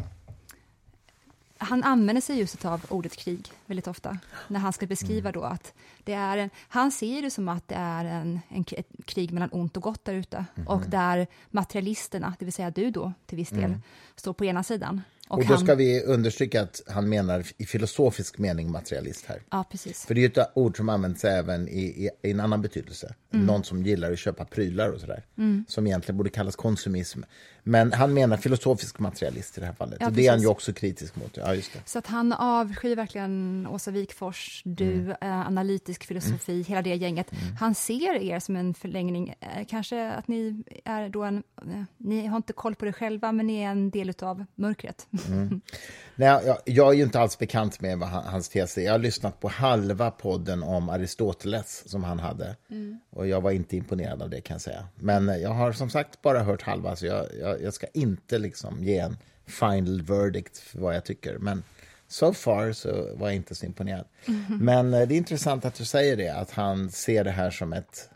han 1.65 1.83
använder 1.83 2.21
sig 2.21 2.39
just 2.39 2.65
av 2.65 2.85
ordet 2.89 3.15
krig 3.15 3.51
väldigt 3.65 3.87
ofta 3.87 4.17
när 4.47 4.59
han 4.59 4.73
ska 4.73 4.85
beskriva 4.85 5.31
då 5.31 5.43
att 5.43 5.73
det 6.03 6.13
är 6.13 6.37
en, 6.37 6.49
han 6.67 6.91
ser 6.91 7.21
det 7.21 7.31
som 7.31 7.49
att 7.49 7.67
det 7.67 7.75
är 7.75 8.05
en, 8.05 8.39
en 8.49 8.65
ett 8.71 8.87
krig 9.05 9.31
mellan 9.31 9.49
ont 9.51 9.77
och 9.77 9.83
gott 9.83 10.05
där 10.05 10.13
ute 10.13 10.45
mm. 10.55 10.67
och 10.67 10.81
där 10.81 11.27
materialisterna, 11.51 12.35
det 12.39 12.45
vill 12.45 12.53
säga 12.53 12.71
du 12.71 12.91
då 12.91 13.13
till 13.25 13.37
viss 13.37 13.49
del, 13.49 13.63
mm. 13.63 13.81
står 14.15 14.33
på 14.33 14.45
ena 14.45 14.63
sidan 14.63 15.01
och, 15.27 15.37
och 15.37 15.45
då 15.45 15.53
han... 15.53 15.65
ska 15.65 15.75
vi 15.75 16.03
understryka 16.03 16.61
att 16.61 16.81
han 16.87 17.09
menar 17.09 17.45
i 17.57 17.65
filosofisk 17.65 18.37
mening 18.37 18.71
materialist 18.71 19.25
här. 19.25 19.41
Ja, 19.51 19.65
precis. 19.71 20.05
För 20.05 20.13
det 20.13 20.19
är 20.19 20.21
ju 20.21 20.41
ett 20.41 20.51
ord 20.55 20.77
som 20.77 20.89
används 20.89 21.25
även 21.25 21.67
i, 21.67 21.81
i, 21.81 22.09
i 22.21 22.31
en 22.31 22.39
annan 22.39 22.61
betydelse. 22.61 23.15
Mm. 23.33 23.45
Någon 23.45 23.63
som 23.63 23.83
gillar 23.83 24.11
att 24.11 24.19
köpa 24.19 24.45
prylar 24.45 24.89
och 24.89 24.99
sådär. 24.99 25.25
Mm. 25.37 25.65
Som 25.67 25.87
egentligen 25.87 26.17
borde 26.17 26.29
kallas 26.29 26.55
konsumism. 26.55 27.21
Men 27.67 27.93
han 27.93 28.13
menar 28.13 28.37
filosofisk 28.37 28.99
materialist 28.99 29.57
i 29.57 29.61
det 29.61 29.65
här 29.65 29.73
fallet. 29.73 29.97
Ja, 29.99 30.07
och 30.07 30.13
det 30.13 30.27
är 30.27 30.31
han 30.31 30.41
ju 30.41 30.47
också 30.47 30.73
kritisk 30.73 31.15
mot. 31.15 31.37
Ja, 31.37 31.55
just 31.55 31.73
det. 31.73 31.79
Så 31.85 31.99
att 31.99 32.07
han 32.07 32.33
avskyr 32.33 32.95
verkligen 32.95 33.67
Åsa 33.71 33.91
Wikfors, 33.91 34.61
du, 34.65 34.93
mm. 34.93 35.15
eh, 35.21 35.47
analytisk 35.47 36.03
filosofi, 36.03 36.51
mm. 36.51 36.63
hela 36.63 36.81
det 36.81 36.95
gänget. 36.95 37.31
Mm. 37.31 37.55
Han 37.55 37.75
ser 37.75 38.15
er 38.15 38.39
som 38.39 38.55
en 38.55 38.73
förlängning. 38.73 39.35
Eh, 39.39 39.65
kanske 39.67 40.11
att 40.11 40.27
ni 40.27 40.63
är 40.85 41.09
då 41.09 41.23
en... 41.23 41.43
Eh, 41.61 41.83
ni 41.97 42.27
har 42.27 42.37
inte 42.37 42.53
koll 42.53 42.75
på 42.75 42.85
det 42.85 42.93
själva, 42.93 43.31
men 43.31 43.47
ni 43.47 43.61
är 43.61 43.69
en 43.69 43.89
del 43.89 44.13
av 44.21 44.45
mörkret. 44.55 45.07
Nej, 46.15 46.27
jag, 46.45 46.57
jag, 46.65 46.93
är 46.93 46.97
ju 46.97 47.03
inte 47.03 47.19
alls 47.19 47.37
bekant 47.37 47.81
med 47.81 47.97
vad 47.99 48.09
hans 48.09 48.49
tes 48.49 48.77
är. 48.77 48.81
Jag 48.81 48.91
har 48.91 48.99
lyssnat 48.99 49.39
på 49.39 49.47
halva 49.47 50.11
podden 50.11 50.63
om 50.63 50.89
Aristoteles 50.89 51.89
som 51.89 52.03
han 52.03 52.19
hade. 52.19 52.55
Mm. 52.69 52.99
Och 53.09 53.27
jag 53.27 53.41
var 53.41 53.51
inte 53.51 53.77
imponerad 53.77 54.21
av 54.21 54.29
det 54.29 54.41
kan 54.41 54.53
jag 54.53 54.61
säga. 54.61 54.87
Men 54.95 55.41
jag 55.41 55.49
har 55.49 55.71
som 55.71 55.89
sagt 55.89 56.21
bara 56.21 56.43
hört 56.43 56.61
halva, 56.61 56.95
så 56.95 57.05
jag, 57.05 57.25
jag, 57.39 57.61
jag 57.61 57.73
ska 57.73 57.87
inte 57.93 58.37
liksom 58.37 58.83
ge 58.83 58.97
en 58.97 59.17
final 59.45 60.01
verdict 60.01 60.57
för 60.57 60.79
vad 60.79 60.95
jag 60.95 61.05
tycker. 61.05 61.37
Men 61.37 61.63
so 62.07 62.33
far 62.33 62.71
så 62.71 63.09
var 63.15 63.27
jag 63.27 63.35
inte 63.35 63.55
så 63.55 63.65
imponerad. 63.65 64.05
Mm. 64.27 64.57
Men 64.61 64.93
eh, 64.93 65.07
det 65.07 65.15
är 65.15 65.17
intressant 65.17 65.65
att 65.65 65.75
du 65.75 65.85
säger 65.85 66.17
det, 66.17 66.29
att 66.29 66.51
han 66.51 66.89
ser 66.89 67.23
det 67.23 67.31
här 67.31 67.51
som 67.51 67.73
ett 67.73 68.09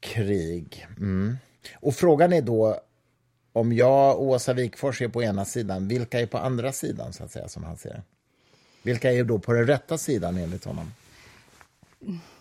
krig. 0.00 0.86
Mm. 0.96 1.38
Och 1.74 1.94
frågan 1.94 2.32
är 2.32 2.42
då, 2.42 2.80
om 3.52 3.72
jag 3.72 4.18
och 4.18 4.24
Åsa 4.24 4.52
Wikfors 4.52 5.02
är 5.02 5.08
på 5.08 5.22
ena 5.22 5.44
sidan, 5.44 5.88
vilka 5.88 6.20
är 6.20 6.26
på 6.26 6.38
andra 6.38 6.72
sidan, 6.72 7.12
så 7.12 7.24
att 7.24 7.30
säga, 7.30 7.48
som 7.48 7.64
han 7.64 7.76
ser 7.76 8.02
Vilka 8.82 9.12
är 9.12 9.24
då 9.24 9.38
på 9.38 9.52
den 9.52 9.66
rätta 9.66 9.98
sidan, 9.98 10.36
enligt 10.36 10.64
honom? 10.64 10.92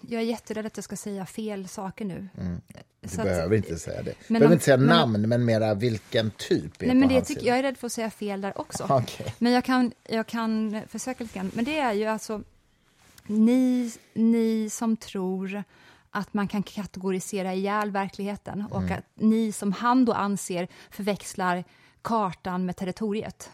Jag 0.01 0.21
är 0.21 0.25
jätterädd 0.25 0.65
att 0.65 0.77
jag 0.77 0.83
ska 0.83 0.95
säga 0.95 1.25
fel 1.25 1.67
saker 1.67 2.05
nu. 2.05 2.27
Mm. 2.37 2.61
Du 3.01 3.09
så 3.09 3.21
behöver 3.21 3.57
att, 3.57 3.65
inte 3.65 3.79
säga 3.79 4.01
det. 4.01 4.13
Du 4.27 4.33
behöver 4.33 4.47
om, 4.47 4.53
inte 4.53 4.65
säga 4.65 4.77
men, 4.77 4.87
namn, 4.87 5.29
men 5.29 5.45
mera 5.45 5.73
vilken 5.73 6.31
typ 6.31 6.81
är 6.81 6.87
nej, 6.87 6.95
men 6.95 7.09
det 7.09 7.21
tycker, 7.21 7.47
Jag 7.47 7.57
är 7.57 7.63
rädd 7.63 7.77
för 7.77 7.87
att 7.87 7.93
säga 7.93 8.09
fel 8.09 8.41
där 8.41 8.61
också. 8.61 8.83
Okay. 9.03 9.31
Men 9.37 9.51
jag 9.51 9.65
kan, 9.65 9.91
jag 10.07 10.27
kan 10.27 10.81
försöka 10.87 11.23
lite 11.23 11.35
grann. 11.35 11.51
Men 11.53 11.65
det 11.65 11.79
är 11.79 11.93
ju 11.93 12.05
alltså 12.05 12.43
ni, 13.27 13.93
ni 14.13 14.69
som 14.69 14.97
tror 14.97 15.63
att 16.11 16.33
man 16.33 16.47
kan 16.47 16.63
kategorisera 16.63 17.53
ihjäl 17.53 17.91
verkligheten 17.91 18.59
mm. 18.59 18.71
och 18.71 18.91
att 18.91 19.05
ni 19.15 19.51
som 19.51 19.71
han 19.71 20.05
då 20.05 20.13
anser 20.13 20.67
förväxlar 20.89 21.63
kartan 22.01 22.65
med 22.65 22.75
territoriet. 22.75 23.49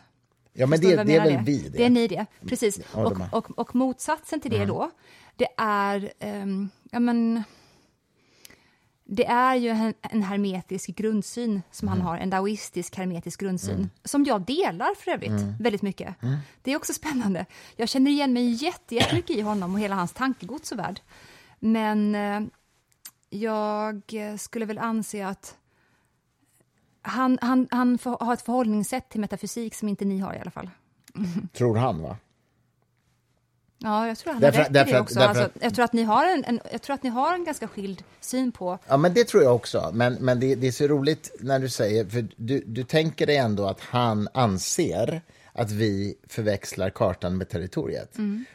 Ja, 0.53 0.67
men 0.67 0.79
det, 0.79 0.87
det 1.03 1.15
är 1.15 1.23
väl 1.23 1.33
det? 1.33 1.41
vi 1.45 1.59
det? 1.59 1.77
Det 1.77 1.85
är 1.85 1.89
ni 1.89 2.07
det, 2.07 2.25
precis. 2.47 2.79
Och, 2.93 3.17
och, 3.31 3.59
och, 3.59 3.75
motsatsen 3.75 4.39
till 4.39 4.51
det 4.51 4.57
mm. 4.57 4.67
då, 4.67 4.91
det 5.35 5.47
är, 5.57 6.11
um, 6.19 6.69
ja 6.91 6.99
men, 6.99 7.43
det 9.03 9.25
är 9.25 9.55
ju 9.55 9.69
en, 9.69 9.93
en 10.01 10.23
hermetisk 10.23 10.89
grundsyn 10.89 11.61
som 11.71 11.87
mm. 11.87 11.99
han 11.99 12.07
har, 12.07 12.17
en 12.17 12.29
daoistisk 12.29 12.95
hermetisk 12.95 13.39
grundsyn, 13.39 13.75
mm. 13.75 13.89
som 14.03 14.23
jag 14.23 14.41
delar 14.41 14.95
för 14.95 15.11
övrigt 15.11 15.29
mm. 15.29 15.55
väldigt 15.59 15.81
mycket. 15.81 16.23
Mm. 16.23 16.37
Det 16.61 16.71
är 16.71 16.75
också 16.75 16.93
spännande. 16.93 17.45
Jag 17.75 17.89
känner 17.89 18.11
igen 18.11 18.33
mig 18.33 18.63
jättemycket 18.63 19.37
i 19.37 19.41
honom 19.41 19.73
och 19.73 19.79
hela 19.79 19.95
hans 19.95 20.13
tankegods 20.13 20.71
och 20.71 20.79
värld. 20.79 21.01
Men 21.59 22.15
eh, 22.15 22.41
jag 23.29 24.01
skulle 24.37 24.65
väl 24.65 24.77
anse 24.77 25.27
att 25.27 25.57
han, 27.01 27.37
han, 27.41 27.67
han 27.71 27.99
har 28.03 28.33
ett 28.33 28.41
förhållningssätt 28.41 29.09
till 29.09 29.19
metafysik 29.19 29.75
som 29.75 29.89
inte 29.89 30.05
ni 30.05 30.19
har 30.19 30.33
i 30.33 30.39
alla 30.39 30.51
fall. 30.51 30.69
Tror 31.53 31.75
han, 31.75 32.01
va? 32.01 32.17
Ja, 33.77 34.07
jag 34.07 34.17
tror 34.17 34.33
han 34.33 34.41
därför, 34.41 34.57
har 34.57 34.65
rätt 34.65 34.73
därför, 34.73 34.93
det 34.93 34.99
också. 34.99 35.19
Därför, 35.19 35.43
alltså, 35.43 35.59
jag, 35.61 35.75
tror 35.75 35.85
att 35.85 35.93
ni 35.93 36.03
har 36.03 36.25
en, 36.25 36.43
en, 36.43 36.59
jag 36.71 36.81
tror 36.81 36.93
att 36.93 37.03
ni 37.03 37.09
har 37.09 37.33
en 37.33 37.43
ganska 37.43 37.67
skild 37.67 38.03
syn 38.19 38.51
på... 38.51 38.79
Ja, 38.87 38.97
men 38.97 39.13
det 39.13 39.23
tror 39.23 39.43
jag 39.43 39.55
också. 39.55 39.91
Men, 39.93 40.13
men 40.13 40.39
det, 40.39 40.55
det 40.55 40.67
är 40.67 40.71
så 40.71 40.87
roligt 40.87 41.35
när 41.39 41.59
du 41.59 41.69
säger... 41.69 42.05
För 42.05 42.27
du, 42.35 42.63
du 42.65 42.83
tänker 42.83 43.25
dig 43.25 43.37
ändå 43.37 43.67
att 43.67 43.79
han 43.81 44.27
anser 44.33 45.21
att 45.53 45.71
vi 45.71 46.15
förväxlar 46.27 46.89
kartan 46.89 47.37
med 47.37 47.49
territoriet. 47.49 48.17
Mm. 48.17 48.45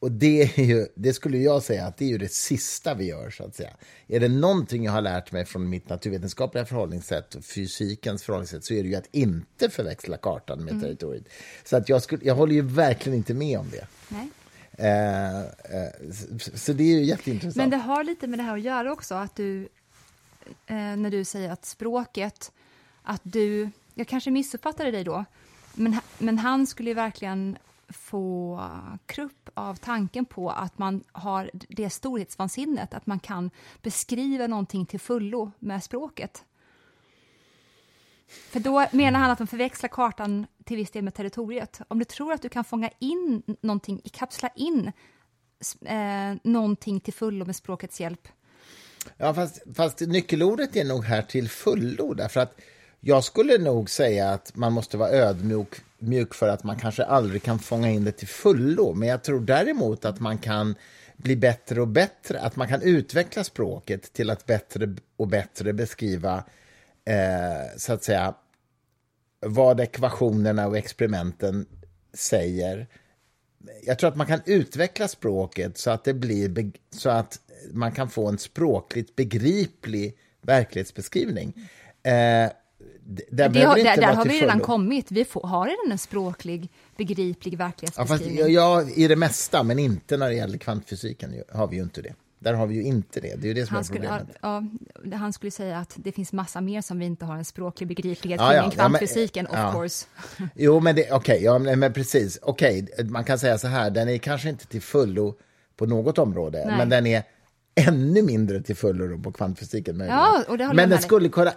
Och 0.00 0.12
det, 0.12 0.42
är 0.42 0.64
ju, 0.64 0.86
det 0.94 1.12
skulle 1.12 1.38
jag 1.38 1.62
säga 1.62 1.86
att 1.86 1.96
det 1.96 2.04
är 2.04 2.08
ju 2.08 2.18
det 2.18 2.32
sista 2.32 2.94
vi 2.94 3.04
gör. 3.04 3.30
så 3.30 3.44
att 3.44 3.54
säga. 3.54 3.70
Är 4.06 4.20
det 4.20 4.28
någonting 4.28 4.84
jag 4.84 4.92
har 4.92 5.00
lärt 5.00 5.32
mig 5.32 5.44
från 5.44 5.68
mitt 5.68 5.88
naturvetenskapliga 5.88 6.64
förhållningssätt, 6.64 7.36
fysikens 7.42 8.22
förhållningssätt, 8.22 8.64
så 8.64 8.74
är 8.74 8.82
det 8.82 8.88
ju 8.88 8.94
att 8.94 9.08
inte 9.14 9.70
förväxla 9.70 10.16
kartan 10.16 10.64
med 10.64 10.72
mm. 10.72 10.82
territoriet. 10.82 11.24
Så 11.64 11.76
att 11.76 11.88
jag, 11.88 12.02
skulle, 12.02 12.24
jag 12.24 12.34
håller 12.34 12.54
ju 12.54 12.62
verkligen 12.62 13.18
inte 13.18 13.34
med 13.34 13.58
om 13.58 13.66
det. 13.70 13.86
Nej. 14.08 14.28
Eh, 14.78 15.40
eh, 15.40 15.92
så 16.54 16.72
det 16.72 16.82
är 16.82 16.98
ju 16.98 17.04
jätteintressant. 17.04 17.56
Men 17.56 17.70
det 17.70 17.76
har 17.76 18.04
lite 18.04 18.26
med 18.26 18.38
det 18.38 18.42
här 18.42 18.54
att 18.54 18.62
göra 18.62 18.92
också, 18.92 19.14
att 19.14 19.36
du, 19.36 19.68
eh, 20.66 20.76
när 20.76 21.10
du 21.10 21.24
säger 21.24 21.50
att 21.50 21.64
språket, 21.64 22.52
att 23.02 23.20
du, 23.24 23.70
jag 23.94 24.08
kanske 24.08 24.30
missuppfattade 24.30 24.90
dig 24.90 25.04
då, 25.04 25.24
men, 25.74 25.96
men 26.18 26.38
han 26.38 26.66
skulle 26.66 26.90
ju 26.90 26.94
verkligen 26.94 27.58
få 27.88 28.62
krupp 29.06 29.50
av 29.54 29.74
tanken 29.74 30.24
på 30.24 30.50
att 30.50 30.78
man 30.78 31.04
har 31.12 31.50
det 31.68 31.90
storhetsvansinnet, 31.90 32.94
att 32.94 33.06
man 33.06 33.20
kan 33.20 33.50
beskriva 33.82 34.46
någonting 34.46 34.86
till 34.86 35.00
fullo 35.00 35.52
med 35.58 35.84
språket. 35.84 36.44
För 38.28 38.60
då 38.60 38.86
menar 38.92 39.20
han 39.20 39.30
att 39.30 39.38
de 39.38 39.46
förväxlar 39.46 39.88
kartan 39.88 40.46
till 40.64 40.76
viss 40.76 40.90
del 40.90 41.04
med 41.04 41.14
territoriet. 41.14 41.80
Om 41.88 41.98
du 41.98 42.04
tror 42.04 42.32
att 42.32 42.42
du 42.42 42.48
kan 42.48 42.64
fånga 42.64 42.90
in 42.98 43.42
någonting, 43.60 44.00
kapsla 44.12 44.48
in 44.56 44.92
eh, 45.84 46.34
någonting 46.42 47.00
till 47.00 47.14
fullo 47.14 47.44
med 47.44 47.56
språkets 47.56 48.00
hjälp. 48.00 48.28
Ja, 49.16 49.34
fast, 49.34 49.62
fast 49.74 50.00
nyckelordet 50.00 50.76
är 50.76 50.84
nog 50.84 51.04
här 51.04 51.22
till 51.22 51.48
fullo, 51.48 52.14
därför 52.14 52.40
att 52.40 52.60
jag 53.00 53.24
skulle 53.24 53.58
nog 53.58 53.90
säga 53.90 54.30
att 54.30 54.56
man 54.56 54.72
måste 54.72 54.96
vara 54.96 55.10
ödmjuk 55.10 55.74
mjuk 55.98 56.34
för 56.34 56.48
att 56.48 56.64
man 56.64 56.76
kanske 56.76 57.04
aldrig 57.04 57.42
kan 57.42 57.58
fånga 57.58 57.90
in 57.90 58.04
det 58.04 58.12
till 58.12 58.28
fullo. 58.28 58.94
Men 58.94 59.08
jag 59.08 59.24
tror 59.24 59.40
däremot 59.40 60.04
att 60.04 60.20
man 60.20 60.38
kan 60.38 60.74
bli 61.16 61.36
bättre 61.36 61.80
och 61.80 61.88
bättre, 61.88 62.40
att 62.40 62.56
man 62.56 62.68
kan 62.68 62.82
utveckla 62.82 63.44
språket 63.44 64.12
till 64.12 64.30
att 64.30 64.46
bättre 64.46 64.94
och 65.16 65.28
bättre 65.28 65.72
beskriva 65.72 66.44
eh, 67.04 67.76
så 67.76 67.92
att 67.92 68.04
säga 68.04 68.34
vad 69.40 69.80
ekvationerna 69.80 70.66
och 70.66 70.78
experimenten 70.78 71.66
säger. 72.14 72.86
Jag 73.82 73.98
tror 73.98 74.10
att 74.10 74.16
man 74.16 74.26
kan 74.26 74.40
utveckla 74.46 75.08
språket 75.08 75.78
så 75.78 75.90
att 75.90 76.04
det 76.04 76.14
blir 76.14 76.72
så 76.90 77.10
att 77.10 77.40
man 77.72 77.92
kan 77.92 78.10
få 78.10 78.28
en 78.28 78.38
språkligt 78.38 79.16
begriplig 79.16 80.18
verklighetsbeskrivning. 80.42 81.70
Eh, 82.02 82.50
det, 83.10 83.48
det, 83.48 83.62
har, 83.62 83.76
där, 83.76 83.96
där 83.96 84.14
har 84.14 84.24
vi 84.24 84.40
redan 84.40 84.60
kommit. 84.60 85.10
Vi 85.10 85.24
får, 85.24 85.40
har 85.40 85.66
redan 85.66 85.92
en 85.92 85.98
språklig, 85.98 86.70
begriplig 86.96 87.58
verklighetsbeskrivning. 87.58 88.38
Ja, 88.38 88.48
ja, 88.48 88.90
i 88.94 89.08
det 89.08 89.16
mesta, 89.16 89.62
men 89.62 89.78
inte 89.78 90.16
när 90.16 90.28
det 90.28 90.34
gäller 90.34 90.58
kvantfysiken 90.58 91.42
har 91.52 91.66
vi 91.66 91.76
ju 91.76 91.82
inte 91.82 92.02
det. 92.02 92.14
Där 92.38 92.54
har 92.54 92.66
vi 92.66 92.74
ju 92.74 92.82
inte 92.82 93.20
det. 93.20 93.34
Det 93.36 93.46
är 93.46 93.48
ju 93.48 93.54
det 93.54 93.66
som 93.66 93.74
han 93.74 93.84
är 93.84 93.88
problemet. 93.88 94.26
Skulle, 94.38 95.10
ja, 95.10 95.16
han 95.16 95.32
skulle 95.32 95.50
säga 95.50 95.78
att 95.78 95.94
det 95.96 96.12
finns 96.12 96.32
massa 96.32 96.60
mer 96.60 96.80
som 96.80 96.98
vi 96.98 97.04
inte 97.04 97.24
har 97.24 97.36
en 97.36 97.44
språklig 97.44 97.88
begriplighet 97.88 98.40
kring 98.40 98.50
ja, 98.50 98.64
än 98.64 98.70
kvantfysiken, 98.70 99.46
ja, 99.52 99.68
of 99.68 99.74
course. 99.74 100.06
Jo, 100.54 100.80
men 100.80 100.94
okej, 100.94 101.12
okay, 101.12 101.38
ja, 101.38 101.58
men 101.58 101.92
precis. 101.92 102.38
Okej, 102.42 102.86
okay, 102.92 103.04
man 103.04 103.24
kan 103.24 103.38
säga 103.38 103.58
så 103.58 103.68
här, 103.68 103.90
den 103.90 104.08
är 104.08 104.18
kanske 104.18 104.48
inte 104.48 104.66
till 104.66 104.82
fullo 104.82 105.34
på 105.76 105.86
något 105.86 106.18
område, 106.18 106.64
Nej. 106.66 106.76
men 106.76 106.88
den 106.88 107.06
är 107.06 107.22
ännu 107.78 108.22
mindre 108.22 108.62
till 108.62 108.76
fullo 108.76 109.22
på 109.22 109.32
kvantfysiken. 109.32 109.96
Möjligen. 109.96 110.18
Ja, 110.18 110.44
och 110.48 110.58
det 110.58 110.72
men 110.74 110.90
den 110.90 111.02
skulle 111.02 111.28
kunna... 111.28 111.52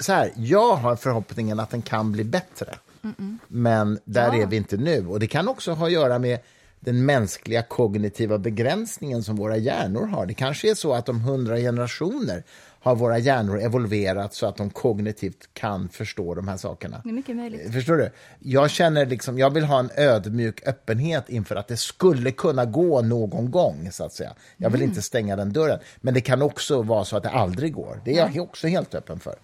Så 0.00 0.12
här, 0.12 0.32
jag 0.36 0.76
har 0.76 0.96
förhoppningen 0.96 1.60
att 1.60 1.70
den 1.70 1.82
kan 1.82 2.12
bli 2.12 2.24
bättre. 2.24 2.74
Mm 3.02 3.14
-mm. 3.18 3.38
Men 3.48 3.98
där 4.04 4.34
ja. 4.34 4.42
är 4.42 4.46
vi 4.46 4.56
inte 4.56 4.76
nu. 4.76 5.06
Och 5.06 5.20
Det 5.20 5.26
kan 5.26 5.48
också 5.48 5.72
ha 5.72 5.86
att 5.86 5.92
göra 5.92 6.18
med 6.18 6.38
den 6.80 7.06
mänskliga 7.06 7.62
kognitiva 7.62 8.38
begränsningen 8.38 9.22
som 9.22 9.36
våra 9.36 9.56
hjärnor 9.56 10.06
har. 10.06 10.26
Det 10.26 10.34
kanske 10.34 10.70
är 10.70 10.74
så 10.74 10.94
att 10.94 11.08
om 11.08 11.20
hundra 11.20 11.56
generationer 11.56 12.42
har 12.84 12.96
våra 12.96 13.18
hjärnor 13.18 13.60
evolverat 13.60 14.34
så 14.34 14.46
att 14.46 14.56
de 14.56 14.70
kognitivt 14.70 15.48
kan 15.52 15.88
förstå 15.88 16.34
de 16.34 16.48
här 16.48 16.56
sakerna. 16.56 17.00
Det 17.04 17.10
är 17.10 17.12
mycket 17.12 17.36
möjligt. 17.36 17.72
Förstår 17.72 17.96
du? 17.96 18.10
Jag 18.38 18.70
känner 18.70 19.06
liksom, 19.06 19.38
jag 19.38 19.50
vill 19.50 19.64
ha 19.64 19.78
en 19.78 19.90
ödmjuk 19.96 20.66
öppenhet 20.66 21.28
inför 21.28 21.56
att 21.56 21.68
det 21.68 21.76
skulle 21.76 22.30
kunna 22.30 22.64
gå 22.64 23.02
någon 23.02 23.50
gång, 23.50 23.88
så 23.92 24.04
att 24.04 24.12
säga. 24.12 24.32
Jag 24.56 24.70
vill 24.70 24.80
mm. 24.80 24.90
inte 24.90 25.02
stänga 25.02 25.36
den 25.36 25.52
dörren. 25.52 25.78
Men 26.00 26.14
det 26.14 26.20
kan 26.20 26.42
också 26.42 26.82
vara 26.82 27.04
så 27.04 27.16
att 27.16 27.22
det 27.22 27.30
aldrig 27.30 27.72
går. 27.74 28.00
Det 28.04 28.18
är 28.18 28.30
jag 28.34 28.44
också 28.44 28.66
helt 28.66 28.94
öppen 28.94 29.20
för. 29.20 29.34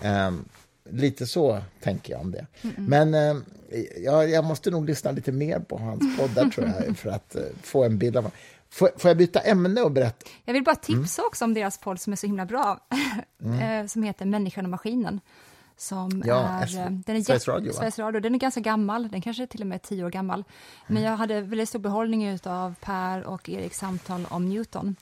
Ja, 0.00 0.26
um, 0.26 0.48
lite 0.90 1.26
så 1.26 1.60
tänker 1.80 2.12
jag 2.12 2.20
om 2.20 2.30
det. 2.30 2.46
Mm 2.62 2.76
-mm. 2.76 2.88
Men 2.88 3.14
um, 3.14 3.44
jag, 4.04 4.30
jag, 4.30 4.44
måste 4.44 4.70
nog 4.70 4.86
lyssna 4.86 5.10
lite 5.10 5.32
mer 5.32 5.58
på 5.58 5.78
hans 5.78 6.18
poddar, 6.18 6.50
tror 6.50 6.72
jag, 6.86 6.96
för 6.96 7.10
att 7.10 7.36
uh, 7.38 7.42
få 7.62 7.84
en 7.84 7.98
bild 7.98 8.16
av 8.16 8.30
Får, 8.70 8.90
får, 8.98 9.08
jag 9.08 9.16
byta 9.18 9.40
ämne 9.40 9.82
och 9.82 9.92
berätta? 9.92 10.26
Jag 10.44 10.54
vill 10.54 10.64
bara 10.64 10.76
tipsa 10.76 11.22
mm. 11.22 11.26
också 11.26 11.44
om 11.44 11.54
deras 11.54 11.78
podd 11.78 12.00
som 12.00 12.12
är 12.12 12.16
så 12.16 12.26
himla 12.26 12.46
bra, 12.46 12.78
mm. 13.42 13.60
Eh, 13.60 13.86
som 13.86 14.02
heter 14.02 14.26
Människan 14.26 14.64
och 14.64 14.70
maskinen. 14.70 15.20
Som 15.76 16.22
ja, 16.26 16.48
är, 16.48 16.64
S 16.64 16.74
eh, 16.74 16.90
den 16.90 17.16
är 17.16 17.20
Sveriges, 17.20 17.48
Radio, 17.48 17.72
Sveriges 17.72 17.98
Radio. 17.98 18.20
Den 18.20 18.34
är 18.34 18.38
ganska 18.38 18.60
gammal, 18.60 19.08
den 19.08 19.20
kanske 19.20 19.42
är 19.42 19.46
till 19.46 19.60
och 19.60 19.66
med 19.66 19.82
tio 19.82 20.04
år 20.04 20.10
gammal. 20.10 20.44
Men 20.86 20.96
mm. 20.96 21.10
jag 21.10 21.16
hade 21.16 21.40
väldigt 21.40 21.68
stor 21.68 21.78
behållning 21.78 22.38
av 22.44 22.74
Per 22.80 23.24
och 23.24 23.48
Eriks 23.48 23.78
samtal 23.78 24.26
om 24.30 24.48
Newton. 24.48 24.96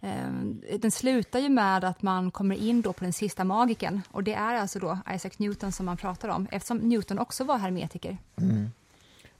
Eh, 0.00 0.30
den 0.78 0.90
slutar 0.90 1.38
ju 1.38 1.48
med 1.48 1.84
att 1.84 2.02
man 2.02 2.30
kommer 2.30 2.56
in 2.56 2.82
då 2.82 2.92
på 2.92 3.04
den 3.04 3.12
sista 3.12 3.44
magiken 3.44 4.02
och 4.10 4.24
det 4.24 4.34
är 4.34 4.54
alltså 4.54 4.78
då 4.78 4.98
Isaac 5.14 5.32
Newton 5.36 5.72
som 5.72 5.86
man 5.86 5.96
pratar 5.96 6.28
om 6.28 6.48
eftersom 6.50 6.78
Newton 6.78 7.18
också 7.18 7.44
var 7.44 7.58
hermetiker. 7.58 8.18
Mm 8.36 8.70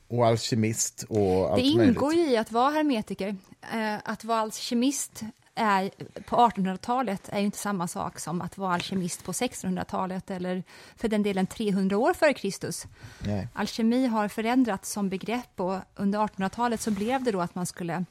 och 0.09 0.27
alkemist 0.27 1.05
och 1.09 1.51
allt 1.51 1.57
Det 1.57 1.63
ingår 1.63 2.15
ju 2.15 2.31
i 2.31 2.37
att 2.37 2.53
vara 2.53 2.71
hermetiker. 2.71 3.37
Eh, 3.73 3.97
att 4.05 4.25
vara 4.25 4.41
alkemist 4.41 5.25
är, 5.55 5.91
på 6.27 6.37
1800-talet 6.37 7.29
är 7.29 7.39
ju 7.39 7.45
inte 7.45 7.59
samma 7.59 7.89
sak 7.89 8.19
som 8.19 8.41
att 8.41 8.59
vara 8.59 8.75
alkemist 8.75 9.25
på 9.25 9.33
1600-talet 9.33 10.31
eller 10.31 10.63
för 10.97 11.09
den 11.09 11.23
delen 11.23 11.47
300 11.47 11.99
år 11.99 12.15
före 12.15 12.35
Kristus. 12.35 12.87
Nej. 13.19 13.49
Alkemi 13.53 14.07
har 14.07 14.29
förändrats 14.29 14.93
som 14.93 15.09
begrepp 15.09 15.61
och 15.61 15.79
under 15.95 16.19
1800-talet 16.19 16.81
så 16.81 16.91
blev 16.91 17.23
det 17.23 17.33
då 17.33 17.41
att 17.41 17.55
man 17.55 17.67
skulle 17.67 18.05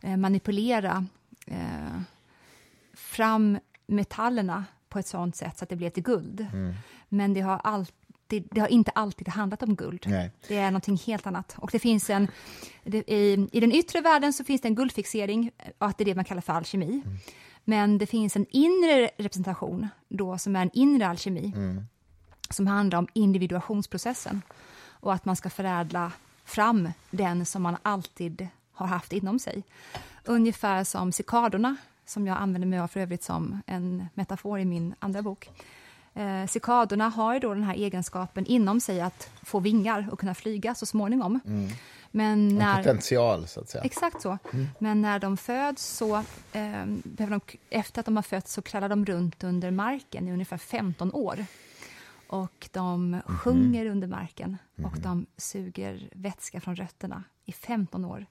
eh, 0.00 0.16
manipulera 0.16 1.06
eh, 1.46 2.00
fram 2.94 3.58
metallerna 3.86 4.64
på 4.88 4.98
ett 4.98 5.06
sånt 5.06 5.36
sätt 5.36 5.58
så 5.58 5.64
att 5.64 5.68
det 5.68 5.76
blev 5.76 5.90
till 5.90 6.02
guld. 6.02 6.46
Mm. 6.52 6.74
Men 7.08 7.34
det 7.34 7.40
har 7.40 7.60
alltid 7.64 7.94
det, 8.26 8.40
det, 8.50 8.60
har 8.60 8.68
inte 8.68 8.90
alltid 8.90 9.28
handlat 9.28 9.62
om 9.62 9.74
guld. 9.74 10.04
Nej. 10.06 10.30
Det 10.48 10.56
är 10.56 10.70
någonting 10.70 10.96
helt 10.96 11.26
annat. 11.26 11.54
Och 11.58 11.70
det 11.72 11.78
finns 11.78 12.10
en, 12.10 12.28
det, 12.84 13.10
i, 13.10 13.48
I 13.52 13.60
den 13.60 13.72
yttre 13.72 14.00
världen 14.00 14.32
så 14.32 14.44
finns 14.44 14.60
det 14.60 14.68
en 14.68 14.74
guldfixering, 14.74 15.50
och 15.78 15.86
att 15.86 15.98
det 15.98 16.04
är 16.04 16.06
det 16.06 16.14
man 16.14 16.24
kallar 16.24 16.42
för 16.42 16.52
alkemi. 16.52 17.02
Mm. 17.04 17.16
Men 17.64 17.98
det 17.98 18.06
finns 18.06 18.36
en 18.36 18.46
inre 18.50 19.10
representation 19.16 19.88
då, 20.08 20.38
som 20.38 20.56
är 20.56 20.62
en 20.62 20.70
inre 20.72 21.08
alkemi, 21.08 21.52
mm. 21.56 21.86
som 22.50 22.66
handlar 22.66 22.98
om 22.98 23.08
individuationsprocessen. 23.12 24.42
Och 25.00 25.14
att 25.14 25.24
man 25.24 25.36
ska 25.36 25.50
förädla 25.50 26.12
fram 26.44 26.90
den 27.10 27.46
som 27.46 27.62
man 27.62 27.76
alltid 27.82 28.48
har 28.72 28.86
haft 28.86 29.12
inom 29.12 29.38
sig. 29.38 29.62
Ungefär 30.24 30.84
som 30.84 31.12
cikadorna, 31.12 31.76
som 32.06 32.26
jag 32.26 32.38
använder 32.38 32.68
mig 32.68 32.78
av 32.78 32.88
för 32.88 33.00
övrigt 33.00 33.22
som 33.22 33.62
en 33.66 34.06
metafor 34.14 34.60
i 34.60 34.64
min 34.64 34.94
andra 34.98 35.22
bok. 35.22 35.50
Eh, 36.16 36.46
cikadorna 36.46 37.08
har 37.08 37.34
ju 37.34 37.40
då 37.40 37.54
den 37.54 37.62
här 37.62 37.74
egenskapen 37.74 38.46
inom 38.46 38.80
sig 38.80 39.00
att 39.00 39.30
få 39.42 39.60
vingar 39.60 40.08
och 40.12 40.20
kunna 40.20 40.34
flyga 40.34 40.74
så 40.74 40.86
småningom. 40.86 41.40
Mm. 41.46 41.68
Men 42.10 42.48
när, 42.48 42.78
en 42.78 42.84
potential, 42.84 43.46
så 43.46 43.60
att 43.60 43.68
säga. 43.68 43.84
Exakt 43.84 44.22
så. 44.22 44.38
Mm. 44.52 44.68
Men 44.78 45.02
när 45.02 45.18
de 45.18 45.36
föds 45.36 45.86
så, 45.86 46.16
eh, 46.52 46.86
de, 47.04 47.40
efter 47.70 48.00
att 48.00 48.06
de 48.06 48.16
har 48.16 48.22
fötts 48.22 48.52
så 48.52 48.62
krallar 48.62 48.88
de 48.88 49.04
runt 49.06 49.44
under 49.44 49.70
marken 49.70 50.28
i 50.28 50.32
ungefär 50.32 50.58
15 50.58 51.12
år. 51.12 51.46
Och 52.28 52.68
de 52.72 53.14
mm. 53.14 53.22
sjunger 53.26 53.86
under 53.86 54.08
marken 54.08 54.58
och 54.74 54.98
mm. 54.98 55.02
de 55.02 55.26
suger 55.36 56.08
vätska 56.12 56.60
från 56.60 56.76
rötterna 56.76 57.24
i 57.44 57.52
15 57.52 58.04
år. 58.04 58.26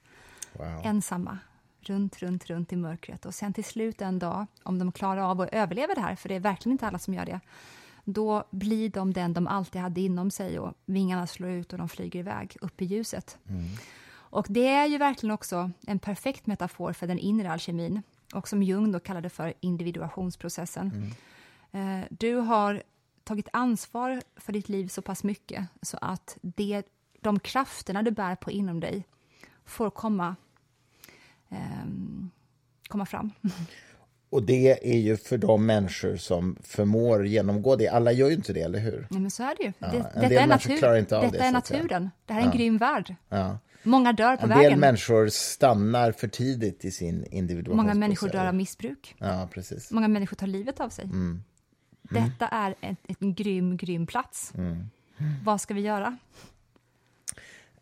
Wow. 0.52 0.80
Ensamma 0.84 1.38
runt, 1.90 2.22
runt, 2.22 2.46
runt 2.46 2.72
i 2.72 2.76
mörkret. 2.76 3.26
Och 3.26 3.34
sen 3.34 3.52
till 3.52 3.64
slut 3.64 4.02
en 4.02 4.18
dag, 4.18 4.46
om 4.62 4.78
de 4.78 4.92
klarar 4.92 5.20
av 5.20 5.40
att 5.40 5.48
överleva 5.52 5.94
det 5.94 6.00
här, 6.00 6.16
för 6.16 6.28
det 6.28 6.34
är 6.34 6.40
verkligen 6.40 6.72
inte 6.72 6.86
alla 6.86 6.98
som 6.98 7.14
gör 7.14 7.26
det, 7.26 7.40
då 8.04 8.44
blir 8.50 8.88
de 8.90 9.12
den 9.12 9.32
de 9.32 9.46
alltid 9.46 9.80
hade 9.80 10.00
inom 10.00 10.30
sig 10.30 10.58
och 10.58 10.74
vingarna 10.84 11.26
slår 11.26 11.50
ut 11.50 11.72
och 11.72 11.78
de 11.78 11.88
flyger 11.88 12.20
iväg 12.20 12.56
upp 12.60 12.82
i 12.82 12.84
ljuset. 12.84 13.38
Mm. 13.48 13.64
Och 14.08 14.46
det 14.48 14.68
är 14.68 14.86
ju 14.86 14.98
verkligen 14.98 15.34
också 15.34 15.70
en 15.86 15.98
perfekt 15.98 16.46
metafor 16.46 16.92
för 16.92 17.06
den 17.06 17.18
inre 17.18 17.52
alkemin 17.52 18.02
och 18.34 18.48
som 18.48 18.62
Jung 18.62 18.92
då 18.92 19.00
kallade 19.00 19.28
för 19.28 19.54
individuationsprocessen. 19.60 21.12
Mm. 21.72 22.00
Eh, 22.00 22.06
du 22.10 22.34
har 22.34 22.82
tagit 23.24 23.48
ansvar 23.52 24.22
för 24.36 24.52
ditt 24.52 24.68
liv 24.68 24.88
så 24.88 25.02
pass 25.02 25.24
mycket 25.24 25.66
så 25.82 25.98
att 26.00 26.38
det, 26.40 26.82
de 27.20 27.38
krafterna 27.38 28.02
du 28.02 28.10
bär 28.10 28.36
på 28.36 28.50
inom 28.50 28.80
dig 28.80 29.04
får 29.64 29.90
komma 29.90 30.36
komma 32.88 33.06
fram. 33.06 33.30
Och 34.30 34.42
det 34.42 34.94
är 34.94 34.98
ju 34.98 35.16
för 35.16 35.38
de 35.38 35.66
människor 35.66 36.16
som 36.16 36.56
förmår 36.62 37.26
genomgå 37.26 37.76
det. 37.76 37.88
Alla 37.88 38.12
gör 38.12 38.28
ju 38.28 38.34
inte 38.34 38.52
det, 38.52 38.60
eller 38.60 38.78
hur? 38.78 39.06
Nej, 39.10 39.20
men 39.20 39.30
så 39.30 39.42
är 39.42 39.54
det 39.58 39.64
ju. 39.64 39.72
Ja, 39.78 39.88
det, 39.88 39.98
detta 40.20 40.42
är, 40.42 40.46
natur, 40.46 40.80
detta 40.80 41.30
det, 41.30 41.38
är 41.38 41.52
naturen. 41.52 42.10
Det 42.26 42.32
här 42.32 42.40
är 42.40 42.44
en 42.44 42.50
ja. 42.50 42.56
grym 42.56 42.78
värld. 42.78 43.14
Ja. 43.28 43.58
Många 43.82 44.12
dör 44.12 44.36
på 44.36 44.42
en 44.42 44.48
vägen. 44.48 44.64
En 44.64 44.70
del 44.70 44.80
människor 44.80 45.28
stannar 45.28 46.12
för 46.12 46.28
tidigt 46.28 46.84
i 46.84 46.90
sin 46.90 47.26
individuationsprocess. 47.30 47.76
Många 47.76 47.94
människor 47.94 48.28
dör 48.28 48.46
av 48.46 48.54
missbruk. 48.54 49.14
Ja, 49.18 49.48
precis. 49.52 49.90
Många 49.90 50.08
människor 50.08 50.36
tar 50.36 50.46
livet 50.46 50.80
av 50.80 50.88
sig. 50.88 51.04
Mm. 51.04 51.42
Mm. 52.10 52.24
Detta 52.24 52.48
är 52.48 52.74
en, 52.80 52.96
en 53.18 53.34
grym, 53.34 53.76
grym 53.76 54.06
plats. 54.06 54.52
Mm. 54.54 54.90
Vad 55.44 55.60
ska 55.60 55.74
vi 55.74 55.80
göra? 55.80 56.18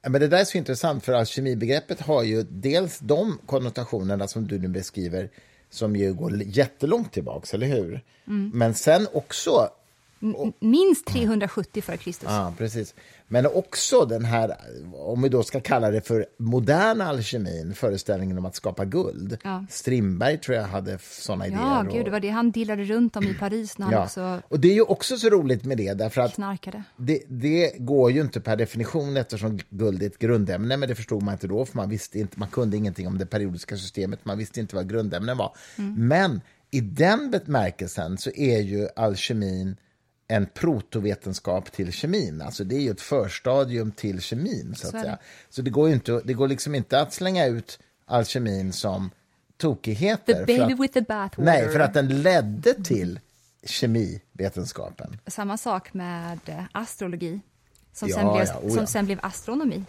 Men 0.07 0.21
det 0.21 0.29
där 0.29 0.39
är 0.39 0.45
så 0.45 0.59
intressant, 0.59 1.05
för 1.05 1.13
alkemibegreppet 1.13 2.01
har 2.01 2.23
ju 2.23 2.43
dels 2.43 2.99
de 2.99 3.39
konnotationerna 3.47 4.29
som 4.29 4.47
du 4.47 4.59
nu 4.59 4.69
beskriver 4.69 5.31
som 5.71 5.97
ju 5.97 6.15
går 6.15 6.43
jättelångt 6.43 7.13
tillbaka, 7.13 7.57
eller 7.57 7.67
hur? 7.67 8.01
Mm. 8.27 8.51
Men 8.55 8.75
sen 8.75 9.09
också 9.13 9.69
Minst 10.61 11.07
370 11.07 11.83
före 11.83 11.97
Kristus. 11.97 12.29
Ja, 12.29 12.55
precis. 12.59 12.95
Men 13.29 13.47
också 13.47 14.05
den 14.05 14.25
här, 14.25 14.57
om 14.93 15.23
vi 15.23 15.29
då 15.29 15.43
ska 15.43 15.61
kalla 15.61 15.91
det 15.91 16.01
för 16.01 16.27
modern 16.39 17.01
alkemin, 17.01 17.75
föreställningen 17.75 18.39
om 18.39 18.47
att 18.47 18.55
skapa 18.55 18.85
guld. 18.85 19.39
Ja. 19.45 19.67
Strindberg 19.71 20.39
tror 20.39 20.57
jag 20.57 20.65
hade 20.65 20.99
såna 20.99 21.47
idéer. 21.47 21.61
Ja, 21.61 21.87
gud, 21.93 22.05
det 22.05 22.11
var 22.11 22.21
det 22.21 22.29
han 22.29 22.51
dillade 22.51 22.85
runt 22.85 23.17
om 23.17 23.25
i 23.25 23.35
Paris 23.35 23.79
när 23.79 23.87
han 23.87 23.95
ja. 23.95 24.05
också 24.05 24.41
Och 24.49 24.61
det 24.61 24.69
är 24.69 24.75
ju 24.75 24.83
också 24.83 25.17
så 25.17 25.29
roligt 25.29 25.65
med 25.65 25.77
det, 25.77 25.95
därför 25.95 26.21
att. 26.21 26.37
Det, 26.97 27.23
det 27.29 27.73
går 27.79 28.11
ju 28.11 28.21
inte 28.21 28.41
per 28.41 28.57
definition 28.57 29.17
eftersom 29.17 29.59
guld 29.71 30.03
är 30.03 30.07
ett 30.07 30.19
grundämne, 30.19 30.77
men 30.77 30.89
det 30.89 30.95
förstod 30.95 31.23
man 31.23 31.35
inte 31.35 31.47
då, 31.47 31.65
för 31.65 31.77
man 31.77 31.89
visste 31.89 32.19
inte, 32.19 32.39
man 32.39 32.49
kunde 32.49 32.77
ingenting 32.77 33.07
om 33.07 33.19
det 33.19 33.27
periodiska 33.27 33.77
systemet, 33.77 34.25
man 34.25 34.39
visste 34.39 34.61
inte 34.61 34.77
vad 34.77 34.89
grundämnen 34.89 35.37
var. 35.37 35.57
Mm. 35.79 36.09
Men 36.09 36.41
i 36.71 36.81
den 36.81 37.31
bemärkelsen 37.31 38.19
så 38.19 38.31
är 38.31 38.61
ju 38.61 38.89
alkemin 38.97 39.77
en 40.29 40.47
protovetenskap 40.47 41.73
till 41.73 41.93
kemin. 41.93 42.43
Alltså 42.43 42.65
det 42.65 42.77
är 42.77 42.81
ju 42.81 42.91
ett 42.91 43.01
förstadium 43.01 43.93
till 43.93 44.21
kemin. 44.21 44.75
Så, 44.77 44.87
att 44.87 45.03
säga. 45.03 45.19
så 45.51 45.63
det 45.63 45.71
går, 45.71 45.91
inte, 45.91 46.21
det 46.25 46.33
går 46.33 46.49
liksom 46.49 46.75
inte 46.75 47.01
att 47.01 47.13
slänga 47.13 47.47
ut 47.47 47.79
alkemin 48.07 48.73
som 48.73 49.11
tokigheter. 49.57 50.47
The 50.47 50.59
baby 50.59 50.73
att, 50.73 50.81
with 50.81 50.95
the 50.95 51.01
bathwater. 51.01 51.43
Nej, 51.43 51.69
för 51.69 51.81
att 51.81 51.95
den 51.95 52.23
ledde 52.23 52.75
till 52.75 53.21
kemivetenskapen. 53.67 55.19
Samma 55.27 55.57
sak 55.57 55.95
med 55.95 56.39
eh, 56.47 56.65
astrologi, 56.73 57.41
som, 57.93 58.09
ja, 58.09 58.15
sen, 58.15 58.33
blev, 58.33 58.47
ja, 58.47 58.61
oh 58.63 58.75
som 58.75 58.87
sen 58.87 59.07
blev 59.07 59.19
astronomi. 59.23 59.85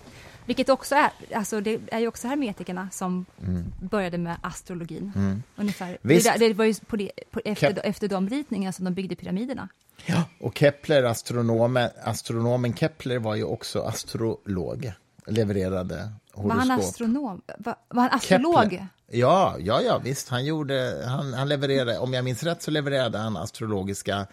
Vilket 0.45 0.69
också 0.69 0.95
är, 0.95 1.11
alltså 1.33 1.61
det 1.61 1.79
är 1.87 1.99
ju 1.99 2.07
också 2.07 2.27
hermetikerna 2.27 2.89
som 2.91 3.25
mm. 3.41 3.73
började 3.79 4.17
med 4.17 4.37
astrologin. 4.41 5.11
Mm. 5.15 5.43
Ungefär. 5.55 5.97
Det, 6.01 6.37
det, 6.39 6.53
var 6.53 6.65
ju 6.65 6.73
på 6.73 6.95
det, 6.95 7.11
på 7.31 7.41
efter, 7.45 7.81
efter 7.83 8.07
de 8.07 8.29
ritningarna 8.29 8.73
som 8.73 8.85
de 8.85 8.93
byggde 8.93 9.15
pyramiderna. 9.15 9.69
Ja, 10.05 10.23
och 10.39 10.57
Kepler, 10.57 11.03
astronomen, 11.03 11.89
astronomen 12.03 12.73
Kepler 12.73 13.19
var 13.19 13.35
ju 13.35 13.43
också 13.43 13.81
astrolog, 13.81 14.93
levererade 15.27 16.11
horoskop. 16.33 16.57
Var 16.57 16.67
han 16.67 16.71
astronom? 16.71 17.41
Var, 17.57 17.75
var 17.89 18.01
han 18.01 18.11
astrolog? 18.11 18.63
Kepler. 18.63 18.87
Ja, 19.11 19.55
ja, 19.59 19.81
ja, 19.81 20.01
visst. 20.03 20.29
Han, 20.29 20.45
gjorde, 20.45 21.03
han, 21.07 21.33
han 21.33 21.49
levererade, 21.49 21.97
om 21.97 22.13
jag 22.13 22.23
minns 22.23 22.43
rätt 22.43 22.61
så 22.61 22.71
levererade 22.71 23.17
han 23.17 23.37
astrologiska 23.37 24.27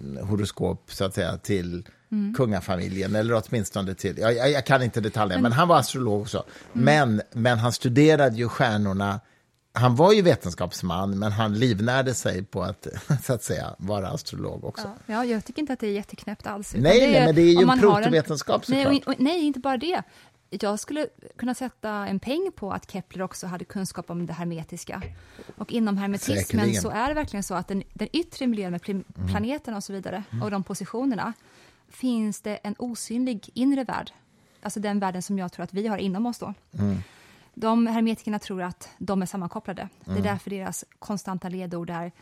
mm, 0.00 0.26
horoskop 0.26 0.92
så 0.92 1.04
att 1.04 1.14
säga, 1.14 1.36
till 1.36 1.88
mm. 2.12 2.34
kungafamiljen, 2.34 3.14
eller 3.14 3.42
åtminstone 3.46 3.94
till... 3.94 4.18
Jag, 4.18 4.36
jag, 4.36 4.50
jag 4.50 4.66
kan 4.66 4.82
inte 4.82 5.00
detaljerna, 5.00 5.42
men, 5.42 5.50
men 5.50 5.52
han 5.52 5.68
var 5.68 5.78
astrolog 5.78 6.20
också. 6.20 6.44
Mm. 6.74 6.84
Men, 6.84 7.22
men 7.32 7.58
han 7.58 7.72
studerade 7.72 8.36
ju 8.36 8.48
stjärnorna 8.48 9.20
han 9.72 9.96
var 9.96 10.12
ju 10.12 10.22
vetenskapsman, 10.22 11.18
men 11.18 11.32
han 11.32 11.58
livnärde 11.58 12.14
sig 12.14 12.44
på 12.44 12.62
att, 12.62 12.86
så 13.24 13.32
att 13.32 13.42
säga, 13.42 13.74
vara 13.78 14.08
astrolog 14.08 14.64
också. 14.64 14.90
Ja, 15.06 15.14
ja 15.14 15.24
jag 15.24 15.44
tycker 15.44 15.60
inte 15.60 15.72
att 15.72 15.80
det 15.80 15.86
är 15.86 15.92
jätteknäppt 15.92 16.46
alls. 16.46 16.74
Nej, 16.74 17.10
nej, 17.10 17.26
men 17.26 17.34
det 17.34 17.42
är 17.42 17.60
ju 17.60 17.70
en 17.70 17.78
protovetenskap 17.78 18.64
såklart. 18.64 18.86
Nej, 18.86 19.02
och, 19.06 19.14
nej, 19.18 19.44
inte 19.44 19.60
bara 19.60 19.76
det. 19.76 20.02
Jag 20.50 20.80
skulle 20.80 21.06
kunna 21.36 21.54
sätta 21.54 21.90
en 21.90 22.20
peng 22.20 22.50
på 22.56 22.72
att 22.72 22.90
Kepler 22.90 23.22
också 23.22 23.46
hade 23.46 23.64
kunskap 23.64 24.10
om 24.10 24.26
det 24.26 24.32
hermetiska. 24.32 25.02
Och 25.56 25.72
inom 25.72 25.96
hermetismen 25.96 26.38
Säkerligen. 26.38 26.82
så 26.82 26.90
är 26.90 27.08
det 27.08 27.14
verkligen 27.14 27.42
så 27.42 27.54
att 27.54 27.68
den, 27.68 27.82
den 27.92 28.08
yttre 28.12 28.46
miljön 28.46 28.70
med 28.70 28.88
mm. 28.88 29.04
planeterna 29.28 29.76
och 29.76 29.84
så 29.84 29.92
vidare, 29.92 30.22
mm. 30.30 30.42
och 30.42 30.50
de 30.50 30.64
positionerna, 30.64 31.32
finns 31.88 32.40
det 32.40 32.56
en 32.56 32.74
osynlig 32.78 33.50
inre 33.54 33.84
värld. 33.84 34.12
Alltså 34.62 34.80
den 34.80 34.98
världen 34.98 35.22
som 35.22 35.38
jag 35.38 35.52
tror 35.52 35.64
att 35.64 35.74
vi 35.74 35.86
har 35.86 35.98
inom 35.98 36.26
oss 36.26 36.38
då. 36.38 36.54
Mm. 36.78 37.02
De 37.54 37.86
hermetikerna 37.86 38.38
tror 38.38 38.62
att 38.62 38.90
de 38.98 39.22
är 39.22 39.26
sammankopplade. 39.26 39.82
Mm. 39.82 39.90
Det 40.04 40.10
är 40.10 40.16
mm. 40.16 40.22
därför 40.22 40.50
deras 40.50 40.84
konstanta 40.98 41.48
ledord 41.48 41.90
är 41.90 42.12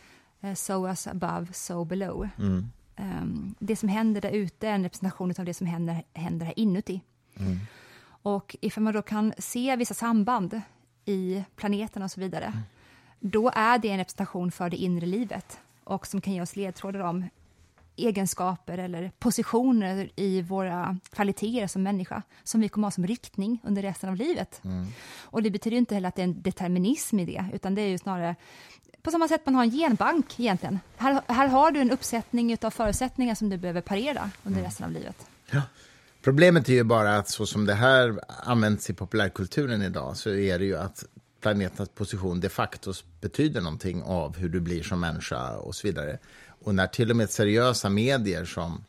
eh, 0.41 0.53
so 0.53 0.87
as 0.87 1.07
above, 1.07 1.47
so 1.53 1.85
below. 1.85 2.29
Mm. 2.37 2.71
Um, 2.97 3.55
det 3.59 3.75
som 3.75 3.89
händer 3.89 4.21
där 4.21 4.31
ute 4.31 4.67
är 4.67 4.73
en 4.73 4.83
representation 4.83 5.33
av 5.39 5.45
det 5.45 5.53
som 5.53 5.67
händer, 5.67 6.03
händer 6.13 6.45
här 6.45 6.59
inuti. 6.59 7.01
Mm. 7.39 7.59
Och 8.03 8.55
ifall 8.61 8.83
man 8.83 8.93
då 8.93 9.01
kan 9.01 9.33
se 9.37 9.75
vissa 9.75 9.93
samband 9.93 10.61
i 11.05 11.43
planeten 11.55 12.03
och 12.03 12.11
så 12.11 12.19
vidare, 12.19 12.45
mm. 12.45 12.59
då 13.19 13.51
är 13.55 13.77
det 13.77 13.89
en 13.89 13.97
representation 13.97 14.51
för 14.51 14.69
det 14.69 14.77
inre 14.77 15.05
livet 15.05 15.59
och 15.83 16.07
som 16.07 16.21
kan 16.21 16.33
ge 16.33 16.41
oss 16.41 16.55
ledtrådar 16.55 16.99
om 16.99 17.25
egenskaper 17.95 18.77
eller 18.77 19.11
positioner 19.19 20.09
i 20.15 20.41
våra 20.41 20.97
kvaliteter 21.13 21.67
som 21.67 21.83
människa 21.83 22.21
som 22.43 22.61
vi 22.61 22.69
kommer 22.69 22.87
ha 22.87 22.91
som 22.91 23.07
riktning 23.07 23.59
under 23.63 23.81
resten 23.81 24.09
av 24.09 24.15
livet. 24.15 24.61
Mm. 24.63 24.87
Och 25.21 25.43
Det 25.43 25.51
betyder 25.51 25.77
inte 25.77 25.95
heller 25.95 26.07
att 26.07 26.15
det 26.15 26.21
är 26.21 26.23
en 26.23 26.41
determinism 26.41 27.19
i 27.19 27.25
det, 27.25 27.45
utan 27.53 27.75
det 27.75 27.81
är 27.81 27.87
ju 27.87 27.97
snarare 27.97 28.35
på 29.01 29.11
samma 29.11 29.27
sätt 29.27 29.41
man 29.45 29.55
har 29.55 29.63
en 29.63 29.71
genbank 29.71 30.39
egentligen. 30.39 30.79
Här, 30.97 31.21
här 31.27 31.47
har 31.47 31.71
du 31.71 31.79
en 31.79 31.91
uppsättning 31.91 32.57
av 32.61 32.69
förutsättningar 32.69 33.35
som 33.35 33.49
du 33.49 33.57
behöver 33.57 33.81
parera 33.81 34.29
under 34.43 34.59
mm. 34.59 34.69
resten 34.69 34.85
av 34.85 34.91
livet. 34.91 35.25
Ja. 35.51 35.61
Problemet 36.21 36.69
är 36.69 36.73
ju 36.73 36.83
bara 36.83 37.17
att 37.17 37.29
så 37.29 37.45
som 37.45 37.65
det 37.65 37.73
här 37.73 38.19
används 38.27 38.89
i 38.89 38.93
populärkulturen 38.93 39.81
idag 39.81 40.17
så 40.17 40.29
är 40.29 40.59
det 40.59 40.65
ju 40.65 40.77
att 40.77 41.05
planetens 41.41 41.89
position 41.89 42.39
de 42.39 42.49
facto 42.49 42.93
betyder 43.21 43.61
någonting 43.61 44.03
av 44.03 44.37
hur 44.37 44.49
du 44.49 44.59
blir 44.59 44.83
som 44.83 44.99
människa 44.99 45.57
och 45.57 45.75
så 45.75 45.87
vidare. 45.87 46.17
Och 46.47 46.75
när 46.75 46.87
till 46.87 47.09
och 47.09 47.15
med 47.15 47.29
seriösa 47.29 47.89
medier 47.89 48.45
som 48.45 48.83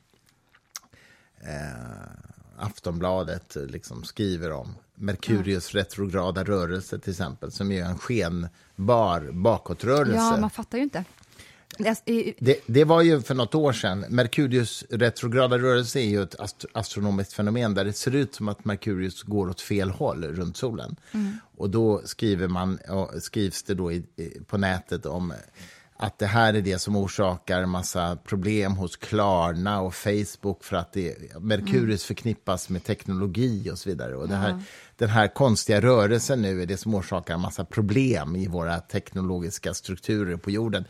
eh, 1.40 2.12
Aftonbladet 2.58 3.56
liksom 3.56 4.04
skriver 4.04 4.52
om 4.52 4.74
Merkurius 4.94 5.74
mm. 5.74 5.84
retrograda 5.84 6.44
rörelse 6.44 6.98
till 6.98 7.10
exempel, 7.10 7.52
som 7.52 7.72
är 7.72 7.84
en 7.84 7.98
skenbar 7.98 9.30
bakåtrörelse. 9.32 10.16
Ja, 10.16 10.36
man 10.40 10.50
fattar 10.50 10.78
ju 10.78 10.84
inte. 10.84 11.04
Det, 12.38 12.60
det, 12.66 12.84
var 12.84 13.02
ju 13.02 13.22
för 13.22 13.34
något 13.34 13.54
år 13.54 13.72
sedan. 13.72 14.04
Merkurius 14.08 14.84
retrograda 14.90 15.58
rörelse 15.58 16.00
är 16.00 16.08
ju 16.08 16.22
ett 16.22 16.40
ast 16.40 16.64
astronomiskt 16.72 17.32
fenomen 17.32 17.74
där 17.74 17.84
det 17.84 17.92
ser 17.92 18.14
ut 18.14 18.34
som 18.34 18.48
att 18.48 18.64
Merkurius 18.64 19.22
går 19.22 19.48
åt 19.48 19.60
fel 19.60 19.90
håll 19.90 20.24
runt 20.24 20.56
solen. 20.56 20.96
Mm. 21.12 21.38
Och 21.56 21.70
då 21.70 22.02
skriver 22.04 22.48
man, 22.48 22.78
skrivs 23.20 23.62
det 23.62 23.74
då 23.74 23.92
i, 23.92 24.04
på 24.46 24.58
nätet 24.58 25.06
om 25.06 25.32
att 26.02 26.18
det 26.18 26.26
här 26.26 26.54
är 26.54 26.60
det 26.60 26.78
som 26.78 26.96
orsakar 26.96 27.66
massa 27.66 28.16
problem 28.16 28.72
hos 28.72 28.96
Klarna 28.96 29.80
och 29.80 29.94
Facebook 29.94 30.64
för 30.64 30.76
att 30.76 30.92
det, 30.92 31.16
Merkurius 31.40 31.78
mm. 31.78 31.98
förknippas 31.98 32.68
med 32.68 32.84
teknologi 32.84 33.70
och 33.70 33.78
så 33.78 33.88
vidare. 33.88 34.16
Och 34.16 34.28
det 34.28 34.36
här, 34.36 34.62
Den 34.96 35.08
här 35.08 35.28
konstiga 35.28 35.80
rörelsen 35.80 36.42
nu 36.42 36.62
är 36.62 36.66
det 36.66 36.76
som 36.76 36.94
orsakar 36.94 37.36
massa 37.36 37.64
problem 37.64 38.36
i 38.36 38.46
våra 38.46 38.80
teknologiska 38.80 39.74
strukturer 39.74 40.36
på 40.36 40.50
jorden. 40.50 40.84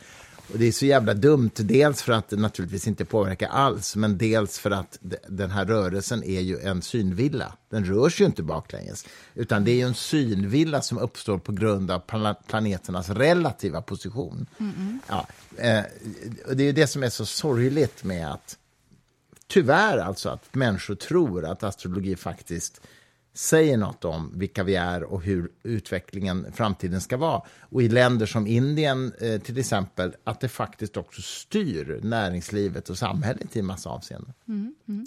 Och 0.51 0.59
det 0.59 0.65
är 0.65 0.71
så 0.71 0.85
jävla 0.85 1.13
dumt, 1.13 1.51
dels 1.55 2.01
för 2.01 2.13
att 2.13 2.29
det 2.29 2.35
naturligtvis 2.35 2.87
inte 2.87 3.05
påverkar 3.05 3.47
alls, 3.47 3.95
men 3.95 4.17
dels 4.17 4.59
för 4.59 4.71
att 4.71 4.97
den 5.27 5.51
här 5.51 5.65
rörelsen 5.65 6.23
är 6.23 6.41
ju 6.41 6.59
en 6.59 6.81
synvilla. 6.81 7.53
Den 7.69 7.85
rör 7.85 8.09
sig 8.09 8.23
ju 8.23 8.25
inte 8.25 8.43
baklänges, 8.43 9.05
utan 9.35 9.65
det 9.65 9.71
är 9.71 9.75
ju 9.75 9.81
en 9.81 9.93
synvilla 9.93 10.81
som 10.81 10.97
uppstår 10.97 11.37
på 11.37 11.51
grund 11.51 11.91
av 11.91 11.99
planeternas 12.47 13.09
relativa 13.09 13.81
position. 13.81 14.45
Mm. 14.59 14.99
Ja, 15.07 15.27
eh, 15.57 15.83
det 16.53 16.63
är 16.63 16.73
det 16.73 16.87
som 16.87 17.03
är 17.03 17.09
så 17.09 17.25
sorgligt 17.25 18.03
med 18.03 18.31
att, 18.31 18.57
tyvärr 19.47 19.97
alltså, 19.97 20.29
att 20.29 20.55
människor 20.55 20.95
tror 20.95 21.45
att 21.45 21.63
astrologi 21.63 22.15
faktiskt 22.15 22.81
säger 23.33 23.77
något 23.77 24.05
om 24.05 24.31
vilka 24.35 24.63
vi 24.63 24.75
är 24.75 25.03
och 25.03 25.23
hur 25.23 25.51
utvecklingen, 25.63 26.53
framtiden 26.53 27.01
ska 27.01 27.17
vara. 27.17 27.41
Och 27.59 27.81
i 27.81 27.89
länder 27.89 28.25
som 28.25 28.47
Indien, 28.47 29.13
eh, 29.21 29.41
till 29.41 29.57
exempel, 29.57 30.15
att 30.23 30.39
det 30.39 30.49
faktiskt 30.49 30.97
också 30.97 31.21
styr 31.21 31.99
näringslivet 32.03 32.89
och 32.89 32.97
samhället 32.97 33.55
i 33.55 33.59
en 33.59 33.65
massa 33.65 33.89
avseenden. 33.89 34.33
Mm, 34.47 34.75
mm. 34.87 35.03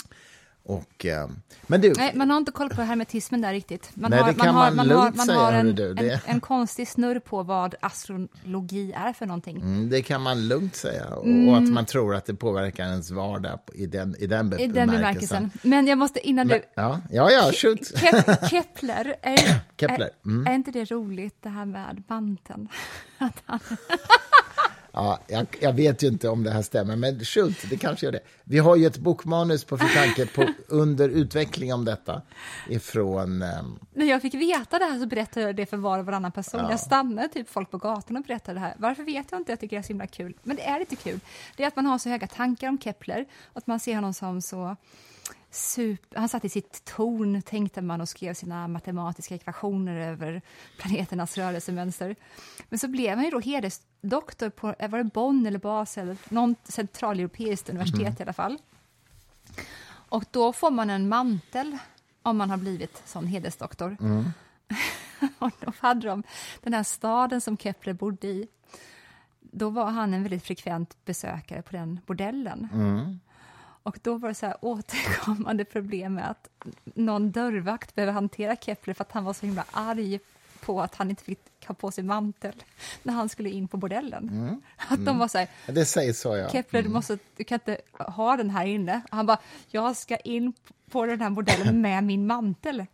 Och, 0.68 1.06
eh, 1.06 1.28
men 1.66 1.80
du, 1.80 1.92
Nej, 1.96 2.12
man 2.14 2.30
har 2.30 2.36
inte 2.36 2.52
koll 2.52 2.68
på 2.68 2.82
hermetismen 2.82 3.40
där 3.40 3.52
riktigt. 3.52 3.90
Man 3.94 4.10
nej, 4.10 4.20
har, 4.20 4.32
det 4.32 4.38
kan 4.38 4.54
man, 4.54 4.76
man, 4.76 4.88
lugnt 4.88 5.16
man, 5.16 5.26
man 5.26 5.36
har 5.36 5.52
en, 5.52 5.74
du, 5.74 5.90
en, 5.90 6.18
en, 6.24 6.40
konstig 6.40 6.88
snurr 6.88 7.18
på 7.18 7.42
vad 7.42 7.74
astrologi 7.80 8.92
är 8.92 9.12
för 9.12 9.26
någonting. 9.26 9.56
Mm, 9.56 9.90
det 9.90 10.02
kan 10.02 10.22
man 10.22 10.48
lugnt 10.48 10.76
säga. 10.76 11.06
Och, 11.14 11.26
mm. 11.26 11.48
och, 11.48 11.56
att 11.56 11.68
man 11.68 11.86
tror 11.86 12.14
att 12.14 12.26
det 12.26 12.34
påverkar 12.34 12.84
ens 12.84 13.10
vardag 13.10 13.60
i 13.74 13.86
den, 13.86 14.16
i 14.18 14.26
den. 14.26 14.60
I 14.60 14.66
den 14.66 14.90
bemärkelsen. 14.90 15.50
Men 15.62 15.86
jag 15.86 15.98
måste 15.98 16.28
innan 16.28 16.46
men, 16.46 16.58
du... 16.58 16.64
Ja, 16.74 17.00
ja, 17.10 17.30
ja 17.30 17.52
shoot. 17.52 17.86
Ke 17.98 18.38
Kepler, 18.50 19.14
är, 19.22 19.60
Kepler. 19.76 20.10
Mm. 20.24 20.46
Är, 20.46 20.50
är, 20.50 20.54
inte 20.54 20.70
det 20.70 20.90
roligt 20.90 21.36
det 21.42 21.48
här 21.48 21.64
med 21.64 22.02
manteln? 22.08 22.68
Ja, 24.96 25.18
jag, 25.26 25.46
jag, 25.60 25.72
vet 25.72 26.02
ju 26.02 26.06
inte 26.06 26.28
om 26.28 26.44
det 26.44 26.50
här 26.50 26.62
stämmer, 26.62 26.96
men 26.96 27.24
shoot, 27.24 27.54
det 27.70 27.76
kanske 27.76 28.06
gör 28.06 28.12
det. 28.12 28.20
Vi 28.44 28.58
har 28.58 28.76
ju 28.76 28.86
ett 28.86 28.98
bokmanus 28.98 29.64
på 29.64 29.78
Fritanke 29.78 30.26
på, 30.26 30.46
under 30.74 31.08
utveckling 31.08 31.74
om 31.74 31.84
detta. 31.84 32.22
Ifrån, 32.68 33.42
um... 33.42 33.78
När 33.94 34.06
jag 34.06 34.22
fick 34.22 34.34
veta 34.34 34.78
det 34.78 34.84
här 34.84 34.98
så 34.98 35.06
berättade 35.06 35.46
jag 35.46 35.56
det 35.56 35.66
för 35.66 35.76
var 35.76 35.98
och 35.98 36.06
varannan 36.06 36.32
person. 36.32 36.60
Ja. 36.60 36.70
Jag 36.70 36.80
stannade 36.80 37.28
typ 37.28 37.48
folk 37.48 37.70
på 37.70 37.78
gatan 37.78 38.16
och 38.16 38.22
berättade 38.22 38.54
det 38.54 38.60
här. 38.60 38.74
Varför 38.78 39.02
vet 39.02 39.26
jag 39.30 39.40
inte, 39.40 39.52
jag 39.52 39.60
tycker 39.60 39.76
det 39.76 39.80
är 39.80 39.82
så 39.82 39.88
himla 39.88 40.06
kul. 40.06 40.34
Men 40.42 40.56
det 40.56 40.62
är 40.62 40.78
lite 40.78 40.96
kul. 40.96 41.20
Det 41.56 41.62
är 41.62 41.68
att 41.68 41.76
man 41.76 41.86
har 41.86 41.98
så 41.98 42.08
höga 42.08 42.26
tankar 42.26 42.68
om 42.68 42.78
Kepler, 42.78 43.26
och 43.52 43.58
att 43.58 43.66
man 43.66 43.80
ser 43.80 43.94
honom 43.94 44.14
som 44.14 44.42
så 44.42 44.76
super, 45.56 46.18
han 46.18 46.28
satt 46.28 46.44
i 46.44 46.48
sitt 46.48 46.84
torn, 46.84 47.42
tänkte 47.42 47.82
man, 47.82 48.00
och 48.00 48.08
skrev 48.08 48.34
sina 48.34 48.68
matematiska 48.68 49.34
ekvationer 49.34 49.96
över 49.96 50.42
planeternas 50.78 51.38
rörelsemönster. 51.38 52.16
Men 52.68 52.78
så 52.78 52.88
blev 52.88 53.16
han 53.16 53.24
ju 53.24 53.30
då 53.30 53.40
hedersdoktor 53.40 54.50
på 54.50 54.74
eh, 54.78 54.90
var 54.90 54.98
det 54.98 55.04
Bonn 55.04 55.46
eller 55.46 55.58
Basel, 55.58 56.16
något 56.28 56.58
centraleuropeiskt 56.64 57.70
universitet 57.70 58.00
mm. 58.00 58.16
i 58.18 58.22
alla 58.22 58.32
fall. 58.32 58.58
Och 60.08 60.24
då 60.30 60.52
får 60.52 60.70
man 60.70 60.90
en 60.90 61.08
mantel 61.08 61.78
om 62.22 62.36
man 62.36 62.50
har 62.50 62.56
blivit 62.56 63.02
sån 63.06 63.26
hedersdoktor. 63.26 63.96
Mm. 64.00 64.24
och 65.38 65.50
då 65.60 65.72
hade 65.78 66.08
de 66.08 66.22
den 66.60 66.74
här 66.74 66.82
staden 66.82 67.40
som 67.40 67.56
Kepler 67.56 67.92
bodde 67.92 68.26
i. 68.26 68.48
Då 69.40 69.70
var 69.70 69.90
han 69.90 70.14
en 70.14 70.22
väldigt 70.22 70.44
frekvent 70.44 71.04
besökare 71.04 71.62
på 71.62 71.72
den 71.72 72.00
bordellen. 72.06 72.68
Mm. 72.72 73.20
Och 73.86 73.98
då 74.02 74.18
var 74.18 74.28
det 74.28 74.34
så 74.34 74.46
här 74.46 74.56
återkommande 74.60 75.64
problem 75.64 76.14
med 76.14 76.30
att 76.30 76.48
någon 76.84 77.30
dörrvakt 77.30 77.94
behöver 77.94 78.12
hantera 78.12 78.56
Kepler 78.56 78.94
för 78.94 79.04
att 79.04 79.12
han 79.12 79.24
var 79.24 79.32
så 79.32 79.46
himla 79.46 79.64
arg 79.70 80.20
på 80.60 80.82
att 80.82 80.94
han 80.94 81.10
inte 81.10 81.24
fick 81.24 81.66
ha 81.66 81.74
på 81.74 81.90
sig 81.90 82.04
mantel 82.04 82.62
när 83.02 83.14
han 83.14 83.28
skulle 83.28 83.50
in 83.50 83.68
på 83.68 83.76
bordellen. 83.76 84.28
Mm. 84.28 84.62
Att 84.76 84.96
de 84.96 85.08
mm. 85.08 85.18
var 85.18 85.28
så 85.28 85.38
här, 85.38 85.48
det 85.66 85.84
sägs 85.84 86.20
så, 86.20 86.36
ja. 86.36 86.48
Kepler, 86.48 86.82
du, 86.82 86.86
mm. 86.86 86.92
måste, 86.92 87.18
du 87.36 87.44
kan 87.44 87.56
inte 87.56 87.80
ha 87.92 88.36
den 88.36 88.50
här 88.50 88.66
inne. 88.66 89.00
han 89.10 89.26
bara, 89.26 89.38
jag 89.68 89.96
ska 89.96 90.16
in 90.16 90.52
på 90.90 91.06
den 91.06 91.20
här 91.20 91.30
bordellen 91.30 91.80
med 91.82 92.04
min 92.04 92.26
mantel 92.26 92.86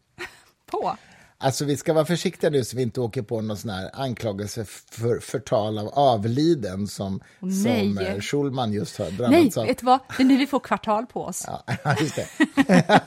på. 0.66 0.96
Alltså 1.42 1.64
vi 1.64 1.76
ska 1.76 1.92
vara 1.92 2.04
försiktiga 2.04 2.50
nu 2.50 2.64
så 2.64 2.76
vi 2.76 2.82
inte 2.82 3.00
åker 3.00 3.22
på 3.22 3.40
någon 3.40 3.56
sån 3.56 3.70
här 3.70 3.90
anklagelse 3.92 4.64
för 4.64 5.20
förtal 5.20 5.78
av 5.78 5.88
avliden 5.88 6.86
som, 6.86 7.20
Nej. 7.40 7.82
som 7.84 7.98
eh, 7.98 8.20
Schulman 8.20 8.72
just 8.72 8.98
har 8.98 9.04
Nej, 9.04 9.14
drabbats 9.16 9.56
av. 9.56 9.66
vet 9.66 9.78
du 9.78 9.86
vad? 9.86 10.00
Det 10.16 10.22
är 10.22 10.24
nu 10.24 10.36
vi 10.36 10.46
får 10.46 10.60
kvartal 10.60 11.06
på 11.06 11.24
oss. 11.24 11.44
Ja, 11.46 11.96
just 12.00 12.16
det. 12.16 12.26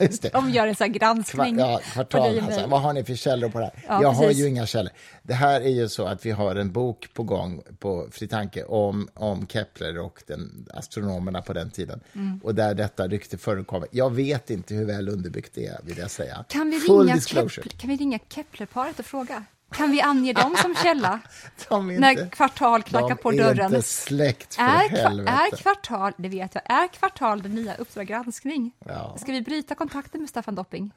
just 0.00 0.22
det. 0.22 0.28
De 0.28 0.50
gör 0.50 0.66
en 0.66 0.74
sån 0.74 0.84
här 0.84 0.92
granskning. 0.92 1.58
ja, 1.58 1.80
på 1.84 1.90
kvartal. 1.92 2.40
Alltså, 2.40 2.66
vad 2.66 2.82
har 2.82 2.92
ni 2.92 3.04
för 3.04 3.14
källor 3.14 3.48
på 3.48 3.58
det 3.58 3.64
här? 3.64 3.84
Ja, 3.88 4.02
jag 4.02 4.10
har 4.10 4.26
precis. 4.26 4.44
ju 4.44 4.48
inga 4.48 4.66
källor. 4.66 4.92
Det 5.22 5.34
här 5.34 5.60
är 5.60 5.70
ju 5.70 5.88
så 5.88 6.06
att 6.06 6.26
vi 6.26 6.30
har 6.30 6.56
en 6.56 6.72
bok 6.72 7.08
på 7.14 7.22
gång 7.22 7.62
på 7.78 8.08
Fri 8.10 8.28
Tanke 8.28 8.64
om, 8.64 9.08
om 9.14 9.46
Kepler 9.46 9.98
och 9.98 10.22
den, 10.26 10.68
astronomerna 10.74 11.42
på 11.42 11.52
den 11.52 11.70
tiden. 11.70 12.00
Mm. 12.14 12.40
Och 12.44 12.54
där 12.54 12.74
detta 12.74 13.08
rykte 13.08 13.38
förekommer. 13.38 13.88
Jag 13.90 14.14
vet 14.14 14.50
inte 14.50 14.74
hur 14.74 14.84
väl 14.84 15.08
underbyggt 15.08 15.54
det 15.54 15.66
är, 15.66 15.80
vill 15.84 15.98
jag 15.98 16.10
säga. 16.10 16.44
Kan 16.48 16.70
vi, 16.70 16.80
Full 16.80 17.02
ringa 17.02 17.14
disclosure. 17.14 17.64
Kepler, 17.64 17.78
kan 17.80 17.90
vi 17.90 17.96
ringa 17.96 18.18
Keplerparet 18.28 18.98
och 18.98 19.06
fråga? 19.06 19.44
Kan 19.72 19.90
vi 19.90 20.00
ange 20.00 20.32
dem 20.32 20.56
som 20.62 20.74
källa? 20.74 21.20
De 21.68 21.90
är 21.90 21.98
När 22.00 22.10
inte, 22.10 22.26
kvartal 22.36 22.82
knackar 22.82 23.08
de 23.08 23.16
på 23.16 23.32
är 23.32 23.36
dörren. 23.38 23.66
inte 23.74 23.82
släkt 23.88 24.54
för 24.54 24.62
Är, 24.62 24.88
helvete. 24.88 25.30
är 25.52 25.56
kvartal, 25.56 26.12
det 26.18 26.28
vet 26.28 26.54
jag, 26.54 26.62
är 26.70 26.88
kvartal 26.88 27.42
den 27.42 27.54
nya 27.54 27.74
Uppdrag 27.74 28.06
granskning? 28.06 28.72
Ja. 28.86 29.16
Ska 29.20 29.32
vi 29.32 29.40
bryta 29.42 29.74
kontakten 29.74 30.20
med 30.20 30.30
Staffan 30.30 30.54
Dopping? 30.54 30.90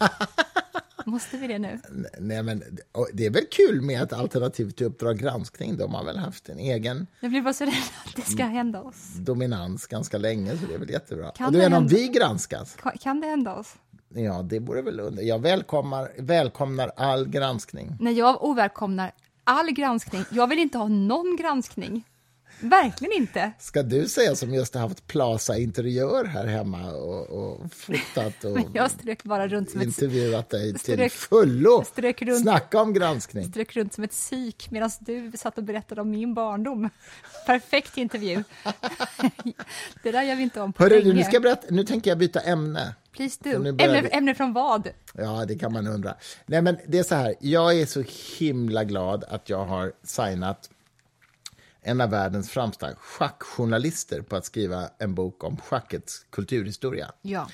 Måste 1.04 1.36
vi 1.36 1.46
det 1.46 1.58
nu? 1.58 1.80
Nej, 2.18 2.42
men, 2.42 2.62
det 3.12 3.26
är 3.26 3.30
väl 3.30 3.44
kul 3.50 3.80
med 3.82 4.02
ett 4.02 4.12
alternativ 4.12 4.70
till 4.70 4.86
Uppdrag 4.86 5.18
granskning. 5.18 5.76
De 5.76 5.94
har 5.94 6.04
väl 6.04 6.16
haft 6.18 6.48
en 6.48 6.58
egen 6.58 7.06
Jag 7.20 7.30
blir 7.30 7.42
bara 7.42 7.54
så 7.54 7.64
rädd 7.64 7.72
att 8.04 8.16
det 8.16 8.22
ska 8.22 8.42
Mm. 8.42 8.54
hända 8.54 8.80
oss. 8.82 9.12
dominans 9.16 9.86
ganska 9.86 10.18
länge, 10.18 10.50
så 10.58 10.66
det 10.66 10.74
är 10.74 10.78
väl 10.78 10.90
jättebra. 10.90 11.30
Kan 11.30 11.46
och 11.46 11.52
då 11.52 11.58
det 11.58 11.64
är 11.64 11.74
om 11.76 11.86
vi 11.88 12.08
granskas. 12.08 12.76
Ka- 12.76 12.98
Kan 12.98 13.20
det 13.20 13.26
hända 13.26 13.54
oss? 13.54 13.74
Ja, 14.08 14.42
det 14.42 14.58
vore 14.58 14.82
väl 14.82 15.00
under. 15.00 15.22
Jag 15.22 15.38
välkomnar, 15.38 16.12
välkomnar 16.18 16.90
all 16.96 17.28
granskning. 17.28 17.96
Nej, 18.00 18.12
jag 18.18 18.44
ovälkomnar 18.44 19.12
all 19.44 19.70
granskning, 19.70 20.24
jag 20.30 20.46
vill 20.46 20.58
inte 20.58 20.78
ha 20.78 20.88
någon 20.88 21.36
granskning. 21.36 22.04
Verkligen 22.60 23.12
inte. 23.12 23.52
Ska 23.58 23.82
du 23.82 24.08
säga 24.08 24.34
som 24.36 24.54
just 24.54 24.74
har 24.74 24.80
haft 24.80 25.06
Plaza 25.06 25.58
Interiör 25.58 26.24
här 26.24 26.46
hemma 26.46 26.90
och, 26.92 27.26
och 27.30 27.72
fotat 27.72 28.44
och 28.44 28.58
jag 28.74 28.90
strök 28.90 29.22
bara 29.22 29.48
runt 29.48 29.70
som 29.70 29.82
intervjuat 29.82 30.50
dig 30.50 30.74
till 30.78 30.94
strök- 30.98 31.08
fullo? 31.12 31.84
strök 31.84 32.22
runt- 32.22 32.42
Snacka 32.42 32.80
om 32.80 32.92
granskning. 32.94 33.44
strök 33.48 33.76
runt 33.76 33.92
som 33.94 34.04
ett 34.04 34.10
psyk 34.10 34.70
medan 34.70 34.90
du 35.00 35.32
satt 35.34 35.58
och 35.58 35.64
berättade 35.64 36.00
om 36.00 36.10
min 36.10 36.34
barndom. 36.34 36.90
Perfekt 37.46 37.96
intervju. 37.96 38.44
det 40.02 40.12
där 40.12 40.22
gör 40.22 40.36
vi 40.36 40.42
inte 40.42 40.60
om 40.60 40.72
på 40.72 40.82
Hörru, 40.82 40.98
länge. 41.02 41.14
nu, 41.14 41.22
ska 41.24 41.40
berätta, 41.40 41.66
nu 41.70 41.84
tänker 41.84 42.10
jag 42.10 42.18
byta 42.18 42.40
ämne. 42.40 42.94
Please 43.12 43.38
do. 43.42 43.50
Ämne, 43.68 43.98
ämne 44.08 44.34
från 44.34 44.52
vad? 44.52 44.88
Ja, 45.14 45.44
det 45.48 45.58
kan 45.58 45.72
man 45.72 45.86
undra. 45.86 46.14
Nej, 46.46 46.62
men 46.62 46.76
det 46.88 46.98
är 46.98 47.02
så 47.02 47.14
här. 47.14 47.34
Jag 47.40 47.80
är 47.80 47.86
så 47.86 48.04
himla 48.38 48.84
glad 48.84 49.24
att 49.28 49.48
jag 49.48 49.64
har 49.64 49.92
signat 50.04 50.70
en 51.86 52.00
av 52.00 52.10
världens 52.10 52.50
främsta 52.50 52.94
schackjournalister 52.94 54.20
på 54.22 54.36
att 54.36 54.44
skriva 54.44 54.90
en 54.98 55.14
bok 55.14 55.44
om 55.44 55.56
schackets 55.56 56.26
kulturhistoria. 56.30 57.12
Ja. 57.22 57.48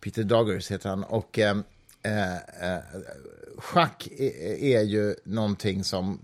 Peter 0.00 0.24
Doggers 0.24 0.70
heter 0.70 0.88
han. 0.88 1.04
Och 1.04 1.38
eh, 1.38 1.56
eh, 2.02 2.34
eh, 2.36 2.78
schack 3.58 4.08
är, 4.18 4.62
är 4.62 4.82
ju 4.82 5.14
någonting 5.24 5.84
som 5.84 6.20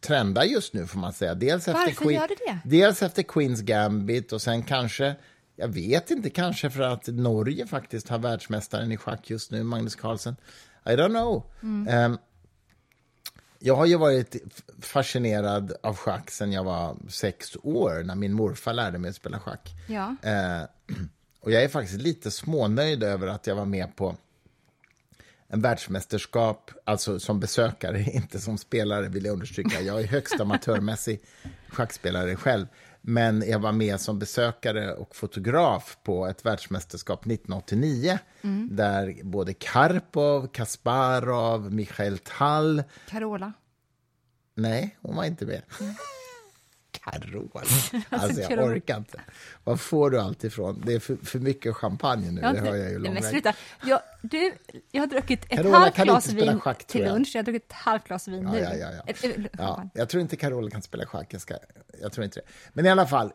trendar 0.00 0.44
just 0.44 0.74
nu, 0.74 0.86
får 0.86 0.98
man 0.98 1.12
säga. 1.12 1.34
Dels 1.34 1.68
efter, 1.68 1.72
Varför 1.72 2.10
gör 2.10 2.28
det 2.28 2.36
det? 2.46 2.58
dels 2.64 3.02
efter 3.02 3.22
Queens 3.22 3.60
Gambit 3.60 4.32
och 4.32 4.42
sen 4.42 4.62
kanske, 4.62 5.14
jag 5.56 5.68
vet 5.68 6.10
inte, 6.10 6.30
kanske 6.30 6.70
för 6.70 6.82
att 6.82 7.06
Norge 7.06 7.66
faktiskt 7.66 8.08
har 8.08 8.18
världsmästaren 8.18 8.92
i 8.92 8.96
schack 8.96 9.30
just 9.30 9.50
nu, 9.50 9.62
Magnus 9.62 9.94
Carlsen. 9.94 10.36
I 10.86 10.90
don't 10.90 11.08
know. 11.08 11.42
Eh, 11.88 12.14
jag 13.66 13.76
har 13.76 13.86
ju 13.86 13.96
varit 13.96 14.36
fascinerad 14.80 15.72
av 15.82 15.96
schack 15.96 16.30
sen 16.30 16.52
jag 16.52 16.64
var 16.64 16.96
sex 17.08 17.56
år, 17.62 18.02
när 18.02 18.14
min 18.14 18.32
morfar 18.32 18.72
lärde 18.72 18.98
mig 18.98 19.08
att 19.08 19.16
spela 19.16 19.40
schack. 19.40 19.70
Ja. 19.88 20.16
Eh, 20.22 20.62
och 21.40 21.52
jag 21.52 21.62
är 21.62 21.68
faktiskt 21.68 22.00
lite 22.00 22.30
smånöjd 22.30 23.02
över 23.02 23.26
att 23.26 23.46
jag 23.46 23.54
var 23.54 23.64
med 23.64 23.96
på 23.96 24.16
en 25.48 25.60
världsmästerskap, 25.60 26.70
alltså 26.84 27.20
som 27.20 27.40
besökare, 27.40 28.02
inte 28.12 28.40
som 28.40 28.58
spelare 28.58 29.08
vill 29.08 29.24
jag 29.24 29.32
understryka. 29.32 29.80
Jag 29.80 30.00
är 30.00 30.06
högst 30.06 30.40
amatörmässig 30.40 31.20
schackspelare 31.68 32.36
själv. 32.36 32.66
Men 33.06 33.44
jag 33.46 33.58
var 33.58 33.72
med 33.72 34.00
som 34.00 34.18
besökare 34.18 34.94
och 34.94 35.16
fotograf 35.16 35.98
på 36.02 36.26
ett 36.26 36.46
världsmästerskap 36.46 37.20
1989 37.20 38.18
där 38.70 39.20
både 39.22 39.54
Karpov, 39.54 40.46
Kasparov, 40.46 41.72
Michael 41.72 42.18
Tal 42.18 42.82
Carola. 43.08 43.52
Nej, 44.54 44.96
hon 45.00 45.16
var 45.16 45.24
inte 45.24 45.46
med. 45.46 45.62
Carola. 47.04 47.48
Alltså, 48.10 48.40
jag 48.40 48.64
orkar 48.64 48.96
inte. 48.96 49.20
Var 49.64 49.76
får 49.76 50.10
du 50.10 50.20
allt 50.20 50.44
ifrån? 50.44 50.82
Det 50.86 50.92
är 50.94 50.98
för, 51.00 51.16
för 51.16 51.38
mycket 51.38 51.76
champagne 51.76 52.30
nu, 52.30 52.40
det 52.40 52.46
hör 52.60 52.76
jag 52.76 52.90
ju 52.90 52.98
långväga. 52.98 53.28
sluta. 53.30 53.52
Jag, 53.84 54.00
du, 54.22 54.52
jag 54.90 55.02
har 55.02 55.06
druckit 55.06 55.44
ett 55.44 55.50
Carola 55.50 55.78
halvt 55.78 55.96
glas 55.96 56.28
vin 56.28 56.60
schack, 56.60 56.84
till 56.86 57.04
lunch. 57.04 57.30
Jag 57.34 57.38
har 57.38 57.44
druckit 57.44 57.66
ett 57.66 57.72
halvt 57.72 58.04
glas 58.04 58.28
vin 58.28 58.44
nu. 58.44 58.58
ja, 58.58 58.74
ja, 58.74 58.88
ja. 58.92 59.02
Ett- 59.06 59.36
Ja, 59.58 59.88
jag 59.94 60.08
tror 60.08 60.20
inte 60.20 60.36
Carola 60.36 60.70
kan 60.70 60.82
spela 60.82 61.06
schack. 61.06 61.34
Jag, 61.34 61.40
ska, 61.40 61.54
jag 62.00 62.12
tror 62.12 62.24
inte 62.24 62.40
det. 62.40 62.46
Men 62.72 62.86
i 62.86 62.90
alla 62.90 63.06
fall, 63.06 63.32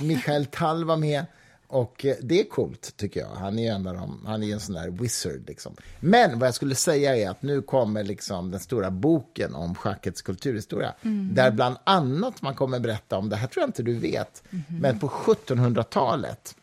Michael 0.00 0.46
Tall 0.46 0.84
var 0.84 0.96
med. 0.96 1.24
Och 1.72 2.04
eh, 2.04 2.16
det 2.20 2.40
är 2.40 2.44
coolt, 2.44 2.96
tycker 2.96 3.20
jag. 3.20 3.28
Han 3.28 3.58
är 3.58 3.72
en, 3.72 3.86
av 3.86 3.94
dem, 3.94 4.24
han 4.26 4.42
är 4.42 4.52
en 4.52 4.60
sån 4.60 4.74
där 4.74 4.90
wizard. 4.90 5.42
Liksom. 5.46 5.76
Men 6.00 6.38
vad 6.38 6.46
jag 6.46 6.54
skulle 6.54 6.74
säga 6.74 7.16
är 7.16 7.30
att 7.30 7.42
nu 7.42 7.62
kommer 7.62 8.04
liksom 8.04 8.50
den 8.50 8.60
stora 8.60 8.90
boken 8.90 9.54
om 9.54 9.74
schackets 9.74 10.22
kulturhistoria. 10.22 10.94
Där 11.32 11.50
bland 11.50 11.76
annat 11.84 12.42
man 12.42 12.54
kommer 12.54 12.80
berätta 12.80 13.18
om, 13.18 13.28
det 13.28 13.36
här 13.36 13.46
tror 13.46 13.62
jag 13.62 13.68
inte 13.68 13.82
du 13.82 13.94
vet, 13.98 14.42
men 14.80 14.98
på 14.98 15.08
1700-talet 15.08 16.56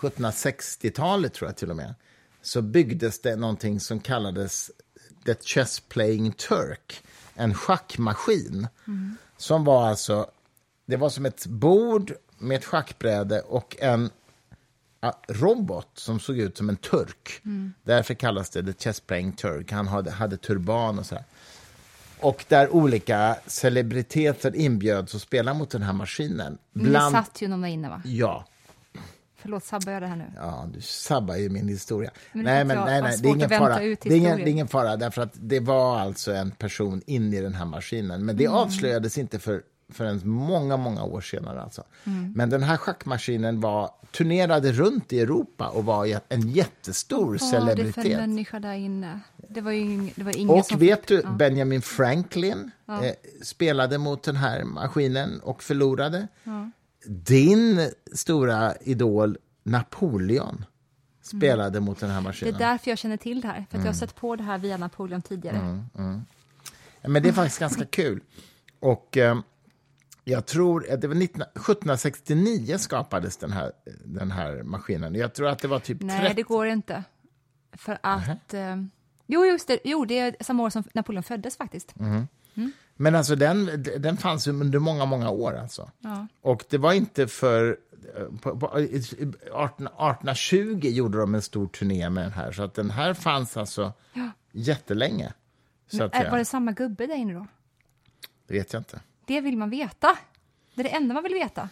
1760-talet 0.00 1.34
tror 1.34 1.48
jag 1.48 1.56
till 1.56 1.70
och 1.70 1.76
med, 1.76 1.94
så 2.42 2.62
byggdes 2.62 3.20
det 3.20 3.36
någonting 3.36 3.80
som 3.80 4.00
kallades 4.00 4.70
The 5.26 5.34
Chess 5.34 5.80
Playing 5.80 6.32
Turk, 6.32 7.02
en 7.34 7.54
schackmaskin. 7.54 8.68
Som 9.36 9.64
var 9.64 9.88
alltså, 9.88 10.30
det 10.86 10.96
var 10.96 11.08
som 11.08 11.26
ett 11.26 11.46
bord 11.46 12.12
med 12.42 12.56
ett 12.56 12.64
schackbräde 12.64 13.40
och 13.40 13.76
en 13.80 14.10
ja, 15.00 15.20
robot 15.28 15.88
som 15.94 16.20
såg 16.20 16.38
ut 16.38 16.56
som 16.56 16.68
en 16.68 16.76
turk. 16.76 17.42
Därför 17.82 18.14
kallas 18.14 18.50
det 18.50 18.62
The 18.62 18.72
Chess 18.72 19.00
Playing 19.00 19.32
Turk. 19.32 19.72
Han 19.72 19.88
hade, 19.88 20.10
hade 20.10 20.36
turban 20.36 20.98
och 20.98 21.06
sådär. 21.06 21.24
Och 22.20 22.44
där 22.48 22.74
olika 22.74 23.36
celebriteter 23.46 24.56
inbjöds 24.56 25.14
att 25.14 25.22
spela 25.22 25.54
mot 25.54 25.70
den 25.70 25.82
här 25.82 25.92
maskinen. 25.92 26.58
Ni 26.72 26.92
satt 26.92 27.42
ju 27.42 27.48
någon 27.48 27.60
var 27.60 27.68
inne, 27.68 27.88
va? 27.88 28.02
Ja, 28.04 28.46
Förlåt, 29.42 29.64
sabbar 29.64 29.92
jag 29.92 30.02
det 30.02 30.06
här 30.06 30.16
nu? 30.16 30.24
Ja, 30.36 30.68
du 30.74 30.80
sabbar 30.80 31.36
ju 31.36 31.48
min 31.48 31.68
historia. 31.68 32.10
Men 32.32 32.44
nej, 32.44 32.64
men 32.64 32.78
nej, 32.78 33.02
nej, 33.02 33.18
det 33.22 33.28
är 33.28 33.34
ingen 33.34 33.48
fara. 33.48 33.78
Det 33.78 34.06
är 34.06 34.12
ingen, 34.12 34.36
det 34.36 34.42
är 34.42 34.48
ingen 34.48 34.68
fara, 34.68 34.96
därför 34.96 35.22
att 35.22 35.32
det 35.34 35.60
var 35.60 35.98
alltså 35.98 36.32
en 36.32 36.50
person 36.50 37.02
inne 37.06 37.36
i 37.36 37.40
den 37.40 37.54
här 37.54 37.64
maskinen. 37.64 38.24
Men 38.24 38.36
det 38.36 38.44
Mm. 38.44 38.56
avslöjades 38.56 39.18
inte 39.18 39.38
för, 39.38 39.62
förrän 39.88 40.20
många, 40.24 40.76
många 40.76 41.04
år 41.04 41.20
senare. 41.20 41.62
Alltså. 41.62 41.84
Mm. 42.04 42.32
Men 42.36 42.50
den 42.50 42.62
här 42.62 42.76
schackmaskinen 42.76 43.60
var, 43.60 43.90
turnerade 44.12 44.72
runt 44.72 45.12
i 45.12 45.20
Europa 45.20 45.68
och 45.68 45.84
var 45.84 46.20
en 46.28 46.48
jättestor 46.50 47.18
Vad 47.18 47.26
var 47.28 47.30
det 47.30 47.38
för 47.38 47.50
celebritet. 47.92 48.18
människa 48.18 48.60
där 48.60 48.72
inne? 48.74 49.20
Det 49.48 49.60
var 49.60 49.72
ju 49.72 49.80
ing, 49.80 50.12
det 50.16 50.24
var 50.24 50.36
ingen 50.36 50.50
Och 50.58 50.66
som... 50.66 50.78
vet 50.78 51.06
du, 51.06 51.20
Ja. 51.24 51.30
Benjamin 51.30 51.82
Franklin 51.82 52.70
eh, 52.88 53.12
spelade 53.42 53.98
mot 53.98 54.22
den 54.22 54.36
här 54.36 54.64
maskinen 54.64 55.40
och 55.40 55.62
förlorade. 55.62 56.28
Din 57.06 57.90
stora 58.14 58.74
idol 58.80 59.38
Napoleon 59.64 60.64
spelade 61.22 61.80
mot 61.80 62.00
den 62.00 62.10
här 62.10 62.16
Det 62.16 62.20
är 62.20 62.24
maskinen. 62.28 62.54
därför 62.58 62.90
jag 62.90 62.98
känner 62.98 63.16
till 63.16 63.40
det 63.40 63.48
här, 63.48 63.54
för 63.54 63.60
att 63.62 63.72
jag 63.72 63.80
Mm. 63.80 63.86
har 63.86 63.94
sett 63.94 64.14
på 64.16 64.36
det 64.36 64.42
här 64.42 64.58
via 64.58 64.76
Napoleon 64.76 65.22
tidigare. 65.22 65.84
Ja, 67.02 67.08
Men 67.08 67.22
det 67.22 67.28
är 67.28 67.32
faktiskt 67.32 67.58
ganska 67.66 67.84
kul. 67.84 68.20
Och 68.80 69.16
eh, 69.16 69.38
jag 70.24 70.46
tror 70.46 70.90
att 70.92 71.00
det 71.00 71.08
var 71.08 71.14
19, 71.14 71.42
1769 71.42 72.78
skapades 72.78 73.36
den 73.36 73.52
här, 73.52 73.72
den 74.04 74.30
här 74.30 74.62
maskinen. 74.62 75.14
Jag 75.14 75.34
tror 75.34 75.48
att 75.48 75.58
det 75.58 75.68
var 75.68 75.78
typ 75.78 75.98
Nej, 76.02 76.20
30. 76.20 76.34
det 76.34 76.42
går 76.42 76.66
inte. 76.66 77.04
För 77.72 77.98
att... 78.02 78.54
Eh, 78.54 78.76
jo, 79.26 79.44
just 79.46 79.68
det, 79.68 79.78
jo, 79.84 80.04
det 80.04 80.18
är 80.18 80.36
samma 80.40 80.62
år 80.62 80.70
som 80.70 80.84
Napoleon 80.94 81.22
föddes 81.22 81.56
faktiskt. 81.56 81.94
Mm. 82.00 82.26
Men 82.96 83.14
alltså 83.14 83.36
den, 83.36 83.84
den 83.98 84.16
fanns 84.16 84.46
under 84.46 84.78
många, 84.78 85.04
många 85.04 85.30
år. 85.30 85.54
Alltså. 85.56 85.90
Ja. 85.98 86.26
Och 86.40 86.64
det 86.70 86.78
var 86.78 86.92
inte 86.92 87.26
för... 87.28 87.76
eh, 88.16 88.26
På, 88.42 88.58
på, 88.58 88.80
i 88.80 89.02
18, 89.52 89.86
1820 89.86 90.80
gjorde 90.88 91.18
de 91.18 91.34
en 91.34 91.42
stor 91.42 91.66
turné 91.66 92.10
med 92.10 92.24
den 92.24 92.32
här, 92.32 92.52
så 92.52 92.62
att 92.62 92.74
den 92.74 92.90
här 92.90 93.14
fanns 93.14 93.56
alltså 93.56 93.92
Ja. 94.12 94.30
jättelänge. 94.52 95.32
Men, 95.92 96.10
var 96.30 96.38
det 96.38 96.44
samma 96.44 96.72
gubbe 96.72 97.06
där 97.06 97.14
inne 97.14 97.34
då? 97.34 97.46
Det 98.46 98.54
vet 98.54 98.72
jag 98.72 98.80
inte. 98.80 99.00
Det 99.26 99.40
vill 99.40 99.56
man 99.56 99.70
veta. 99.70 100.18
Det 100.74 100.80
är 100.80 100.84
det 100.84 100.90
enda 100.90 101.14
man 101.14 101.22
vill 101.22 101.34
veta. 101.34 101.68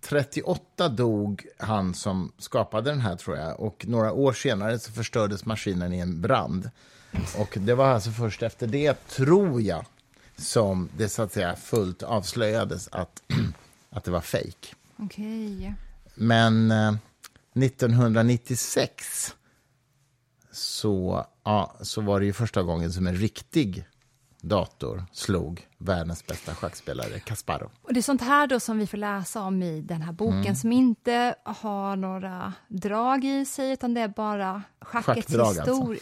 38 0.00 0.88
dog 0.88 1.46
han 1.58 1.94
som 1.94 2.32
skapade 2.38 2.90
den 2.90 3.00
här, 3.00 3.16
tror 3.16 3.36
jag. 3.36 3.60
Och 3.60 3.84
några 3.88 4.12
år 4.12 4.32
senare 4.32 4.78
så 4.78 4.92
förstördes 4.92 5.44
maskinen 5.46 5.92
i 5.92 5.98
en 5.98 6.20
brand. 6.20 6.70
Och 7.38 7.58
det 7.60 7.74
var 7.74 7.86
alltså 7.86 8.10
först 8.10 8.42
efter 8.42 8.66
det, 8.66 9.08
tror 9.08 9.62
jag, 9.62 9.84
som 10.36 10.88
det 10.96 11.08
så 11.08 11.22
att 11.22 11.32
säga 11.32 11.56
fullt 11.56 12.02
avslöjades 12.02 12.88
att, 12.92 13.22
att 13.90 14.04
det 14.04 14.10
var 14.10 14.20
fejk. 14.20 14.74
Okej. 14.96 15.74
Men 16.14 16.70
eh, 16.70 16.94
1996 17.54 19.34
så, 20.52 21.26
ja, 21.44 21.76
så 21.80 22.00
var 22.00 22.20
det 22.20 22.26
ju 22.26 22.32
första 22.32 22.62
gången 22.62 22.92
som 22.92 23.06
en 23.06 23.16
riktig 23.16 23.84
dator 24.42 25.04
slog 25.12 25.66
världens 25.78 26.26
bästa 26.26 26.54
schackspelare, 26.54 27.18
Kasparov. 27.20 27.70
Och 27.82 27.92
det 27.94 28.00
är 28.00 28.02
sånt 28.02 28.22
här 28.22 28.46
då 28.46 28.60
som 28.60 28.78
vi 28.78 28.86
får 28.86 28.98
läsa 28.98 29.42
om 29.42 29.62
i 29.62 29.80
den 29.80 30.02
här 30.02 30.12
boken 30.12 30.40
Mm. 30.40 30.54
som 30.54 30.72
inte 30.72 31.34
har 31.44 31.96
några 31.96 32.52
drag 32.68 33.24
i 33.24 33.44
sig 33.44 33.72
utan 33.72 33.94
det 33.94 34.00
är 34.00 34.08
bara 34.08 34.62
schackets 34.80 35.06
Schackdrag, 35.06 35.46
alltså. 35.46 35.62
historia. 35.74 36.00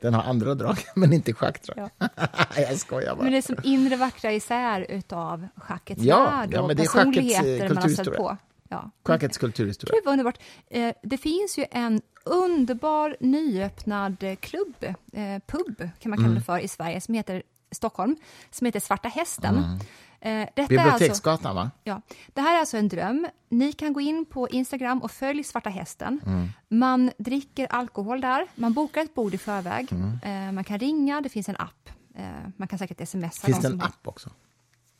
Den 0.00 0.14
har 0.14 0.22
andra 0.22 0.54
drag, 0.54 0.76
men 0.96 1.12
inte 1.12 1.32
schackdrag. 1.32 1.90
Ja. 1.98 2.08
jag 2.56 2.78
skojar 2.78 3.14
bara. 3.14 3.22
Men 3.22 3.32
det 3.32 3.38
är 3.38 3.42
som 3.42 3.56
inre 3.62 3.96
vackra 3.96 4.32
isär 4.32 4.86
utav 4.88 5.48
schackets 5.56 6.02
Ja, 6.02 6.24
värld 6.24 6.48
ja, 6.52 6.60
och 6.60 6.66
men 6.68 6.76
det 6.76 6.82
är 6.82 6.86
schackets, 6.86 7.16
eh, 7.18 7.22
personligheter 7.22 7.74
man 7.74 7.82
har 7.82 7.88
stött 7.90 8.16
på. 8.16 8.36
Ja. 8.68 8.90
Schackets 9.06 9.38
kulturhistoria. 9.38 9.94
Gud 9.94 10.04
vad 10.04 10.12
underbart. 10.12 10.38
Eh, 10.70 10.94
det 11.02 11.18
finns 11.18 11.58
ju 11.58 11.64
en 11.70 12.02
underbar 12.24 13.16
nyöppnad 13.20 14.24
klubb, 14.40 14.74
eh, 15.12 15.38
pub 15.46 15.76
kan 15.98 16.10
man 16.10 16.16
kalla 16.18 16.26
Mm. 16.28 16.34
det 16.34 16.40
för, 16.40 16.58
i 16.58 16.68
Sverige 16.68 17.00
som 17.00 17.14
heter 17.14 17.42
Stockholm, 17.72 18.16
som 18.50 18.64
heter 18.64 18.80
Svarta 18.80 19.08
Hästen. 19.08 19.56
Mm. 19.56 19.78
Eh, 20.20 20.48
detta 20.54 20.74
är 20.74 20.78
alltså, 20.78 20.92
Biblioteksgatan, 20.94 21.54
va? 21.56 21.70
ja, 21.84 22.00
det 22.28 22.40
här 22.40 22.54
är 22.56 22.60
alltså 22.60 22.76
en 22.76 22.88
dröm. 22.88 23.26
Ni 23.48 23.72
kan 23.72 23.92
gå 23.92 24.00
in 24.00 24.24
på 24.24 24.48
Instagram 24.48 24.98
och 25.02 25.10
följ 25.10 25.44
Svarta 25.44 25.70
Hästen. 25.70 26.20
Mm. 26.26 26.48
Man 26.68 27.10
dricker 27.18 27.66
alkohol 27.66 28.20
där, 28.20 28.46
man 28.54 28.72
bokar 28.72 29.02
ett 29.02 29.14
bord 29.14 29.34
i 29.34 29.38
förväg, 29.38 29.88
Mm. 29.92 30.48
eh, 30.48 30.52
man 30.52 30.64
kan 30.64 30.78
ringa, 30.78 31.20
det 31.20 31.28
finns 31.28 31.48
en 31.48 31.56
app. 31.56 31.88
Eh, 32.14 32.24
man 32.56 32.68
kan 32.68 32.78
säkert 32.78 33.08
smsa. 33.08 33.46
Finns 33.46 33.58
de 33.58 33.68
det 33.68 33.74
en 33.74 33.82
app 33.82 34.08
också? 34.08 34.30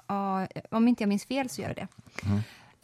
Ja, 0.07 0.47
om 0.71 0.89
inte 0.89 1.03
jag 1.03 1.09
minns 1.09 1.25
fel 1.25 1.49
så 1.49 1.63
gör 1.63 1.69
det 1.69 1.75
det. 1.75 1.89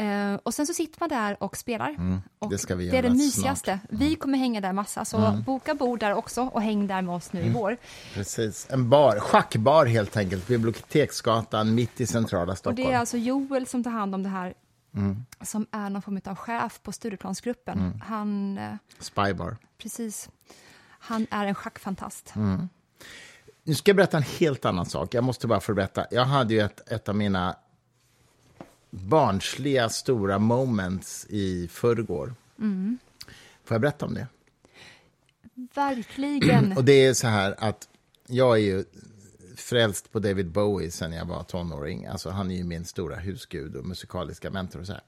Eh, 0.00 0.34
och 0.42 0.54
sen 0.54 0.66
så 0.66 0.74
sitter 0.74 1.00
man 1.00 1.08
där 1.08 1.42
och 1.42 1.56
spelar. 1.56 1.90
och 1.90 1.98
Mm. 1.98 2.20
det 2.50 2.58
ska 2.58 2.74
vi 2.74 2.90
det 2.90 2.98
är 2.98 3.02
det 3.02 3.10
mysigaste. 3.10 3.78
Vi 3.90 4.14
kommer 4.14 4.38
hänga 4.38 4.60
där 4.60 4.72
massa, 4.72 5.04
så 5.04 5.42
boka 5.46 5.74
bord 5.74 6.00
där 6.00 6.14
också 6.14 6.42
och 6.42 6.62
häng 6.62 6.86
där 6.86 7.02
med 7.02 7.14
oss 7.14 7.32
nu 7.32 7.40
Mm. 7.40 7.52
i 7.52 7.54
vår. 7.58 7.76
Precis. 8.14 8.66
En 8.70 8.88
bar, 8.90 9.20
schackbar 9.20 9.86
helt 9.86 10.16
enkelt. 10.16 10.46
Biblioteksgatan, 10.46 11.74
mitt 11.74 12.00
i 12.00 12.06
centrala 12.06 12.52
Och 12.52 12.58
Stockholm. 12.58 12.88
det 12.88 12.94
är 12.94 12.98
alltså 12.98 13.16
Joel 13.16 13.66
som 13.66 13.84
tar 13.84 13.90
hand 13.90 14.14
om 14.14 14.22
det 14.22 14.28
här, 14.28 14.54
Mm. 14.94 15.24
som 15.40 15.66
är 15.70 15.90
någon 15.90 16.02
form 16.02 16.20
av 16.24 16.34
chef 16.36 16.80
på 16.82 16.92
Stureplansgruppen. 16.92 18.02
Han, 18.06 18.58
eh, 18.58 18.74
Spybar. 18.98 19.56
precis, 19.78 20.28
han 20.98 21.26
är 21.30 21.46
en 21.46 21.54
schackfantast. 21.54 22.32
Mm. 22.36 22.68
Nu 23.64 23.74
ska 23.74 23.88
jag 23.90 23.96
berätta 23.96 24.16
en 24.16 24.22
helt 24.22 24.64
annan 24.64 24.86
sak. 24.86 25.14
Jag 25.14 25.24
måste 25.24 25.46
bara 25.46 25.60
få 25.60 25.74
berätta. 25.74 26.06
Jag 26.10 26.24
hade 26.24 26.54
ju 26.54 26.60
ett, 26.60 26.92
ett 26.92 27.08
av 27.08 27.16
mina 27.16 27.56
barnsliga 28.90 29.88
stora 29.88 30.38
moments 30.38 31.26
i 31.28 31.68
förrgår. 31.68 32.34
Får 33.64 33.74
jag 33.74 33.80
berätta 33.80 34.06
om 34.06 34.14
det? 34.14 34.26
Verkligen. 35.74 36.72
Och 36.76 36.84
det 36.84 37.06
är 37.06 37.14
så 37.14 37.26
här 37.26 37.54
att 37.58 37.88
jag 38.26 38.56
är 38.56 38.62
ju 38.62 38.84
frälst 39.56 40.12
på 40.12 40.18
David 40.18 40.50
Bowie 40.50 40.90
sen 40.90 41.12
jag 41.12 41.24
var 41.24 41.42
tonåring. 41.42 42.06
Alltså 42.06 42.30
han 42.30 42.50
är 42.50 42.56
ju 42.56 42.64
min 42.64 42.84
stora 42.84 43.16
husgud 43.16 43.76
och 43.76 43.86
musikaliska 43.86 44.50
mentor 44.50 44.80
och 44.80 44.86
så 44.86 44.92
här. 44.92 45.02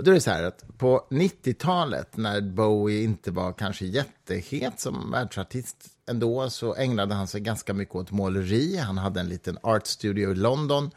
Och 0.00 0.04
då 0.04 0.10
är 0.10 0.14
det 0.14 0.20
så 0.20 0.30
här 0.30 0.42
att 0.42 0.78
på 0.78 1.06
90-talet 1.10 2.16
när 2.16 2.40
Bowie 2.40 3.02
inte 3.02 3.30
var 3.30 3.52
kanske 3.52 3.86
jättehet 3.86 4.80
som 4.80 5.10
världsartist 5.10 5.76
ändå 6.06 6.50
så 6.50 6.74
ägnade 6.74 7.14
han 7.14 7.26
sig 7.26 7.40
ganska 7.40 7.74
mycket 7.74 7.94
åt 7.94 8.10
måleri. 8.10 8.76
Han 8.76 8.98
hade 8.98 9.20
en 9.20 9.28
liten 9.28 9.58
art 9.62 9.86
studio 9.86 10.32
i 10.32 10.34
London 10.34 10.90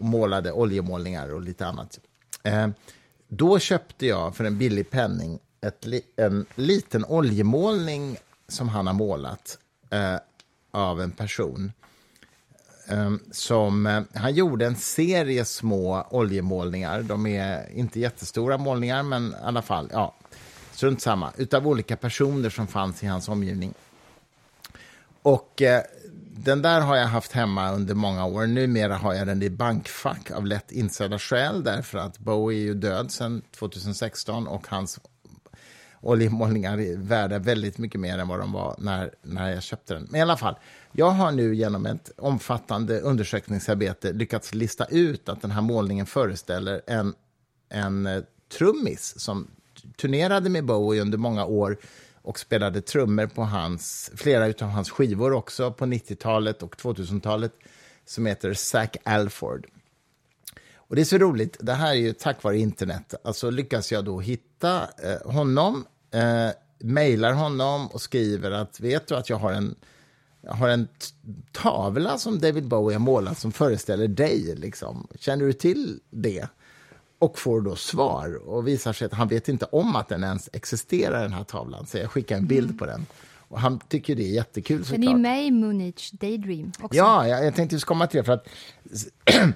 och 0.00 0.06
målade 0.06 0.52
oljemålningar 0.52 1.34
och 1.34 1.42
lite 1.42 1.66
annat. 1.66 1.98
Eh, 2.42 2.68
då 3.28 3.58
köpte 3.58 4.06
jag 4.06 4.36
för 4.36 4.44
en 4.44 4.58
billig 4.58 4.90
penning 4.90 5.38
ett, 5.60 5.86
en 6.16 6.46
liten 6.54 7.04
oljemålning 7.04 8.16
som 8.48 8.68
han 8.68 8.86
har 8.86 8.94
målat 8.94 9.58
eh, 9.90 10.16
av 10.70 11.00
en 11.00 11.10
person. 11.10 11.72
Eh, 12.88 13.12
som, 13.32 13.86
eh, 13.86 14.02
han 14.14 14.34
gjorde 14.34 14.66
en 14.66 14.76
serie 14.76 15.44
små 15.44 16.06
oljemålningar. 16.10 17.02
De 17.02 17.26
är 17.26 17.72
inte 17.72 18.00
jättestora 18.00 18.58
målningar, 18.58 19.02
men 19.02 19.30
i 19.30 19.34
alla 19.42 19.62
fall, 19.62 19.88
ja, 19.92 20.14
strunt 20.72 21.02
samma. 21.02 21.32
Utav 21.36 21.68
olika 21.68 21.96
personer 21.96 22.50
som 22.50 22.66
fanns 22.66 23.02
i 23.02 23.06
hans 23.06 23.28
omgivning. 23.28 23.74
Och 25.22 25.62
eh, 25.62 25.82
den 26.44 26.62
där 26.62 26.80
har 26.80 26.96
jag 26.96 27.06
haft 27.06 27.32
hemma 27.32 27.72
under 27.72 27.94
många 27.94 28.24
år. 28.24 28.46
Numera 28.46 28.96
har 28.96 29.14
jag 29.14 29.26
den 29.26 29.42
i 29.42 29.50
bankfack 29.50 30.30
av 30.30 30.46
lätt 30.46 30.72
insedda 30.72 31.18
skäl 31.18 31.64
därför 31.64 31.98
att 31.98 32.18
Bowie 32.18 32.58
är 32.58 32.62
ju 32.62 32.74
död 32.74 33.10
sedan 33.10 33.42
2016 33.58 34.46
och 34.46 34.68
hans 34.68 35.00
oljemålningar 36.00 36.80
är 36.80 36.96
värda 36.96 37.38
väldigt 37.38 37.78
mycket 37.78 38.00
mer 38.00 38.18
än 38.18 38.28
vad 38.28 38.38
de 38.38 38.52
var 38.52 38.74
när, 38.78 39.14
när 39.22 39.50
jag 39.50 39.62
köpte 39.62 39.94
den. 39.94 40.06
Men 40.10 40.18
i 40.18 40.22
alla 40.22 40.36
fall, 40.36 40.54
jag 40.92 41.10
har 41.10 41.32
nu 41.32 41.54
genom 41.54 41.86
ett 41.86 42.10
omfattande 42.16 43.00
undersökningsarbete 43.00 44.12
lyckats 44.12 44.54
lista 44.54 44.84
ut 44.84 45.28
att 45.28 45.42
den 45.42 45.50
här 45.50 45.62
målningen 45.62 46.06
föreställer 46.06 46.82
en, 46.86 47.14
en 47.68 48.06
eh, 48.06 48.22
trummis 48.58 49.20
som 49.20 49.46
turnerade 50.00 50.50
med 50.50 50.64
Bowie 50.64 51.02
under 51.02 51.18
många 51.18 51.44
år 51.44 51.76
och 52.22 52.38
spelade 52.38 52.82
trummor 52.82 53.26
på 53.26 53.42
hans, 53.42 54.10
flera 54.14 54.44
av 54.44 54.70
hans 54.70 54.90
skivor 54.90 55.32
också 55.32 55.72
på 55.72 55.84
90-talet 55.84 56.62
och 56.62 56.74
2000-talet 56.76 57.52
som 58.04 58.26
heter 58.26 58.54
Zac 58.54 58.90
Alford. 59.02 59.66
Och 60.74 60.96
det 60.96 61.02
är 61.02 61.04
så 61.04 61.18
roligt, 61.18 61.56
det 61.60 61.72
här 61.72 61.90
är 61.90 61.94
ju 61.94 62.12
tack 62.12 62.42
vare 62.42 62.58
internet. 62.58 63.14
Alltså 63.24 63.50
lyckas 63.50 63.92
jag 63.92 64.04
då 64.04 64.20
hitta 64.20 64.88
eh, 65.02 65.32
honom, 65.32 65.86
eh, 66.10 66.48
mejlar 66.78 67.32
honom 67.32 67.86
och 67.86 68.00
skriver 68.00 68.50
att 68.50 68.80
vet 68.80 69.06
du 69.06 69.16
att 69.16 69.30
jag 69.30 69.36
har 69.36 69.52
en, 69.52 69.74
jag 70.40 70.52
har 70.52 70.68
en 70.68 70.88
tavla 71.52 72.18
som 72.18 72.38
David 72.38 72.68
Bowie 72.68 72.94
har 72.94 73.00
målat 73.00 73.38
som 73.38 73.52
föreställer 73.52 74.08
dig. 74.08 74.54
Liksom. 74.56 75.06
Känner 75.14 75.46
du 75.46 75.52
till 75.52 76.00
det? 76.10 76.48
Och 77.20 77.38
får 77.38 77.60
då 77.60 77.76
svar 77.76 78.48
och 78.48 78.68
visar 78.68 78.92
sig 78.92 79.06
att 79.06 79.12
han 79.12 79.28
vet 79.28 79.48
inte 79.48 79.64
om 79.64 79.96
att 79.96 80.08
den 80.08 80.24
ens 80.24 80.48
existerar, 80.52 81.22
den 81.22 81.32
här 81.32 81.44
tavlan. 81.44 81.86
Så 81.86 81.98
jag 81.98 82.10
skickar 82.10 82.36
en 82.36 82.46
bild 82.46 82.78
på 82.78 82.86
den. 82.86 83.06
Och 83.50 83.60
han 83.60 83.80
tycker 83.88 84.16
det 84.16 84.22
är 84.22 84.34
jättekul 84.34 84.76
Den 84.76 84.84
såklart. 84.84 85.04
är 85.04 85.10
ju 85.10 85.16
med 85.16 85.46
i 85.46 85.50
Moonage 85.50 86.10
Daydream 86.12 86.72
också. 86.80 86.98
Ja, 86.98 87.28
jag, 87.28 87.44
jag 87.44 87.54
tänkte 87.54 87.76
just 87.76 87.86
komma 87.86 88.06
till 88.06 88.18
det. 88.18 88.24
För 88.24 88.32
att 88.32 88.48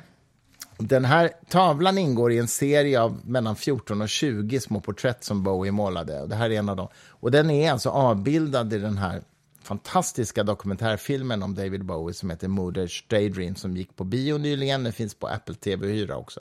den 0.78 1.04
här 1.04 1.30
tavlan 1.48 1.98
ingår 1.98 2.32
i 2.32 2.38
en 2.38 2.48
serie 2.48 3.00
av 3.00 3.20
mellan 3.24 3.56
14 3.56 4.02
och 4.02 4.08
20 4.08 4.60
små 4.60 4.80
porträtt 4.80 5.24
som 5.24 5.42
Bowie 5.42 5.72
målade. 5.72 6.20
Och 6.20 6.28
det 6.28 6.36
här 6.36 6.50
är 6.50 6.58
en 6.58 6.68
av 6.68 6.76
dem. 6.76 6.88
Och 7.08 7.30
den 7.30 7.50
är 7.50 7.72
alltså 7.72 7.90
avbildad 7.90 8.72
i 8.72 8.78
den 8.78 8.98
här 8.98 9.22
fantastiska 9.62 10.42
dokumentärfilmen 10.42 11.42
om 11.42 11.54
David 11.54 11.84
Bowie 11.84 12.14
som 12.14 12.30
heter 12.30 12.48
Moodage 12.48 13.06
Daydream 13.08 13.54
som 13.54 13.76
gick 13.76 13.96
på 13.96 14.04
bio 14.04 14.38
nyligen. 14.38 14.84
Den 14.84 14.92
finns 14.92 15.14
på 15.14 15.26
Apple 15.26 15.54
TV 15.54 15.86
och 15.86 15.92
hyra 15.92 16.16
också. 16.16 16.40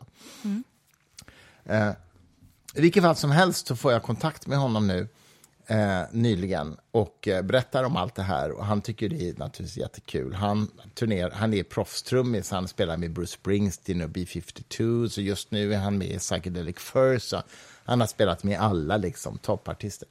Eh, 1.66 1.91
I 2.74 2.82
vilket 2.82 3.03
fall 3.03 3.16
som 3.16 3.32
helst 3.32 3.68
så 3.68 3.76
får 3.76 3.91
jag 3.91 4.03
kontakt 4.03 4.47
med 4.47 4.57
honom 4.57 4.88
nu 4.88 5.07
eh, 5.68 6.01
nyligen 6.11 6.78
och 6.91 7.28
eh, 7.28 7.41
berättar 7.41 7.84
om 7.84 7.97
allt 7.97 8.16
det 8.16 8.24
här. 8.24 8.51
Och 8.51 8.66
Han 8.66 8.82
tycker 8.82 9.09
det 9.09 9.30
är 9.30 9.34
naturligtvis 9.38 9.78
jättekul. 9.78 10.34
Han, 10.34 10.68
turner, 10.93 11.32
han 11.34 11.53
är 11.53 11.64
proffstrummis, 11.64 12.51
han 12.51 12.68
spelar 12.68 12.97
med 12.97 13.14
Bruce 13.14 13.34
Springsteen 13.34 14.01
och 14.01 14.09
B-52 14.09 15.07
så 15.07 15.22
just 15.22 15.51
nu 15.51 15.74
är 15.74 15.78
han 15.78 15.97
med 15.97 16.07
i 16.07 16.20
Psychedelic 16.20 16.78
Furs. 16.78 17.24
så 17.24 17.43
Han 17.86 17.99
har 17.99 18.07
spelat 18.07 18.43
med 18.43 18.59
alla 18.59 18.97
liksom, 18.97 19.38
toppartister. 19.38 20.07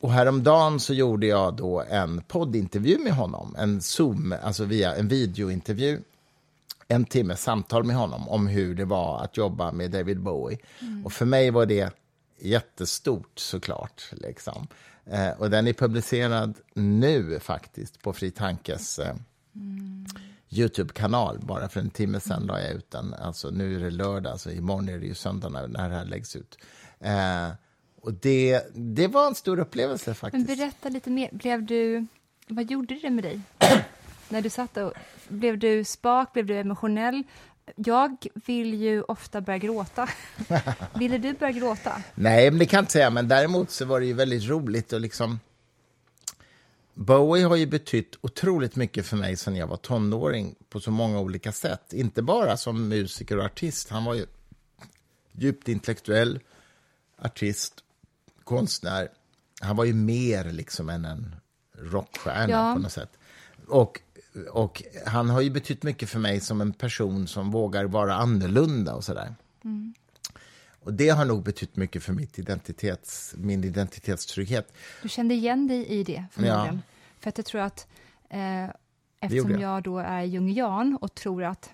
Och 0.00 0.12
häromdagen 0.12 0.80
så 0.80 0.94
gjorde 0.94 1.26
jag 1.26 1.56
då 1.56 1.82
en 1.82 2.22
poddintervju 2.22 2.98
med 2.98 3.12
honom, 3.12 3.56
en 3.58 3.82
Zoom, 3.82 4.34
alltså 4.42 4.64
via 4.64 4.94
en 4.94 5.08
videointervju 5.08 6.00
en 6.94 7.04
timmes 7.04 7.42
samtal 7.42 7.84
med 7.84 7.96
honom 7.96 8.28
om 8.28 8.46
hur 8.46 8.74
det 8.74 8.84
var 8.84 9.20
att 9.24 9.36
jobba 9.36 9.72
med 9.72 9.90
David 9.90 10.20
Bowie. 10.20 10.58
Och 11.04 11.12
för 11.12 11.24
mig 11.24 11.50
var 11.50 11.66
det 11.66 11.94
jättestort 12.40 13.38
såklart. 13.38 14.02
Liksom. 14.12 14.66
Eh, 15.06 15.30
och 15.30 15.50
den 15.50 15.66
är 15.66 15.72
publicerad 15.72 16.54
nu 16.74 17.40
faktiskt 17.40 18.02
på 18.02 18.12
Fri 18.12 18.30
Tankes 18.30 18.98
eh, 18.98 19.14
Youtube-kanal. 20.50 21.38
Bara 21.42 21.68
för 21.68 21.80
en 21.80 21.90
timme 21.90 22.20
sen 22.20 22.42
la 22.42 22.60
jag 22.60 22.72
ut 22.72 22.90
den. 22.90 23.14
Alltså, 23.14 23.50
nu 23.50 23.76
är 23.76 23.80
det 23.80 23.90
lördag, 23.90 24.32
alltså, 24.32 24.52
imorgon 24.52 24.88
är 24.88 24.98
det 24.98 25.06
ju 25.06 25.14
söndag 25.14 25.48
när, 25.48 25.68
när 25.68 25.88
det 25.88 25.94
här 25.94 26.04
läggs 26.04 26.36
ut. 26.36 26.58
Eh, 27.00 27.48
och 28.02 28.12
det, 28.14 28.62
det 28.74 29.08
var 29.08 29.26
en 29.26 29.34
stor 29.34 29.58
upplevelse 29.58 30.10
Men 30.10 30.14
faktiskt. 30.14 30.46
berätta 30.46 30.88
lite 30.88 31.10
mer. 31.10 31.28
Blev 31.32 31.62
du, 31.66 32.06
vad 32.48 32.70
gjorde 32.70 32.94
det 33.02 33.10
med 33.10 33.24
dig? 33.24 33.40
När 34.28 34.42
du 34.42 34.50
satt 34.50 34.76
och, 34.76 34.92
blev 35.28 35.58
du 35.58 35.84
spak, 35.84 36.32
blev 36.32 36.46
du 36.46 36.58
emotionell? 36.58 37.22
Jag 37.76 38.26
vill 38.46 38.74
ju 38.74 39.02
ofta 39.02 39.40
börja 39.40 39.58
gråta. 39.58 40.08
Ville 40.98 41.18
du 41.18 41.32
börja 41.32 41.52
gråta? 41.52 42.02
Nej, 42.14 42.50
men 42.50 42.58
det 42.58 42.66
kan 42.66 42.76
jag 42.76 42.82
inte 42.82 42.92
säga, 42.92 43.10
men 43.10 43.28
däremot 43.28 43.70
så 43.70 43.84
var 43.84 44.00
det 44.00 44.06
ju 44.06 44.12
väldigt 44.12 44.48
roligt 44.48 44.92
och 44.92 45.00
liksom... 45.00 45.40
Bowie 46.96 47.46
har 47.46 47.56
ju 47.56 47.66
betytt 47.66 48.18
otroligt 48.20 48.76
mycket 48.76 49.06
för 49.06 49.16
mig 49.16 49.36
sedan 49.36 49.56
jag 49.56 49.66
var 49.66 49.76
tonåring 49.76 50.54
på 50.68 50.80
så 50.80 50.90
många 50.90 51.20
olika 51.20 51.52
sätt. 51.52 51.92
Inte 51.92 52.22
bara 52.22 52.56
som 52.56 52.88
musiker 52.88 53.38
och 53.38 53.44
artist. 53.44 53.90
Han 53.90 54.04
var 54.04 54.14
ju 54.14 54.26
djupt 55.32 55.68
intellektuell 55.68 56.40
artist, 57.18 57.74
konstnär. 58.44 59.08
Han 59.60 59.76
var 59.76 59.84
ju 59.84 59.94
mer 59.94 60.44
liksom 60.44 60.88
än 60.88 61.04
en 61.04 61.36
rockstjärna 61.78 62.52
ja. 62.52 62.74
på 62.74 62.82
något 62.82 62.92
sätt. 62.92 63.18
Och, 63.66 64.00
och 64.50 64.82
han 65.06 65.30
har 65.30 65.40
ju 65.40 65.50
betytt 65.50 65.82
mycket 65.82 66.08
för 66.08 66.18
mig 66.18 66.40
som 66.40 66.60
en 66.60 66.72
person 66.72 67.26
som 67.26 67.50
vågar 67.50 67.84
vara 67.84 68.14
annorlunda 68.14 68.94
och 68.94 69.04
sådär. 69.04 69.34
Mm. 69.64 69.94
Och 70.80 70.94
det 70.94 71.08
har 71.08 71.24
nog 71.24 71.42
betytt 71.42 71.76
mycket 71.76 72.02
för 72.02 72.12
mitt 72.12 72.38
identitets, 72.38 73.34
min 73.38 73.64
identitetstrygghet. 73.64 74.72
Du 75.02 75.08
kände 75.08 75.34
igen 75.34 75.66
dig 75.66 75.86
i 75.86 76.04
det 76.04 76.24
förmodligen? 76.32 76.74
Ja. 76.74 76.80
För 77.20 77.28
att 77.28 77.38
jag 77.38 77.46
tror 77.46 77.60
att 77.60 77.86
eh, 78.28 78.64
eftersom 79.20 79.60
jag. 79.60 79.82
då 79.82 79.98
är 79.98 80.22
jungian 80.22 80.98
och 81.00 81.14
tror 81.14 81.44
att 81.44 81.70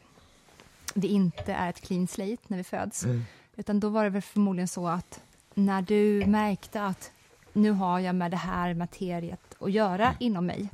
det 0.95 1.09
inte 1.09 1.53
är 1.53 1.71
ett 1.71 1.81
clean 1.81 2.07
slate 2.07 2.43
när 2.47 2.57
vi 2.57 2.65
föds, 2.65 3.05
mm. 3.05 3.25
utan 3.57 3.81
då 3.81 3.89
var 3.89 4.05
det 4.05 4.11
väl 4.11 4.23
förmodligen 4.23 4.69
så 4.69 4.89
att 4.89 5.21
när 5.55 5.83
du 5.83 6.27
märkte 6.27 6.83
att 6.83 7.13
nu 7.53 7.71
har 7.71 8.01
jag 8.01 8.15
med 8.15 8.31
det 8.31 8.37
här 8.37 8.75
materiet 8.75 9.57
att 9.59 9.73
göra 9.73 10.05
mm. 10.05 10.17
inom 10.19 10.47
mig. 10.47 10.71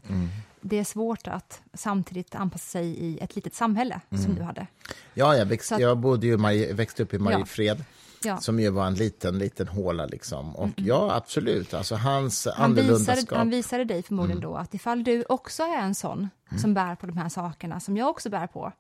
Det 0.69 0.79
är 0.79 0.85
svårt 0.85 1.27
att 1.27 1.61
samtidigt 1.75 2.35
anpassa 2.35 2.65
sig 2.65 2.87
i 2.87 3.19
ett 3.19 3.37
litet 3.37 3.55
samhälle 3.55 4.01
mm. 4.11 4.25
som 4.25 4.35
du 4.35 4.43
hade. 4.43 4.67
Ja, 5.15 5.37
jag, 5.37 5.47
växt, 5.47 5.73
att, 5.73 5.81
jag 5.81 5.99
bodde 5.99 6.27
ju 6.27 6.37
Marie, 6.37 6.73
växte 6.73 7.03
upp 7.03 7.15
i 7.15 7.19
Mariefred. 7.19 7.79
Ja. 7.79 7.85
Ja. 8.25 8.37
som 8.37 8.61
ju 8.61 8.71
var 8.71 8.87
en 8.87 8.95
liten, 8.95 9.39
liten 9.39 9.69
håla. 9.69 10.07
Liksom. 10.07 10.57
Och 10.57 10.65
mm. 10.65 10.75
ja, 10.77 11.15
absolut, 11.15 11.75
alltså 11.75 11.95
hans 11.95 12.49
han 12.57 12.75
visade, 12.75 13.37
han 13.37 13.51
visade 13.51 13.85
dig 13.85 14.03
förmodligen 14.03 14.39
mm. 14.39 14.51
då 14.51 14.57
att 14.57 14.75
ifall 14.75 15.05
du 15.05 15.25
också 15.29 15.63
är 15.63 15.79
en 15.79 15.95
sån 15.95 16.19
mm. 16.51 16.63
som 16.63 16.75
bär 16.75 16.95
på 16.95 17.07
de 17.07 17.17
här 17.17 17.29
sakerna 17.29 17.81
som 17.81 17.97
jag 17.97 18.09
också 18.09 18.31
bär 18.31 18.47
på, 18.47 18.73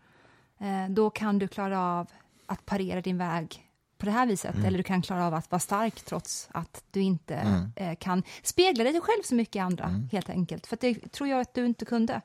eh, 0.59 0.91
då 0.91 1.11
kan 1.11 1.39
du 1.39 1.49
klara 1.49 1.81
av 1.81 2.07
att 2.47 2.67
parera 2.67 3.01
din 3.01 3.19
väg 3.19 3.66
på 3.99 4.07
det 4.07 4.13
här 4.13 4.27
viset. 4.27 4.55
Mm. 4.55 4.67
Eller 4.67 4.79
du 4.79 4.85
kan 4.85 5.03
klara 5.03 5.27
av 5.27 5.35
att 5.35 5.51
vara 5.51 5.61
stark 5.61 6.01
trots 6.01 6.49
att 6.53 6.83
du 6.91 7.01
inte 7.01 7.35
mm. 7.35 7.73
eh, 7.77 7.97
kan 7.97 8.23
spegla 8.43 8.85
dig 8.85 9.01
själv 9.01 9.23
så 9.25 9.35
mycket 9.35 9.57
i 9.57 9.59
andra, 9.59 9.85
mm. 9.85 10.09
helt 10.13 10.31
enkelt. 10.31 10.67
För 10.67 10.79
det 10.81 11.13
tror 11.13 11.29
jag 11.29 11.41
att 11.41 11.55
du 11.55 11.67
inte 11.67 11.85
kunde. 11.85 12.21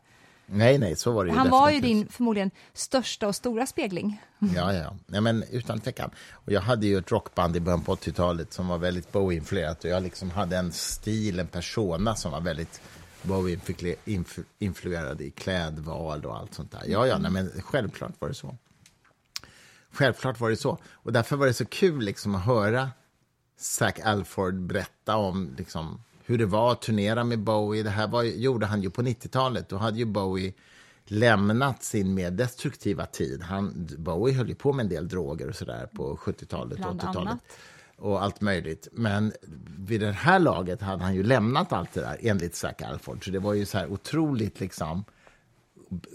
Nej, 0.53 0.78
nej, 0.78 0.95
så 0.95 1.11
var 1.11 1.26
det 1.26 1.32
ju 1.32 1.38
Han 1.38 1.45
definitivt. 1.45 1.61
var 1.61 1.69
ju 1.69 1.80
din 1.80 2.07
förmodligen 2.07 2.51
största 2.74 3.28
och 3.28 3.36
stora 3.36 3.65
spegling. 3.65 4.22
Ja, 4.55 4.74
ja, 4.74 4.95
ja 5.07 5.22
men 5.22 5.43
utan 5.51 5.80
tvekan. 5.80 6.09
Och 6.32 6.51
jag 6.51 6.61
hade 6.61 6.88
ju 6.88 6.97
ett 6.97 7.11
rockband 7.11 7.55
i 7.55 7.59
början 7.59 7.82
på 7.82 7.95
80-talet 7.95 8.53
som 8.53 8.67
var 8.67 8.78
väldigt 8.78 9.11
Bowie-influerat 9.11 9.84
och 9.84 9.89
jag 9.89 10.03
liksom 10.03 10.32
hade 10.32 10.57
en 10.57 10.72
stil, 10.72 11.39
en 11.39 11.47
persona 11.47 12.15
som 12.15 12.32
var 12.32 12.41
väldigt 12.41 12.82
Bowie-influerad 13.22 15.22
i 15.22 15.32
klädval 15.32 16.26
och 16.26 16.38
allt 16.38 16.53
sånt 16.53 16.72
där. 16.72 16.84
Ja, 16.88 17.07
ja, 17.07 17.17
nej, 17.17 17.32
men 17.32 17.51
självklart 17.61 18.13
var 18.19 18.28
det 18.28 18.34
så. 18.34 18.57
Självklart 19.92 20.39
var 20.39 20.50
det 20.50 20.56
så. 20.56 20.78
Och 20.92 21.14
därför 21.14 21.36
var 21.36 21.48
det 21.48 21.54
så 21.54 21.66
kul 21.66 22.04
liksom 22.04 22.36
att 22.36 22.46
höra 22.46 22.89
Zac 23.58 23.94
Alford 24.04 24.62
berätta 24.62 25.16
om 25.16 25.56
liksom, 25.58 26.04
hur 26.26 26.38
det 26.38 26.46
var 26.46 26.72
att 26.72 26.82
turnera 26.82 27.24
med 27.24 27.39
Bowie. 27.39 27.84
Det 27.84 27.89
här 27.89 28.08
var, 28.08 28.24
gjorde 28.24 28.66
han 28.66 28.82
ju 28.82 28.89
på 28.89 29.02
90-talet. 29.02 29.70
Då 29.70 29.78
hade 29.78 29.98
ju 29.98 30.06
Bowie 30.06 30.54
lämnat 31.06 31.84
sin 31.84 32.14
mer 32.14 32.32
destruktiva 32.32 33.06
tid. 33.06 33.42
Han, 33.42 33.89
Bowie 33.98 34.36
höll 34.36 34.50
ju 34.50 34.56
på 34.56 34.74
med 34.74 34.84
en 34.84 34.89
del 34.89 35.08
droger 35.08 35.50
och 35.50 35.56
sådär 35.56 35.89
på 35.96 36.16
70-talet 36.16 36.80
och 36.80 36.86
80-talet. 36.86 37.38
Och 37.98 38.24
allt 38.24 38.42
möjligt. 38.42 38.88
Men 38.92 39.34
vid 39.78 40.02
det 40.02 40.12
här 40.12 40.39
laget 40.39 40.82
hade 40.82 41.04
han 41.04 41.16
ju 41.16 41.24
lämnat 41.24 41.74
allt 41.74 41.94
det 41.94 42.02
där, 42.02 42.18
enligt 42.22 42.56
Zac 42.56 42.82
Alford. 42.82 43.26
Så 43.26 43.32
det 43.32 43.39
var 43.39 43.54
ju 43.54 43.66
så 43.66 43.78
här 43.78 43.92
otroligt, 43.92 44.60
liksom, 44.60 45.04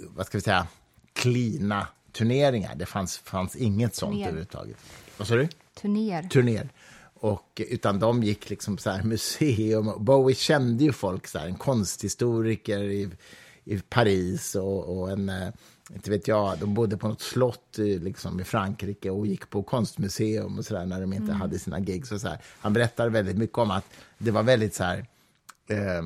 vad 0.09 0.27
ska 0.27 0.39
vi 0.39 0.43
säga, 0.43 0.66
klina 1.12 1.87
turneringar. 2.16 2.74
Det 2.74 2.86
fanns, 2.86 3.18
fanns 3.18 3.56
inget 3.56 3.94
sånt 3.94 4.12
Turner. 4.12 4.26
överhuvudtaget. 4.26 4.76
Vad 5.16 5.28
sa 5.28 5.34
du? 5.34 5.48
Turner. 5.80 6.22
Turner. 6.22 6.68
Och, 7.14 7.62
utan 7.68 7.98
de 7.98 8.22
gick 8.22 8.50
liksom 8.50 8.78
så 8.78 8.90
här 8.90 9.02
museum. 9.04 9.92
Bowie 9.98 10.36
kände 10.36 10.84
ju 10.84 10.92
folk, 10.92 11.26
så 11.26 11.38
här, 11.38 11.46
en 11.46 11.54
konsthistoriker 11.54 12.82
i, 12.82 13.10
i 13.64 13.78
Paris 13.78 14.54
och, 14.54 14.98
och 14.98 15.10
en, 15.10 15.28
eh, 15.28 15.48
inte 15.94 16.10
vet 16.10 16.28
jag, 16.28 16.58
de 16.58 16.74
bodde 16.74 16.96
på 16.96 17.08
något 17.08 17.20
slott 17.20 17.78
liksom, 17.78 18.40
i 18.40 18.44
Frankrike 18.44 19.10
och 19.10 19.26
gick 19.26 19.50
på 19.50 19.62
konstmuseum 19.62 20.58
och 20.58 20.64
så 20.64 20.74
där, 20.74 20.86
när 20.86 21.00
de 21.00 21.12
inte 21.12 21.24
mm. 21.24 21.40
hade 21.40 21.58
sina 21.58 21.80
gigs. 21.80 22.12
Och 22.12 22.20
så 22.20 22.28
här. 22.28 22.38
Han 22.60 22.72
berättade 22.72 23.10
väldigt 23.10 23.36
mycket 23.36 23.58
om 23.58 23.70
att 23.70 23.84
det 24.18 24.30
var 24.30 24.42
väldigt 24.42 24.74
så 24.74 24.84
här, 24.84 25.06
eh, 25.66 26.02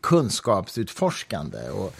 kunskapsutforskande. 0.00 1.70
Och 1.70 1.94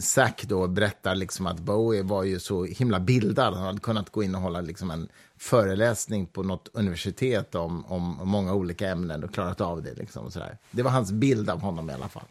Zack 0.00 0.44
då 0.44 0.66
berättar 0.66 1.14
liksom 1.14 1.46
att 1.46 1.60
Bowie 1.60 2.02
var 2.02 2.22
ju 2.22 2.40
så 2.40 2.64
himla 2.64 3.00
bildad. 3.00 3.54
Han 3.54 3.64
hade 3.64 3.80
kunnat 3.80 4.10
gå 4.10 4.22
in 4.22 4.34
och 4.34 4.40
hålla 4.40 4.60
liksom 4.60 4.90
en 4.90 5.08
föreläsning 5.36 6.26
på 6.26 6.42
något 6.42 6.68
universitet 6.72 7.54
om, 7.54 7.84
om 7.86 8.20
många 8.24 8.54
olika 8.54 8.88
ämnen 8.88 9.24
och 9.24 9.34
klarat 9.34 9.60
av 9.60 9.82
det. 9.82 9.94
Liksom 9.94 10.26
och 10.26 10.32
så 10.32 10.38
där. 10.38 10.58
Det 10.70 10.82
var 10.82 10.90
hans 10.90 11.12
bild 11.12 11.50
av 11.50 11.60
honom 11.60 11.90
i 11.90 11.92
alla 11.92 12.08
fall. 12.08 12.26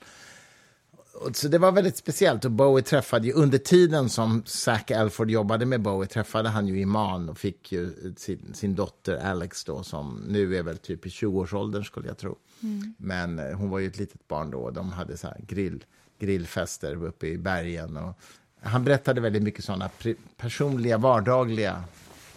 Så 1.33 1.47
det 1.47 1.57
var 1.57 1.71
väldigt 1.71 1.97
speciellt. 1.97 2.45
Och 2.45 2.51
Bowie 2.51 2.83
träffade 2.83 3.27
ju, 3.27 3.33
under 3.33 3.57
tiden 3.57 4.09
som 4.09 4.43
Zac 4.45 4.91
Alford 4.91 5.31
jobbade 5.31 5.65
med 5.65 5.81
Bowie 5.81 6.07
träffade 6.07 6.49
han 6.49 6.67
ju 6.67 6.79
Iman 6.79 7.29
och 7.29 7.37
fick 7.37 7.71
ju 7.71 8.13
sin, 8.17 8.53
sin 8.53 8.75
dotter 8.75 9.17
Alex 9.17 9.63
då 9.63 9.83
som 9.83 10.23
nu 10.27 10.55
är 10.57 10.63
väl 10.63 10.77
typ 10.77 11.05
i 11.05 11.09
20-årsåldern 11.09 11.83
skulle 11.83 12.07
jag 12.07 12.17
tro. 12.17 12.37
Mm. 12.63 12.95
Men 12.97 13.39
eh, 13.39 13.57
hon 13.57 13.69
var 13.69 13.79
ju 13.79 13.87
ett 13.87 13.97
litet 13.97 14.27
barn 14.27 14.51
då 14.51 14.57
och 14.57 14.73
de 14.73 14.91
hade 14.91 15.17
så 15.17 15.27
här 15.27 15.41
grill 15.47 15.83
grillfester 16.25 17.03
uppe 17.05 17.27
i 17.27 17.37
bergen. 17.37 17.97
Och 17.97 18.19
han 18.61 18.83
berättade 18.83 19.21
väldigt 19.21 19.43
mycket 19.43 19.63
sådana 19.63 19.89
personliga, 20.37 20.97
vardagliga 20.97 21.83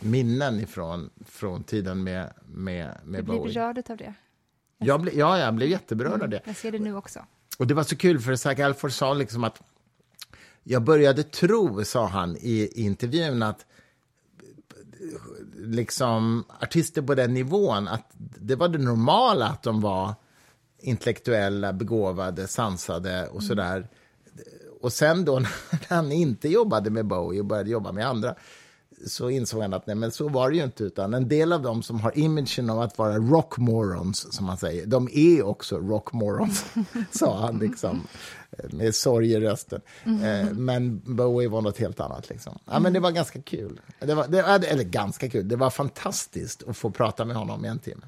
minnen 0.01 0.61
ifrån, 0.61 1.11
från 1.27 1.63
tiden 1.63 2.05
med, 2.05 2.33
med, 2.47 2.95
med 3.05 3.25
du 3.25 3.27
Bowie. 3.27 3.39
Du 3.39 3.43
blev 3.43 3.55
berörd 3.55 3.91
av 3.91 3.97
det? 3.97 4.15
Jag 4.79 5.01
ble, 5.01 5.13
ja, 5.15 5.39
jag 5.39 5.55
blev 5.55 5.69
jätteberörd 5.69 6.13
mm, 6.13 6.23
av 6.23 6.29
det. 6.29 6.41
Jag 6.45 6.57
ser 6.57 6.73
det 6.73 6.79
nu 6.79 6.97
också. 6.97 7.21
Och 7.59 7.67
det 7.67 7.75
var 7.75 7.83
så 7.83 7.97
kul, 7.97 8.21
för 8.21 8.37
Zac 8.37 8.61
Alford 8.61 8.93
sa 8.93 9.15
liksom 9.15 9.45
att 9.45 9.63
jag 10.63 10.83
började 10.83 11.23
tro, 11.23 11.85
sa 11.85 12.07
han 12.07 12.37
i, 12.37 12.71
i 12.75 12.83
intervjun, 12.83 13.43
att 13.43 13.67
liksom 15.57 16.45
artister 16.61 17.03
på 17.03 17.15
den 17.15 17.35
nivån, 17.35 17.89
att 17.89 18.11
det 18.19 18.57
var 18.57 18.69
det 18.69 18.79
normala 18.79 19.47
att 19.47 19.63
de 19.63 19.81
var 19.81 20.15
intellektuella, 20.87 21.73
begåvade, 21.73 22.47
sansade 22.47 23.27
och 23.27 23.43
så 23.43 23.55
där. 23.55 23.89
Och 24.81 24.93
sen 24.93 25.25
då 25.25 25.39
när 25.39 25.89
han 25.89 26.13
inte 26.13 26.49
jobbade 26.49 26.91
med 26.91 27.07
Bowie 27.07 27.41
och 27.41 27.47
började 27.47 27.71
jobba 27.71 27.93
med 27.93 28.07
andra 28.07 28.35
så 29.07 29.31
insåg 29.31 29.63
han 29.63 29.75
att 29.75 29.87
nej, 29.87 29.97
men 29.97 30.13
så 30.13 30.29
var 30.29 30.51
det 30.51 30.57
ju 30.57 30.65
inte. 30.65 30.85
Utan 30.85 31.15
en 31.15 31.29
del 31.29 31.53
av 31.53 31.63
dem 31.63 31.83
som 31.83 32.01
har 32.01 32.19
imagen 32.19 32.71
av 32.71 32.81
att 32.81 32.99
vara 32.99 33.19
rockmorons, 33.19 34.33
som 34.35 34.47
man 34.47 34.57
säger, 34.57 34.87
de 34.87 35.09
är 35.13 35.43
också 35.43 35.79
rockmorons, 35.79 36.65
sa 37.11 37.41
han 37.41 37.59
liksom, 37.59 38.07
med 38.71 38.95
sorg 38.95 39.33
i 39.33 39.41
rösten. 39.41 39.81
Mm. 40.05 40.65
Men 40.65 41.03
Bowie 41.17 41.49
var 41.49 41.63
något 41.63 41.79
helt 41.79 42.01
annat. 42.01 42.29
Liksom. 42.29 42.59
Ja, 42.65 42.79
men 42.79 42.93
det 42.93 43.01
var 43.01 43.11
ganska 43.11 43.43
kul. 43.43 43.81
Det 43.99 44.15
var, 44.15 44.29
det, 44.29 44.39
eller 44.41 44.85
ganska 44.85 45.29
kul, 45.29 45.49
det 45.49 45.57
var 45.57 45.71
fantastiskt 45.71 46.69
att 46.69 46.77
få 46.77 46.91
prata 46.91 47.25
med 47.25 47.37
honom 47.37 47.65
i 47.65 47.69
en 47.69 47.79
timme. 47.79 48.07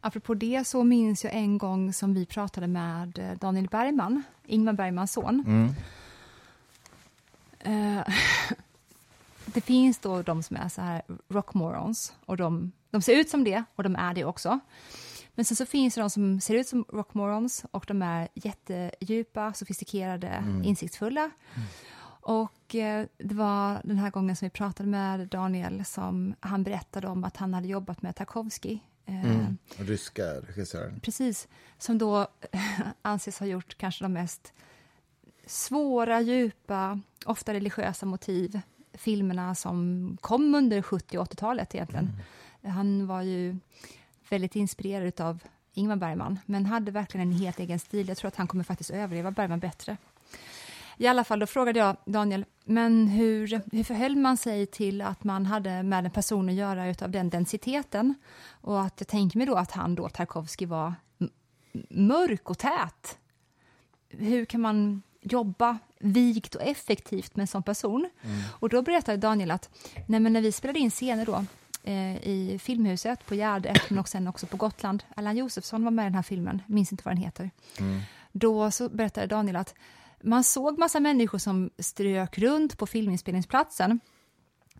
Apropå 0.00 0.34
det 0.34 0.66
så 0.66 0.84
minns 0.84 1.24
jag 1.24 1.34
en 1.34 1.58
gång 1.58 1.92
som 1.92 2.14
vi 2.14 2.26
pratade 2.26 2.66
med 2.66 3.18
eh, 3.18 3.38
Daniel 3.38 3.68
Bergman, 3.68 4.22
Ingmar 4.46 4.72
Bergmans 4.72 5.12
son. 5.12 5.44
Mm. 5.46 5.74
Uh, 7.66 8.04
det 9.46 9.60
finns 9.60 9.98
då 9.98 10.22
de 10.22 10.42
som 10.42 10.56
är 10.56 10.68
så 10.68 10.80
här 10.80 11.02
rockmorons 11.28 12.14
och 12.26 12.36
de, 12.36 12.72
de 12.90 13.02
ser 13.02 13.16
ut 13.16 13.30
som 13.30 13.44
det 13.44 13.64
och 13.74 13.82
de 13.82 13.96
är 13.96 14.14
det 14.14 14.24
också. 14.24 14.60
Men 15.34 15.44
sen 15.44 15.56
så 15.56 15.66
finns 15.66 15.94
det 15.94 16.00
de 16.00 16.10
som 16.10 16.40
ser 16.40 16.54
ut 16.54 16.68
som 16.68 16.84
rockmorons 16.88 17.64
och 17.70 17.84
de 17.88 18.02
är 18.02 18.28
jättedjupa, 18.34 19.52
sofistikerade, 19.52 20.28
mm. 20.28 20.64
insiktsfulla. 20.64 21.30
Mm. 21.54 21.68
Och 22.22 22.74
eh, 22.74 23.06
det 23.18 23.34
var 23.34 23.80
den 23.84 23.98
här 23.98 24.10
gången 24.10 24.36
som 24.36 24.46
vi 24.46 24.50
pratade 24.50 24.88
med 24.88 25.28
Daniel 25.28 25.84
som 25.84 26.34
han 26.40 26.62
berättade 26.62 27.08
om 27.08 27.24
att 27.24 27.36
han 27.36 27.54
hade 27.54 27.68
jobbat 27.68 28.02
med 28.02 28.16
Tarkovsky 28.16 28.78
Eh, 28.80 28.89
mm. 29.06 29.58
Ryska 29.76 30.24
regissören. 30.24 31.00
Precis, 31.00 31.48
som 31.78 31.98
då 31.98 32.28
anses 33.02 33.38
ha 33.38 33.46
gjort 33.46 33.78
kanske 33.78 34.04
de 34.04 34.12
mest 34.12 34.52
svåra, 35.46 36.20
djupa, 36.20 37.00
ofta 37.24 37.54
religiösa 37.54 38.06
motiv 38.06 38.60
filmerna 38.92 39.54
som 39.54 40.16
kom 40.20 40.54
under 40.54 40.82
70 40.82 41.18
och 41.18 41.26
80-talet 41.26 41.74
egentligen. 41.74 42.10
Mm. 42.62 42.74
Han 42.74 43.06
var 43.06 43.22
ju 43.22 43.56
väldigt 44.28 44.56
inspirerad 44.56 45.20
av 45.20 45.42
Ingmar 45.74 45.96
Bergman, 45.96 46.38
men 46.46 46.66
hade 46.66 46.90
verkligen 46.90 47.32
en 47.32 47.38
helt 47.38 47.58
egen 47.58 47.78
stil. 47.78 48.08
Jag 48.08 48.16
tror 48.16 48.28
att 48.28 48.36
han 48.36 48.46
kommer 48.48 48.64
faktiskt 48.64 48.90
överleva 48.90 49.30
Bergman 49.30 49.60
bättre. 49.60 49.96
I 51.00 51.06
alla 51.06 51.24
fall, 51.24 51.38
då 51.38 51.46
frågade 51.46 51.78
jag 51.78 51.96
Daniel, 52.04 52.44
men 52.64 53.08
hur, 53.08 53.60
hur 53.76 53.84
förhöll 53.84 54.16
man 54.16 54.36
sig 54.36 54.66
till 54.66 55.02
att 55.02 55.24
man 55.24 55.46
hade 55.46 55.82
med 55.82 56.04
en 56.04 56.10
person 56.10 56.48
att 56.48 56.54
göra 56.54 56.88
utav 56.88 57.10
den 57.10 57.30
densiteten? 57.30 58.14
Och 58.50 58.82
att 58.82 58.94
jag 58.98 59.08
tänker 59.08 59.38
mig 59.38 59.46
då 59.46 59.54
att 59.54 59.70
han 59.70 59.94
då, 59.94 60.08
Tarkovsky, 60.08 60.66
var 60.66 60.94
mörk 61.88 62.50
och 62.50 62.58
tät. 62.58 63.18
Hur 64.08 64.44
kan 64.44 64.60
man 64.60 65.02
jobba 65.20 65.78
vikt 65.98 66.54
och 66.54 66.62
effektivt 66.62 67.36
med 67.36 67.42
en 67.42 67.46
sån 67.46 67.62
person? 67.62 68.10
Mm. 68.22 68.40
Och 68.50 68.68
då 68.68 68.82
berättade 68.82 69.18
Daniel 69.18 69.50
att 69.50 69.70
nej, 70.06 70.20
när 70.20 70.40
vi 70.40 70.52
spelade 70.52 70.78
in 70.78 70.90
scener 70.90 71.26
då, 71.26 71.44
eh, 71.82 72.16
i 72.16 72.58
Filmhuset 72.62 73.26
på 73.26 73.34
Gärdet, 73.34 73.90
men 73.90 73.98
också, 73.98 74.10
sen 74.10 74.28
också 74.28 74.46
på 74.46 74.56
Gotland. 74.56 75.02
Allan 75.16 75.36
Josefsson 75.36 75.84
var 75.84 75.90
med 75.90 76.02
i 76.02 76.06
den 76.06 76.14
här 76.14 76.22
filmen, 76.22 76.62
minns 76.66 76.92
inte 76.92 77.04
vad 77.04 77.14
den 77.14 77.22
heter. 77.22 77.50
Mm. 77.78 78.00
Då 78.32 78.70
så 78.70 78.88
berättade 78.88 79.26
Daniel 79.26 79.56
att 79.56 79.74
man 80.22 80.44
såg 80.44 80.78
massa 80.78 81.00
människor 81.00 81.38
som 81.38 81.70
strök 81.78 82.38
runt 82.38 82.78
på 82.78 82.86
filminspelningsplatsen 82.86 84.00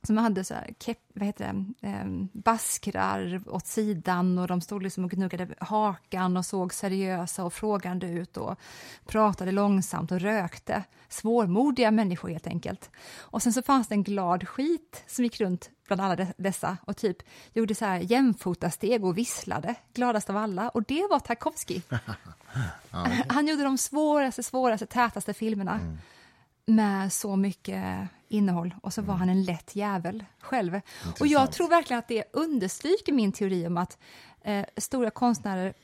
som 0.03 0.17
hade 0.17 0.45
så 0.45 0.55
här, 0.55 0.75
kepp, 0.79 0.99
vad 1.15 1.27
heter 1.27 1.65
det, 1.81 1.89
eh, 1.89 2.05
baskrar 2.33 3.43
åt 3.47 3.67
sidan 3.67 4.39
och 4.39 4.47
de 4.47 4.61
stod 4.61 4.83
liksom 4.83 5.05
och 5.05 5.11
gnuggade 5.11 5.49
hakan 5.59 6.37
och 6.37 6.47
såg 6.47 6.75
seriösa 6.75 7.45
och 7.45 7.53
frågande 7.53 8.07
ut 8.07 8.37
och 8.37 8.59
pratade 9.07 9.53
långsamt 9.53 10.13
och 10.13 10.21
rökte. 10.21 10.85
Svårmodiga 11.09 11.91
människor 11.91 12.29
helt 12.29 12.47
enkelt. 12.47 12.91
Och 13.19 13.43
sen 13.43 13.53
så 13.53 13.63
fanns 13.63 13.89
det 13.89 13.95
en 13.95 14.03
glad 14.03 14.49
skit 14.49 15.05
som 15.07 15.25
gick 15.25 15.41
runt 15.41 15.71
bland 15.87 16.01
alla 16.01 16.27
dessa 16.37 16.77
och 16.85 16.97
typ 16.97 17.17
gjorde 17.53 17.75
så 17.75 17.85
här 17.85 17.99
jämfotasteg 17.99 19.05
och 19.05 19.19
visslade, 19.19 19.75
gladast 19.95 20.31
av 20.31 20.37
alla. 20.37 20.69
Och 20.69 20.83
det 20.83 21.07
var 21.11 21.19
Tarkovsky. 21.19 21.81
ja, 22.91 23.03
okay. 23.03 23.23
Han 23.29 23.47
gjorde 23.47 23.63
de 23.63 23.79
svåraste, 23.79 24.43
svåraste, 24.43 24.87
tätaste 24.87 25.35
filmerna. 25.35 25.75
Mm 25.75 25.99
med 26.67 27.13
så 27.13 27.37
mycket 27.37 28.09
innehåll 28.29 28.75
och 28.83 28.95
så 28.95 29.03
var 29.03 29.15
han 29.15 29.29
en 29.29 29.43
lätt 29.43 29.77
jävel 29.77 30.25
själv. 30.41 30.75
Intressant. 30.75 31.21
Och 31.21 31.27
jag 31.27 31.53
tror 31.53 31.69
verkligen 31.69 31.99
att 31.99 32.09
det 32.09 32.25
understryker 32.33 33.13
min 33.13 33.33
teori 33.33 33.67
om 33.67 33.77
att 33.77 33.99
eh, 34.43 34.67
stora 34.77 35.11
konstnärer, 35.11 35.75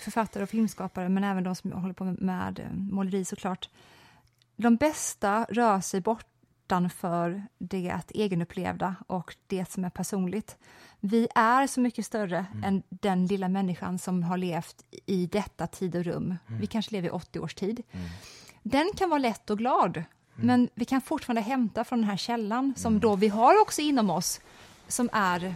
författare 0.00 0.42
och 0.42 0.48
filmskapare, 0.48 1.08
men 1.08 1.24
även 1.24 1.44
de 1.44 1.54
som 1.54 1.72
håller 1.72 1.94
på 1.94 2.04
med, 2.04 2.22
med 2.22 2.58
eh, 2.58 2.72
måleri 2.72 3.24
såklart, 3.24 3.68
de 4.56 4.76
bästa 4.76 5.46
rör 5.48 5.80
sig 5.80 6.00
bortanför 6.00 7.46
det 7.58 8.00
egenupplevda 8.08 8.94
och 9.06 9.36
det 9.46 9.70
som 9.70 9.84
är 9.84 9.90
personligt. 9.90 10.56
Vi 11.00 11.28
är 11.34 11.66
så 11.66 11.80
mycket 11.80 12.06
större 12.06 12.46
mm. 12.52 12.64
än 12.64 12.82
den 12.88 13.26
lilla 13.26 13.48
människan 13.48 13.98
som 13.98 14.22
har 14.22 14.36
levt 14.36 14.84
i 15.06 15.26
detta 15.26 15.66
tid 15.66 15.96
och 15.96 16.04
rum. 16.04 16.36
Mm. 16.46 16.60
Vi 16.60 16.66
kanske 16.66 16.92
lever 16.92 17.08
i 17.08 17.10
80 17.10 17.40
års 17.40 17.54
tid. 17.54 17.82
Mm. 17.92 18.08
Den 18.66 18.90
kan 18.96 19.10
vara 19.10 19.18
lätt 19.18 19.50
och 19.50 19.58
glad 19.58 20.04
Mm. 20.36 20.46
Men 20.46 20.68
vi 20.74 20.84
kan 20.84 21.00
fortfarande 21.00 21.40
hämta 21.40 21.84
från 21.84 22.00
den 22.00 22.10
här 22.10 22.16
källan 22.16 22.74
som 22.76 22.92
mm. 22.92 23.00
då 23.00 23.16
vi 23.16 23.28
har 23.28 23.60
också 23.60 23.80
inom 23.80 24.10
oss, 24.10 24.40
som 24.88 25.10
är... 25.12 25.54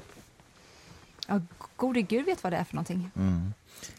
Ja, 1.26 1.40
gode 1.76 2.02
gud 2.02 2.26
vet 2.26 2.42
vad 2.42 2.52
det 2.52 2.56
är 2.56 2.64
för 2.64 2.74
någonting. 2.74 3.10
Mm. 3.16 3.54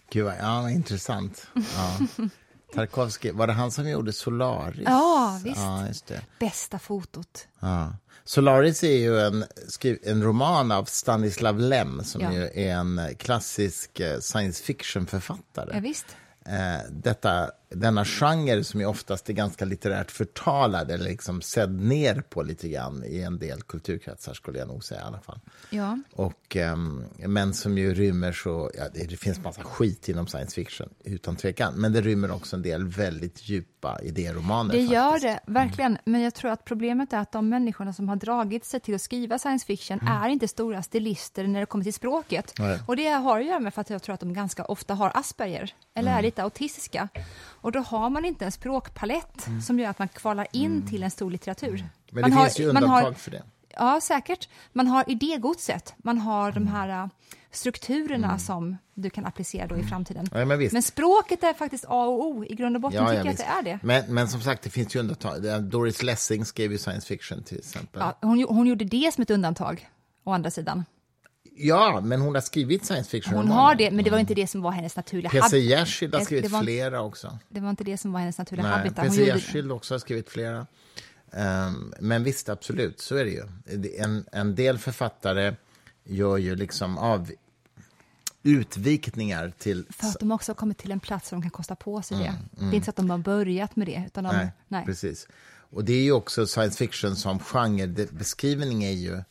Gud, 0.10 0.26
vad, 0.26 0.36
ja, 0.39 0.70
intressant. 0.70 1.47
Ja. 1.53 1.99
Tarkovsky, 2.74 3.32
var 3.32 3.47
det 3.47 3.53
han 3.53 3.72
som 3.72 3.89
gjorde 3.89 4.14
Solaris? 4.14 4.84
Ja, 4.86 5.41
visst. 5.43 6.10
Ja. 6.10 6.18
Bästa 6.39 6.80
fotot. 6.80 7.47
Ja. 7.60 7.93
Solaris 8.24 8.84
är 8.84 8.97
ju 8.97 9.20
en, 9.20 9.45
en 10.03 10.24
roman 10.24 10.72
av 10.72 10.86
Stanislav 10.86 11.60
Lem 11.60 12.03
som 12.03 12.22
ja. 12.22 12.34
ju 12.34 12.43
är 12.43 12.76
en 12.76 13.01
klassisk 13.18 13.99
eh, 13.99 14.20
science 14.20 14.64
fiction-författare. 14.64 15.72
Ja, 15.74 15.80
visst. 15.80 16.05
Eh, 16.45 16.91
detta 16.91 17.51
denna 17.70 18.05
genre 18.05 18.63
som 18.63 18.80
ju 18.80 18.86
oftast 18.86 19.30
är 19.30 19.34
ganska 19.34 19.65
litterärt 19.65 20.11
förtalad 20.11 20.91
eller 20.91 21.05
liksom 21.05 21.41
sedd 21.41 21.82
ner 21.82 22.22
på 22.22 22.43
lite 22.43 22.70
grann 22.70 23.03
i 23.05 23.22
en 23.22 23.39
del 23.39 23.61
kulturkretsar, 23.61 24.34
skulle 24.34 24.59
jag 24.59 24.67
nog 24.67 24.84
säga 24.84 25.01
i 25.01 25.03
alla 25.03 25.20
fall. 25.20 25.39
Ja. 25.70 25.99
Och, 26.13 26.55
um, 26.55 27.03
men 27.17 27.53
som 27.53 27.78
ju 27.78 27.93
rymmer 27.93 28.32
så... 28.32 28.72
Ja, 28.78 28.84
det, 28.93 29.09
det 29.09 29.17
finns 29.17 29.39
massa 29.39 29.63
skit 29.63 30.09
inom 30.09 30.28
science 30.28 30.55
fiction, 30.55 30.89
utan 31.03 31.36
tvekan. 31.36 31.74
Men 31.76 31.93
det 31.93 32.01
rymmer 32.01 32.32
också 32.32 32.55
en 32.55 32.61
del 32.61 32.88
väldigt 32.88 33.49
djupa 33.49 33.99
idéromaner. 34.03 34.72
Det 34.72 34.78
faktiskt. 34.78 34.93
gör 34.93 35.20
det, 35.20 35.39
verkligen. 35.45 35.91
Mm. 35.91 36.01
Men 36.05 36.22
jag 36.22 36.34
tror 36.34 36.51
att 36.51 36.65
problemet 36.65 37.13
är 37.13 37.17
att 37.17 37.32
de 37.32 37.49
människorna 37.49 37.93
som 37.93 38.09
har 38.09 38.15
dragit 38.15 38.65
sig 38.65 38.80
till 38.80 38.95
att 38.95 39.01
skriva 39.01 39.39
science 39.39 39.65
fiction 39.65 39.99
mm. 39.99 40.13
är 40.13 40.30
inte 40.30 40.47
stora 40.47 40.84
stilister 40.84 41.47
när 41.47 41.59
det 41.59 41.65
kommer 41.65 41.84
till 41.84 41.93
språket. 41.93 42.53
Nej. 42.59 42.80
Och 42.86 42.95
det 42.95 43.09
har 43.09 43.39
att 43.39 43.45
göra 43.45 43.59
med 43.59 43.74
för 43.74 43.82
att 43.82 43.89
jag 43.89 44.03
tror 44.03 44.13
att 44.13 44.20
de 44.20 44.34
ganska 44.34 44.65
ofta 44.65 44.93
har 44.93 45.11
Asperger, 45.13 45.74
eller 45.93 46.11
mm. 46.11 46.17
är 46.17 46.22
lite 46.22 46.43
autistiska. 46.43 47.09
Och 47.62 47.72
då 47.72 47.80
har 47.80 48.10
man 48.10 48.26
inte 48.26 48.45
en 48.45 48.51
språkpalett 48.51 49.47
mm. 49.47 49.62
som 49.62 49.80
gör 49.80 49.89
att 49.89 49.99
man 49.99 50.07
kvalar 50.07 50.47
in 50.51 50.66
mm. 50.66 50.88
till 50.88 51.03
en 51.03 51.12
stor 51.12 51.32
litteratur. 51.32 51.76
Mm. 51.76 51.86
Men 52.12 52.24
det 52.24 52.30
man 52.30 52.45
finns 52.45 52.57
har, 52.57 52.64
ju 52.64 52.70
undantag 52.70 53.01
har, 53.01 53.14
för 53.14 53.32
det. 53.32 53.43
Ja, 53.76 53.99
säkert. 54.01 54.49
Man 54.74 54.88
har 54.88 55.03
idégodset, 55.07 55.93
man 55.97 56.18
har 56.18 56.51
de 56.51 56.68
här 56.68 56.89
äh, 57.03 57.07
strukturerna 57.51 58.28
mm. 58.28 58.39
som 58.39 58.78
du 58.93 59.10
kan 59.10 59.26
applicera 59.26 59.68
då 59.68 59.76
i 59.76 59.78
mm. 59.78 59.89
framtiden. 59.89 60.28
Ja, 60.32 60.45
men, 60.45 60.70
men, 60.72 60.82
språket 60.82 61.43
är 61.43 61.53
faktiskt 61.53 61.86
A 61.88 62.05
och 62.05 62.26
O. 62.26 62.45
I 62.45 62.55
grund 62.55 62.76
och 62.76 62.82
botten 62.82 63.03
ja, 63.03 63.10
tycker 63.10 63.26
jag 63.26 63.32
att 63.32 63.38
det 63.38 63.43
är 63.43 63.64
det. 63.64 63.80
Men, 63.84 64.14
men 64.14 64.28
som 64.28 64.41
sagt, 64.41 64.64
det 64.64 64.70
finns 64.70 64.95
ju 64.95 64.99
undantag. 64.99 65.64
Doris 65.64 66.03
Lessing 66.03 66.45
skrev 66.45 66.72
ju 66.72 66.78
science 66.78 67.07
fiction 67.07 67.43
till 67.43 67.57
exempel. 67.57 68.01
Ja, 68.01 68.18
hon, 68.22 68.45
hon 68.49 68.68
gjorde 68.68 68.86
det 68.86 69.14
som 69.14 69.22
ett 69.22 69.30
undantag, 69.30 69.89
å 70.24 70.32
andra 70.32 70.51
sidan. 70.51 70.86
Ja, 71.62 72.01
men 72.01 72.22
hon 72.22 72.34
har 72.36 72.41
skrivit 72.41 72.86
science 72.86 73.10
fiction. 73.10 73.36
Hon 73.36 73.47
har 73.47 73.76
det, 73.76 73.91
men 73.91 74.03
det 74.05 74.12
var 74.12 74.20
inte 74.20 74.34
det 74.34 74.47
som 74.47 74.62
var 74.62 74.72
hennes 74.72 74.95
naturliga 74.95 75.30
habitat. 75.30 75.51
P.C. 75.51 75.60
Jersild 75.60 76.16
har 76.16 76.22
skrivit 76.22 76.51
var, 76.51 76.64
flera 76.64 77.01
också. 77.01 77.39
Det 77.49 77.60
var 77.60 77.70
inte 77.70 77.84
det 77.84 77.97
som 77.97 78.12
var 78.12 78.20
hennes 78.20 78.38
naturliga 78.38 78.68
Nej, 78.68 78.78
habitat. 78.78 79.05
P.C. 79.05 79.26
Jersild 79.26 79.72
också 79.72 79.93
har 79.93 79.99
skrivit 79.99 80.30
flera. 80.30 80.68
Um, 81.32 81.93
men 81.99 82.24
visst, 82.24 82.49
absolut, 82.49 82.99
så 82.99 83.16
är 83.16 83.26
det 83.26 83.32
ju. 83.32 83.43
En, 83.97 84.26
en 84.32 84.55
del 84.55 84.78
författare 84.78 85.55
gör 86.03 86.38
ju 86.38 86.55
liksom 86.55 86.97
av 86.97 87.32
utvikningar 88.43 89.53
till... 89.57 89.86
För 89.89 90.07
att 90.07 90.20
de 90.20 90.32
också 90.32 90.51
har 90.51 90.55
kommit 90.55 90.78
till 90.78 90.91
en 90.91 90.99
plats 90.99 91.30
där 91.30 91.38
de 91.38 91.41
kan 91.41 91.51
kosta 91.51 91.76
på 91.76 92.01
sig 92.01 92.18
mm, 92.18 92.28
det. 92.28 92.34
Mm. 92.57 92.70
Det 92.70 92.76
är 92.76 92.76
inte 92.76 92.86
så 92.86 92.89
att 92.89 92.95
de 92.95 93.10
har 93.10 93.18
börjat 93.18 93.76
med 93.76 93.88
det. 93.88 94.03
Utan 94.07 94.24
de, 94.24 94.36
nej, 94.36 94.51
nej, 94.68 94.86
precis. 94.86 95.28
Och 95.72 95.84
det 95.84 95.93
är 95.93 96.03
ju 96.03 96.12
också 96.12 96.47
science 96.47 96.78
fiction 96.78 97.16
som 97.16 97.39
genre. 97.39 98.07
Beskrivning 98.12 98.84
är 98.84 98.91
ju 98.91 99.24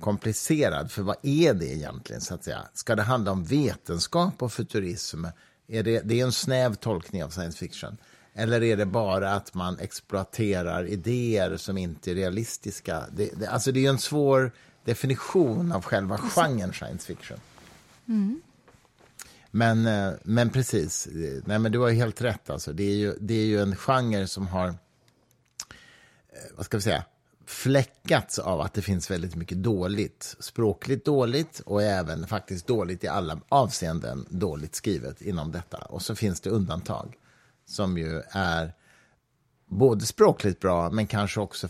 komplicerad, 0.00 0.90
för 0.90 1.02
vad 1.02 1.16
är 1.22 1.54
det 1.54 1.66
egentligen? 1.66 2.20
så 2.20 2.34
att 2.34 2.44
säga? 2.44 2.68
Ska 2.74 2.96
det 2.96 3.02
handla 3.02 3.32
om 3.32 3.44
vetenskap 3.44 4.42
och 4.42 4.52
futurism? 4.52 5.24
Är 5.68 5.82
det, 5.82 6.00
det 6.00 6.20
är 6.20 6.24
en 6.24 6.32
snäv 6.32 6.74
tolkning 6.74 7.24
av 7.24 7.28
science 7.28 7.58
fiction. 7.58 7.96
Eller 8.34 8.62
är 8.62 8.76
det 8.76 8.86
bara 8.86 9.32
att 9.32 9.54
man 9.54 9.78
exploaterar 9.78 10.86
idéer 10.86 11.56
som 11.56 11.78
inte 11.78 12.10
är 12.10 12.14
realistiska? 12.14 13.04
Det, 13.12 13.30
det, 13.36 13.46
alltså 13.46 13.72
det 13.72 13.86
är 13.86 13.90
en 13.90 13.98
svår 13.98 14.52
definition 14.84 15.72
av 15.72 15.82
själva 15.82 16.18
genren 16.18 16.72
science 16.72 17.06
fiction. 17.06 17.38
Mm. 18.08 18.40
Men, 19.50 19.86
eh, 19.86 20.12
men 20.22 20.50
precis, 20.50 21.08
Nej, 21.44 21.58
men 21.58 21.72
du 21.72 21.78
har 21.78 21.90
helt 21.90 22.20
rätt. 22.20 22.50
Alltså. 22.50 22.72
Det, 22.72 22.84
är 22.84 22.96
ju, 22.96 23.14
det 23.20 23.34
är 23.34 23.46
ju 23.46 23.60
en 23.62 23.76
genre 23.76 24.26
som 24.26 24.46
har 24.46 24.68
eh, 24.68 24.74
vad 26.56 26.66
ska 26.66 26.76
vi 26.76 26.82
säga, 26.82 27.04
fläckats 27.50 28.38
av 28.38 28.60
att 28.60 28.74
det 28.74 28.82
finns 28.82 29.10
väldigt 29.10 29.34
mycket 29.34 29.62
dåligt. 29.62 30.36
Språkligt 30.40 31.04
dåligt 31.04 31.60
och 31.60 31.82
även 31.82 32.26
faktiskt 32.26 32.66
dåligt 32.66 33.04
i 33.04 33.08
alla 33.08 33.40
avseenden 33.48 34.26
dåligt 34.28 34.74
skrivet 34.74 35.22
inom 35.22 35.52
detta. 35.52 35.78
Och 35.78 36.02
så 36.02 36.14
finns 36.14 36.40
det 36.40 36.50
undantag 36.50 37.14
som 37.66 37.98
ju 37.98 38.22
är 38.30 38.74
både 39.66 40.06
språkligt 40.06 40.60
bra 40.60 40.90
men 40.90 41.06
kanske 41.06 41.40
också 41.40 41.68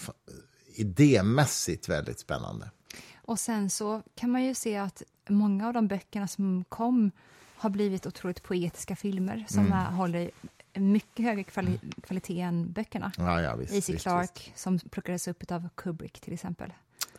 idémässigt 0.74 1.88
väldigt 1.88 2.18
spännande. 2.18 2.70
Och 3.16 3.38
sen 3.38 3.70
så 3.70 4.02
kan 4.14 4.30
man 4.30 4.44
ju 4.44 4.54
se 4.54 4.76
att 4.76 5.02
många 5.28 5.66
av 5.66 5.72
de 5.72 5.88
böckerna 5.88 6.28
som 6.28 6.64
kom 6.68 7.10
har 7.56 7.70
blivit 7.70 8.06
otroligt 8.06 8.42
poetiska 8.42 8.96
filmer 8.96 9.46
som 9.48 9.66
mm. 9.66 9.94
håller 9.94 10.30
mycket 10.74 11.24
högre 11.24 11.42
kvali 11.42 11.78
kvalitet 12.02 12.40
än 12.40 12.72
böckerna. 12.72 13.12
Ja, 13.18 13.42
ja, 13.42 13.56
visst, 13.56 13.72
A.C. 13.72 13.92
visst, 13.92 14.02
Clarke, 14.02 14.40
visst. 14.46 14.58
som 14.58 14.78
plockades 14.78 15.28
upp 15.28 15.50
av 15.50 15.68
Kubrick 15.74 16.20
till 16.20 16.32
exempel. 16.32 16.72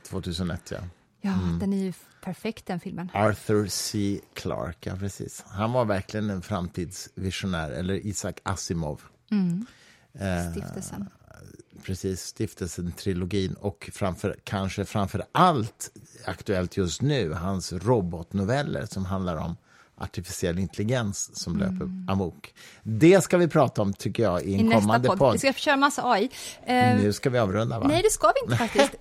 2001, 0.04 0.72
ja. 0.72 0.78
Ja, 1.22 1.34
mm. 1.34 1.60
den 1.60 1.74
är 1.74 1.78
ju 1.78 1.94
perfekt 2.24 2.66
den 2.66 2.80
filmen. 2.80 3.10
Arthur 3.14 3.68
C. 3.68 4.20
Clarke, 4.34 4.90
ja 4.90 4.96
precis. 4.96 5.44
Han 5.48 5.72
var 5.72 5.86
verkligen 5.86 6.30
en 6.30 6.42
framtidsvisionär, 6.42 7.72
eller 7.72 7.94
Isaac 7.94 8.34
Asimov. 8.44 9.02
Mm. 9.32 9.66
Eh, 10.14 10.52
stiftelsen. 10.52 11.02
Eh, 11.02 11.82
precis, 11.84 12.22
stiftelsen-trilogin 12.22 13.54
och 13.54 13.90
framför, 13.94 14.36
kanske 14.44 14.86
framför 14.86 15.24
allt 15.32 15.92
aktuellt 16.26 16.78
just 16.78 17.02
nu, 17.02 17.34
hans 17.34 17.74
robotnoveller 17.74 18.86
som 18.86 19.06
handlar 19.06 19.36
om 19.36 19.58
artificiell 20.02 20.60
intelligens 20.60 21.42
som 21.44 21.56
mm. 21.56 21.74
löper 21.74 22.12
amok. 22.14 22.54
Det 22.84 23.24
ska 23.24 23.38
vi 23.38 23.48
prata 23.48 23.82
om, 23.82 23.94
tycker 23.94 24.24
jag, 24.24 24.44
i 24.44 24.56
en 24.56 24.72
I 24.72 24.74
kommande 24.74 25.08
podd. 25.08 25.18
podd. 25.18 25.34
Vi 25.34 25.40
ska 25.40 25.54
köra 25.54 25.78
massa 25.78 26.12
AI. 26.12 26.24
Uh, 26.24 26.74
eh, 26.74 26.98
nu 26.98 27.14
ska 27.14 27.30
vi 27.30 27.40
avrunda, 27.40 27.80
va? 27.80 27.88
Nej, 27.88 28.02
det 28.02 28.10
ska 28.10 28.32
vi 28.36 28.46
inte 28.46 28.58
faktiskt. 28.58 28.96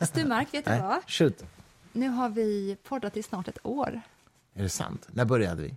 Sturmark, 0.10 0.54
vet 0.54 0.64
du 0.64 0.78
vad? 0.78 0.98
Shoot. 1.06 1.44
Nu 1.92 2.08
har 2.08 2.28
vi 2.28 2.76
poddat 2.84 3.16
i 3.16 3.22
snart 3.22 3.48
ett 3.48 3.58
år. 3.62 4.00
Är 4.54 4.62
det 4.62 4.68
sant? 4.68 5.08
När 5.10 5.24
började 5.24 5.62
vi? 5.62 5.74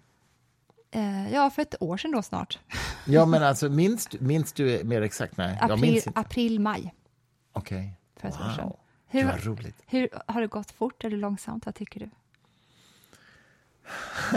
Eh, 0.91 1.33
ja, 1.33 1.49
för 1.49 1.61
ett 1.61 1.75
år 1.79 1.97
sedan 1.97 2.11
då 2.11 2.21
snart. 2.21 2.59
Ja, 3.05 3.25
men 3.25 3.43
alltså 3.49 3.69
minns, 3.69 4.09
minns 4.19 4.53
du 4.53 4.83
mer 4.83 5.01
exakt? 5.01 5.37
Nej, 5.37 5.57
jag 5.61 5.71
April, 5.71 5.91
minns 5.91 6.07
inte. 6.07 6.19
april 6.19 6.59
maj 6.59 6.93
Okej. 7.53 7.93
för 8.15 8.27
ett 8.27 8.35
år 8.35 8.53
sedan. 8.55 8.65
Wow, 8.65 8.79
Hur, 9.07 9.23
det 9.23 9.37
roligt. 9.37 9.75
hur, 9.85 10.09
har 10.27 10.41
det 10.41 10.47
gått 10.47 10.71
fort 10.71 11.03
eller 11.03 11.17
långsamt? 11.17 11.65
Vad 11.65 11.75
tycker 11.75 11.99
du? 11.99 12.09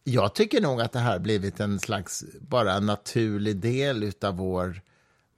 Jag 0.05 0.35
tycker 0.35 0.61
nog 0.61 0.81
att 0.81 0.93
det 0.93 0.99
här 0.99 1.19
blivit 1.19 1.61
en 1.61 1.81
slags 1.81 2.25
bara 2.41 2.81
naturlig 2.81 3.57
del 3.57 4.03
utav 4.03 4.37
vår 4.37 4.81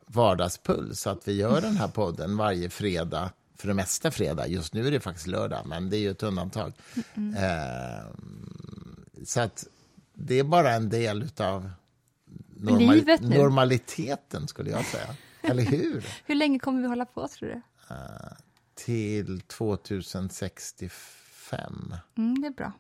vardagspuls. 0.07 1.07
Att 1.07 1.29
vi 1.29 1.33
gör 1.33 1.61
den 1.61 1.77
här 1.77 1.89
podden 1.89 2.37
varje 2.37 2.71
fredag, 2.71 3.31
för 3.57 3.69
det 3.69 3.75
mesta 3.75 4.11
fredag. 4.11 4.47
Just 4.47 4.75
nu 4.75 4.87
är 4.87 4.91
det 4.91 5.01
faktiskt 5.01 5.27
lördag, 5.27 5.67
men 5.67 5.91
det 5.91 5.97
är 5.97 6.01
ju 6.01 6.11
ett 6.11 6.23
undantag. 6.23 6.73
Eh, 7.15 8.07
så 9.25 9.41
att 9.41 9.67
det 10.15 10.39
är 10.39 10.45
bara 10.45 10.73
en 10.73 10.89
del 10.89 11.23
utav 11.23 11.71
normal, 12.57 12.95
Livet 12.95 13.21
nu. 13.21 13.39
normaliteten, 13.39 14.49
skulle 14.49 14.71
jag 14.71 14.85
säga. 14.85 15.15
Eller 15.43 15.63
hur? 15.63 16.07
Hur 16.25 16.35
länge 16.35 16.59
kommer 16.59 16.83
vi 16.83 16.89
hålla 16.89 17.05
på, 17.07 17.29
tror 17.29 17.49
du? 17.49 17.63
Till 18.75 19.41
2065, 19.41 21.95
Mm, 22.17 22.41
det 22.41 22.47
är 22.47 22.51
bra. 22.51 22.73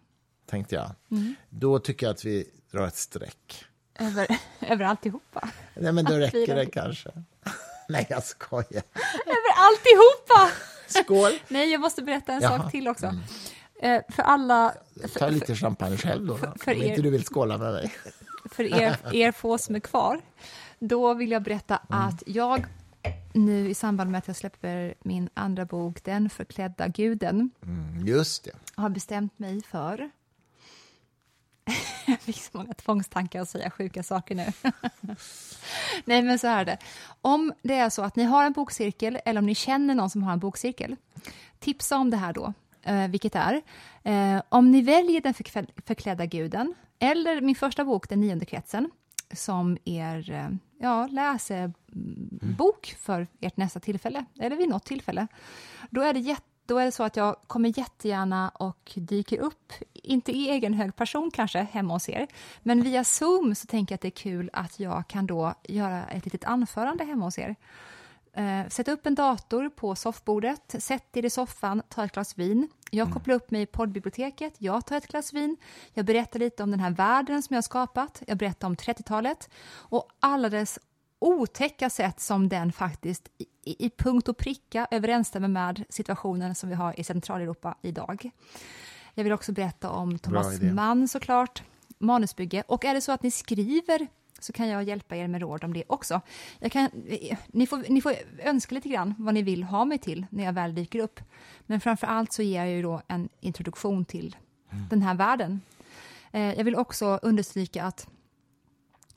Tänkte 0.47 0.75
jag. 0.75 0.91
Mm. 1.11 1.35
Då 1.51 1.79
tycker 1.79 2.07
jag 2.07 2.15
att 2.15 2.25
vi 2.25 2.49
drar 2.73 2.87
ett 2.87 2.97
streck. 2.97 3.65
Över, 3.99 4.27
över 4.61 4.85
alltihopa. 4.85 5.49
Nej, 5.75 5.93
men 5.93 6.05
då 6.05 6.13
Att 6.15 6.21
räcker 6.21 6.55
det 6.57 6.67
kanske. 6.67 7.11
Nej, 7.89 8.07
jag 8.11 8.25
skojar. 8.25 8.83
Över 9.27 9.53
alltihopa! 9.57 10.51
Skål! 10.87 11.33
Nej, 11.49 11.73
jag 11.73 11.81
måste 11.81 12.03
berätta 12.03 12.33
en 12.33 12.43
Jaha. 12.43 12.53
Mm. 12.55 12.63
sak 12.63 12.71
till 12.73 12.89
också. 12.89 13.15
Eh, 13.83 14.03
för 14.09 14.23
alla, 14.23 14.75
Ta 15.19 15.29
lite 15.29 15.55
champagne 15.57 15.97
själv 15.97 16.27
då, 16.27 16.37
för- 16.37 16.55
för 16.61 16.75
om 16.75 16.83
er- 16.83 16.89
inte 16.89 17.03
du 17.03 17.11
vill 17.11 17.25
skåla 17.25 17.59
med 17.59 17.73
mig. 17.73 17.95
för 18.51 18.65
er, 18.81 18.97
er 19.13 19.33
få 19.33 19.59
som 19.59 19.75
är 19.75 19.81
kvar, 19.81 20.21
då 20.79 21.15
vill 21.15 21.31
jag 21.31 21.43
berätta 21.43 21.77
Mm. 21.91 22.03
att 22.09 22.23
jag 22.27 22.67
nu 23.33 23.69
i 23.71 23.75
samband 23.75 24.11
med 24.11 24.19
att 24.19 24.27
jag 24.27 24.37
släpper 24.37 24.95
min 25.03 25.29
andra 25.35 25.65
bok, 25.65 26.05
Den 26.05 26.31
förklädda 26.31 26.89
guden, 26.89 27.51
Mm, 27.63 28.07
just 28.07 28.45
det. 28.45 28.51
har 28.75 28.89
bestämt 28.89 29.39
mig 29.39 29.63
för 29.63 30.11
jag 32.27 32.35
fick 32.35 32.45
så 32.45 32.59
många 32.59 32.75
tvångstankar 32.75 33.41
att 33.41 33.49
säga 33.49 33.71
sjuka 33.71 34.03
saker 34.03 34.35
nu. 34.35 34.47
Nej, 36.05 36.23
men 36.23 36.39
så 36.39 36.47
här 36.47 36.61
är 36.61 36.65
det. 36.65 36.79
Om 37.21 37.53
det 37.63 37.75
är 37.75 37.91
så 37.91 38.03
att 38.03 38.17
ni 38.17 38.25
har 38.25 38.45
en 38.45 38.53
bokcirkel 38.53 39.19
eller 39.25 39.39
om 39.41 39.47
ni 39.47 39.55
känner 39.55 39.95
någon 39.95 40.11
som 40.11 40.23
har 40.23 40.33
en 40.33 40.39
bokcirkel, 40.39 40.97
tipsa 41.59 41.97
om 41.97 42.11
det 42.11 42.17
här 42.17 42.33
då, 42.33 42.53
eh, 42.83 43.09
vilket 43.09 43.35
är 43.35 43.63
eh, 44.03 44.43
om 44.49 44.71
ni 44.71 44.83
väljer 44.83 45.21
Den 45.21 45.35
förkvä- 45.35 45.71
förklädda 45.87 46.27
guden 46.27 46.75
eller 46.99 47.41
min 47.41 47.55
första 47.57 47.85
bok, 47.85 48.09
Den 48.09 48.21
nionde 48.21 48.45
kretsen, 48.45 48.91
som 49.33 49.79
er 49.85 50.31
eh, 50.31 50.49
ja, 50.81 51.07
läsebok 51.07 52.97
för 53.01 53.27
ert 53.41 53.57
nästa 53.57 53.81
tillfälle, 53.81 54.25
eller 54.41 54.57
vid 54.57 54.69
något 54.69 54.85
tillfälle, 54.85 55.27
då 55.91 56.01
är 56.03 56.13
det 56.13 56.21
jätte 56.21 56.43
då 56.67 56.79
är 56.79 56.85
det 56.85 56.93
så 56.93 57.03
att 57.03 57.17
jag 57.17 57.37
kommer 57.47 57.79
jättegärna 57.79 58.49
och 58.49 58.93
dyker 58.95 59.39
upp, 59.39 59.73
inte 59.93 60.33
i 60.33 60.51
egen 60.51 60.75
hög 60.75 60.97
person 60.97 61.31
kanske, 61.31 61.59
hemma 61.59 61.95
hos 61.95 62.09
er, 62.09 62.27
men 62.63 62.83
via 62.83 63.05
Zoom 63.05 63.55
så 63.55 63.67
tänker 63.67 63.93
jag 63.93 63.97
att 63.97 64.03
det 64.03 64.09
är 64.09 64.11
kul 64.11 64.51
att 64.53 64.81
jag 64.81 65.09
kan 65.09 65.27
då 65.27 65.55
göra 65.63 66.05
ett 66.05 66.25
litet 66.25 66.45
anförande 66.45 67.05
hemma 67.05 67.25
hos 67.25 67.39
er. 67.39 67.57
Eh, 68.33 68.69
sätt 68.69 68.89
upp 68.89 69.07
en 69.07 69.15
dator 69.15 69.69
på 69.69 69.95
soffbordet, 69.97 70.75
sätt 70.79 71.17
er 71.17 71.25
i 71.25 71.31
soffan, 71.31 71.83
ta 71.89 72.05
ett 72.05 72.13
glas 72.13 72.39
vin. 72.39 72.69
Jag 72.91 73.13
kopplar 73.13 73.35
upp 73.35 73.51
mig 73.51 73.63
i 73.63 73.67
poddbiblioteket, 73.67 74.55
jag 74.59 74.87
tar 74.87 74.97
ett 74.97 75.07
glas 75.07 75.33
vin, 75.33 75.57
jag 75.93 76.05
berättar 76.05 76.39
lite 76.39 76.63
om 76.63 76.71
den 76.71 76.81
här 76.81 76.91
världen 76.91 77.43
som 77.43 77.55
jag 77.55 77.59
har 77.59 77.63
skapat, 77.63 78.23
jag 78.27 78.39
berättar 78.39 78.69
om 78.69 78.77
30-talet 78.77 79.51
och 79.73 80.09
alla 80.21 80.49
dess 80.49 80.79
otäcka 81.19 81.91
sätt 81.91 82.21
som 82.21 82.49
den 82.49 82.73
faktiskt 82.73 83.29
i, 83.67 83.91
punkt 83.97 84.29
och 84.29 84.37
pricka 84.37 84.87
överensstämmer 84.91 85.49
med 85.49 85.85
situationen 85.89 86.55
som 86.55 86.69
vi 86.69 86.75
har 86.75 87.01
i 87.01 87.05
Centraleuropa 87.05 87.75
idag. 87.83 88.31
Jag 89.15 89.25
vill 89.25 89.33
också 89.33 89.53
berätta 89.53 89.91
om 89.91 90.19
Thomas. 90.19 90.61
Mann 90.61 91.09
såklart, 91.09 91.63
manusbygge. 91.99 92.63
Och 92.69 92.85
är 92.85 92.95
det 92.95 93.01
så 93.01 93.13
att 93.13 93.23
ni 93.23 93.31
skriver 93.31 94.07
så 94.41 94.53
kan 94.53 94.69
jag 94.69 94.83
hjälpa 94.83 95.17
er 95.17 95.29
med 95.29 95.41
råd 95.41 95.65
om 95.65 95.73
det 95.73 95.85
också. 95.87 96.21
Kan, 96.71 96.91
ni, 97.47 97.67
får, 97.67 97.85
ni 97.89 98.01
får 98.01 98.15
önska 98.43 98.75
lite 98.75 98.89
grann 98.89 99.15
vad 99.19 99.35
ni 99.35 99.43
vill 99.43 99.63
ha 99.63 99.85
mig 99.85 99.99
till 99.99 100.27
när 100.31 100.45
jag 100.45 100.53
väl 100.53 100.75
dyker 100.75 100.99
upp. 100.99 101.21
Men 101.67 101.81
framför 101.81 102.07
allt 102.07 102.33
så 102.33 102.43
ger 102.43 102.65
jag 102.65 102.71
ju 102.71 102.83
då 102.83 103.03
en 103.09 103.29
introduktion 103.41 104.05
till 104.05 104.37
den 104.91 105.03
här 105.03 105.15
världen. 105.15 105.61
Eh, 106.33 106.55
jag 106.55 106.65
vill 106.65 106.77
också 106.77 107.19
understryka 107.23 107.85
att 107.85 108.09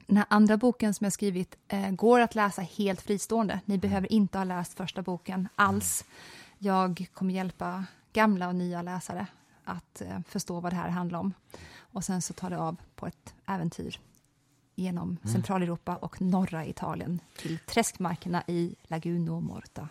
den 0.10 0.18
här 0.18 0.26
andra 0.30 0.58
boken 0.58 0.94
som 0.94 1.06
jag 1.06 1.14
skrivit 1.14 1.58
eh, 1.68 1.92
går 1.92 2.20
att 2.20 2.36
läsa 2.36 2.62
helt 2.62 3.02
fristående. 3.02 3.60
Ni 3.66 3.78
behöver 3.78 4.12
inte 4.12 4.38
ha 4.38 4.46
läst 4.46 4.74
första 4.74 5.02
boken 5.02 5.48
alls. 5.56 6.06
Jag 6.58 7.08
kommer 7.14 7.34
hjälpa 7.34 7.86
gamla 8.14 8.48
och 8.48 8.56
nya 8.56 8.82
läsare 8.82 9.28
att 9.64 10.02
eh, 10.02 10.20
förstå 10.28 10.60
vad 10.60 10.72
det 10.72 10.76
här 10.76 10.90
handlar 10.90 11.20
om. 11.20 11.34
Och 11.78 12.04
sen 12.04 12.22
så 12.22 12.34
tar 12.34 12.50
det 12.50 12.58
av 12.58 12.78
på 12.96 13.08
ett 13.08 13.34
äventyr 13.46 14.00
genom 14.76 15.18
Centraleuropa 15.24 15.96
och 15.96 16.22
norra 16.22 16.66
Italien 16.66 17.20
till 17.38 17.60
träskmarkerna 17.60 18.44
i 18.48 18.76
Laguno 18.84 19.40
Morta. 19.40 19.88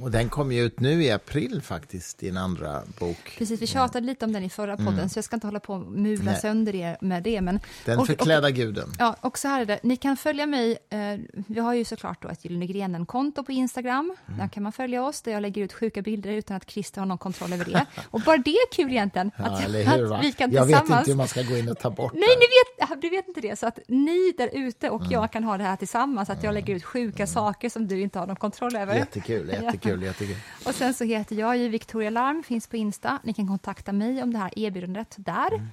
Och 0.00 0.10
den 0.10 0.28
kom 0.28 0.52
ju 0.52 0.62
ut 0.64 0.80
nu 0.80 1.02
i 1.04 1.10
april 1.10 1.62
faktiskt, 1.62 2.18
din 2.18 2.36
andra 2.36 2.82
bok. 2.98 3.34
Precis, 3.38 3.62
vi 3.62 3.66
tjatade 3.66 4.06
lite 4.06 4.24
om 4.24 4.32
den 4.32 4.42
i 4.44 4.50
förra 4.50 4.76
podden, 4.76 5.08
så 5.08 5.18
jag 5.18 5.24
ska 5.24 5.36
inte 5.36 5.46
hålla 5.46 5.60
på 5.60 5.74
och 5.74 5.80
mula 5.92 6.24
Nej. 6.30 6.40
sönder 6.40 6.74
er 6.74 6.96
med 7.00 7.22
det. 7.22 7.40
Men, 7.40 7.60
Den 7.84 7.96
och- 7.96 8.00
och- 8.00 8.06
förklädda 8.06 8.50
guden. 8.50 8.92
Ja, 8.98 9.16
och 9.20 9.38
så 9.38 9.48
här 9.48 9.60
är 9.60 9.64
det. 9.64 9.78
Ni 9.82 9.96
kan 9.96 10.16
följa 10.16 10.46
mig. 10.46 10.78
Eh, 10.90 10.98
vi 11.46 11.60
har 11.60 11.74
ju 11.74 11.84
såklart 11.84 12.22
då 12.22 12.28
ett 12.28 12.44
Gyllene 12.44 12.66
Grenen-konto 12.66 13.44
på 13.44 13.52
Instagram. 13.52 14.12
Mm. 14.26 14.38
Där 14.40 14.48
kan 14.48 14.62
man 14.62 14.72
följa 14.72 15.04
oss, 15.04 15.22
där 15.22 15.32
jag 15.32 15.42
lägger 15.42 15.62
ut 15.62 15.72
sjuka 15.72 16.02
bilder 16.02 16.30
utan 16.32 16.56
att 16.56 16.70
Christer 16.70 17.00
har 17.00 17.06
någon 17.06 17.18
kontroll 17.18 17.52
över 17.52 17.64
det. 17.64 17.86
Och 18.10 18.20
bara 18.20 18.36
det 18.36 18.50
är 18.50 18.72
kul 18.72 18.90
egentligen. 18.90 19.30
Ja, 19.36 19.44
att, 19.44 19.64
eller 19.64 19.84
hur? 19.84 20.14
Att 20.14 20.24
vi 20.24 20.32
kan 20.32 20.50
jag 20.52 20.66
vet 20.66 20.78
tillsammans... 20.78 21.00
inte 21.00 21.10
hur 21.10 21.16
man 21.16 21.28
ska 21.28 21.42
gå 21.42 21.56
in 21.56 21.68
och 21.68 21.78
ta 21.78 21.90
bort 21.90 22.12
Nej, 22.14 22.22
det. 22.22 22.26
ni 22.28 22.46
vet, 22.46 22.90
ja, 22.90 22.96
du 23.02 23.08
vet 23.16 23.28
inte 23.28 23.40
det. 23.40 23.58
Så 23.58 23.66
att 23.66 23.78
ni 23.88 24.34
där 24.38 24.50
ute 24.52 24.90
och 24.90 25.00
Mm. 25.00 25.12
jag 25.12 25.32
kan 25.32 25.44
ha 25.44 25.56
det 25.58 25.64
här 25.64 25.76
tillsammans. 25.76 26.30
Att 26.30 26.42
jag 26.42 26.54
lägger 26.54 26.74
ut 26.74 26.84
sjuka 26.84 27.26
saker 27.26 27.68
som 27.68 27.88
du 27.88 28.00
inte 28.00 28.18
har 28.18 28.26
någon 28.26 28.36
kontroll 28.36 28.76
över. 28.76 28.94
Jättekul, 28.94 29.48
jättekul, 29.62 29.87
jättekul. 29.96 30.36
Och 30.66 30.74
sen 30.74 30.94
så 30.94 31.04
heter 31.04 31.36
jag 31.36 31.56
ju 31.56 31.68
Victoria 31.68 32.10
Larm, 32.10 32.42
finns 32.42 32.66
på 32.66 32.76
Insta. 32.76 33.18
Ni 33.22 33.32
kan 33.32 33.48
kontakta 33.48 33.92
mig 33.92 34.22
om 34.22 34.32
det 34.32 34.38
här 34.38 34.58
erbjudandet 34.58 35.14
där. 35.18 35.54
Mm. 35.54 35.68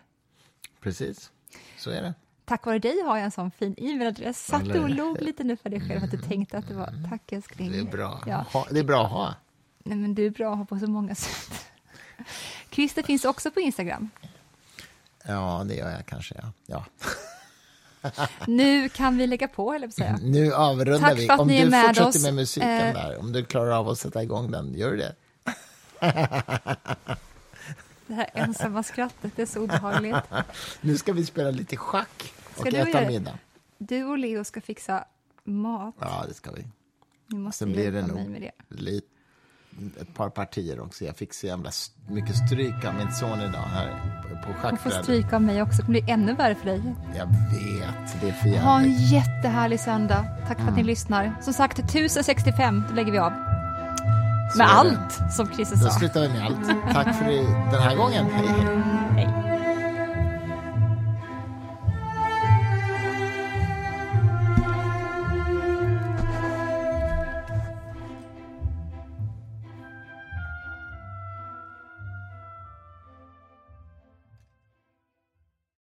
Precis, 0.81 1.31
så 1.79 1.91
är 1.91 2.03
det. 2.03 2.15
Tack 2.45 2.67
vare 2.67 2.79
dig 2.79 3.03
har 3.03 3.17
jag 3.17 3.25
en 3.25 3.31
sån 3.31 3.51
fin 3.51 3.75
e-mailadress. 3.79 4.47
Satt 4.47 4.65
du 4.65 4.81
och 4.81 4.91
log 4.91 5.23
lite 5.23 5.45
nu 5.45 5.57
för 5.57 5.71
dig 5.71 5.89
själv 5.89 6.05
att 6.05 6.11
du 6.11 6.19
tänkte 6.19 6.59
att 6.59 6.69
det 6.69 6.75
var 6.75 6.93
tack 7.11 7.33
älskling. 7.33 7.73
Det 7.73 7.79
är 7.79 7.85
bra. 7.85 8.23
Ja. 8.27 8.45
Ha, 8.53 8.67
det 8.71 8.79
är 8.79 8.85
bra 8.85 9.05
att 9.05 9.11
ha. 9.11 9.35
Nej, 9.79 9.99
men 9.99 10.15
du 10.15 10.27
är 10.27 10.31
bra 10.31 10.53
att 10.53 10.59
ha 10.59 10.65
på 10.65 10.79
så 10.79 10.87
många 10.87 11.15
sätt. 11.15 11.65
Christer 12.71 13.03
finns 13.03 13.25
också 13.25 13.51
på 13.51 13.61
Instagram. 13.61 14.11
Ja, 15.25 15.65
det 15.69 15.75
gör 15.75 15.91
jag 15.91 16.07
kanske. 16.07 16.35
Ja. 16.43 16.53
Ja. 16.67 16.85
Nu 18.47 18.89
kan 18.89 19.17
vi 19.19 19.27
lägga 19.27 19.49
på, 19.49 19.73
eller 19.73 19.89
säga. 19.89 20.19
Nu 20.23 20.53
avrundar 20.53 20.99
Tack 21.09 21.19
vi. 21.19 21.29
Om 21.31 21.49
du 21.49 21.71
med 21.71 21.87
fortsätter 21.87 22.09
oss. 22.09 22.23
med 22.23 22.35
musiken 22.35 22.71
Eh, 22.71 22.95
där, 22.95 23.19
om 23.19 23.33
du 23.33 23.45
klarar 23.45 23.71
av 23.71 23.89
att 23.89 23.99
sätta 23.99 24.23
igång 24.23 24.51
den, 24.51 24.75
gör 24.75 24.91
du 24.91 24.97
det? 24.97 25.15
Det 28.07 28.15
här 28.15 28.31
ensamma 28.35 28.83
skrattet, 28.83 29.33
det 29.37 29.43
är 29.43 29.47
så 29.47 29.61
obehagligt. 29.61 30.17
Nu 30.81 30.97
ska 30.99 31.13
vi 31.13 31.27
spela 31.27 31.51
lite 31.51 31.77
schack 31.77 32.35
och 32.55 32.61
Ska 32.67 32.77
äta 32.77 33.01
middag. 33.07 33.39
Du 33.79 34.05
och 34.05 34.19
Leo 34.19 34.45
ska 34.45 34.61
fixa 34.61 35.05
mat. 35.45 35.95
Ja, 36.01 36.25
det 36.29 36.35
ska 36.35 36.53
vi. 36.53 36.65
Ni 37.27 37.39
måste 37.39 37.59
Sen 37.59 37.73
blir 37.73 37.93
det 37.93 38.07
nog 38.07 38.29
med 38.29 38.41
det. 38.43 38.53
lite, 38.69 39.07
ett 40.01 40.15
par 40.15 40.31
partier 40.31 40.81
också. 40.81 41.05
Jag 41.05 41.17
fick 41.17 41.35
så 41.35 41.47
jävla 41.47 41.71
mycket 42.09 42.37
stryk 42.47 42.85
av 42.85 42.95
min 42.95 43.13
son 43.13 43.41
idag 43.41 43.61
här 43.61 44.23
på- 44.35 44.43
på 44.43 44.53
Hon 44.53 44.55
får 44.55 44.71
schackbrädet. 44.71 45.03
stryka 45.05 45.37
av 45.37 45.43
mig 45.43 45.63
också, 45.63 45.83
det 45.83 45.89
blir 45.89 46.11
ännu 46.11 46.35
värre 46.35 46.55
för 46.55 46.67
dig. 46.67 46.83
Jag 47.17 47.27
vet, 47.27 48.21
det 48.21 48.29
är 48.29 48.33
för 48.33 48.65
Ha 48.65 48.77
en 48.79 48.83
jävligt. 48.85 49.13
jättehärlig 49.13 49.81
söndag. 49.81 50.25
Tack 50.49 50.61
för 50.61 50.69
att 50.69 50.77
ni 50.77 50.83
lyssnar. 50.83 51.33
Som 51.41 51.53
sagt, 51.53 51.79
1065, 51.79 52.83
då 52.89 52.95
lägger 52.95 53.13
vi 53.13 53.19
av. 53.19 53.33
Så 54.53 54.59
Med 54.59 54.67
det. 54.67 54.71
allt, 54.73 55.33
som 55.33 55.47
Christer 55.47 55.77
Då 55.77 55.83
sa. 55.85 55.91
slutar 55.91 56.21
vi 56.21 56.29
med 56.29 56.43
allt. 56.47 56.57
Tack 56.95 57.17
för 57.17 57.25
den 57.73 57.83
här 57.83 57.97
gången. 57.97 58.27
Hej, 58.33 58.47
hej. 58.49 58.79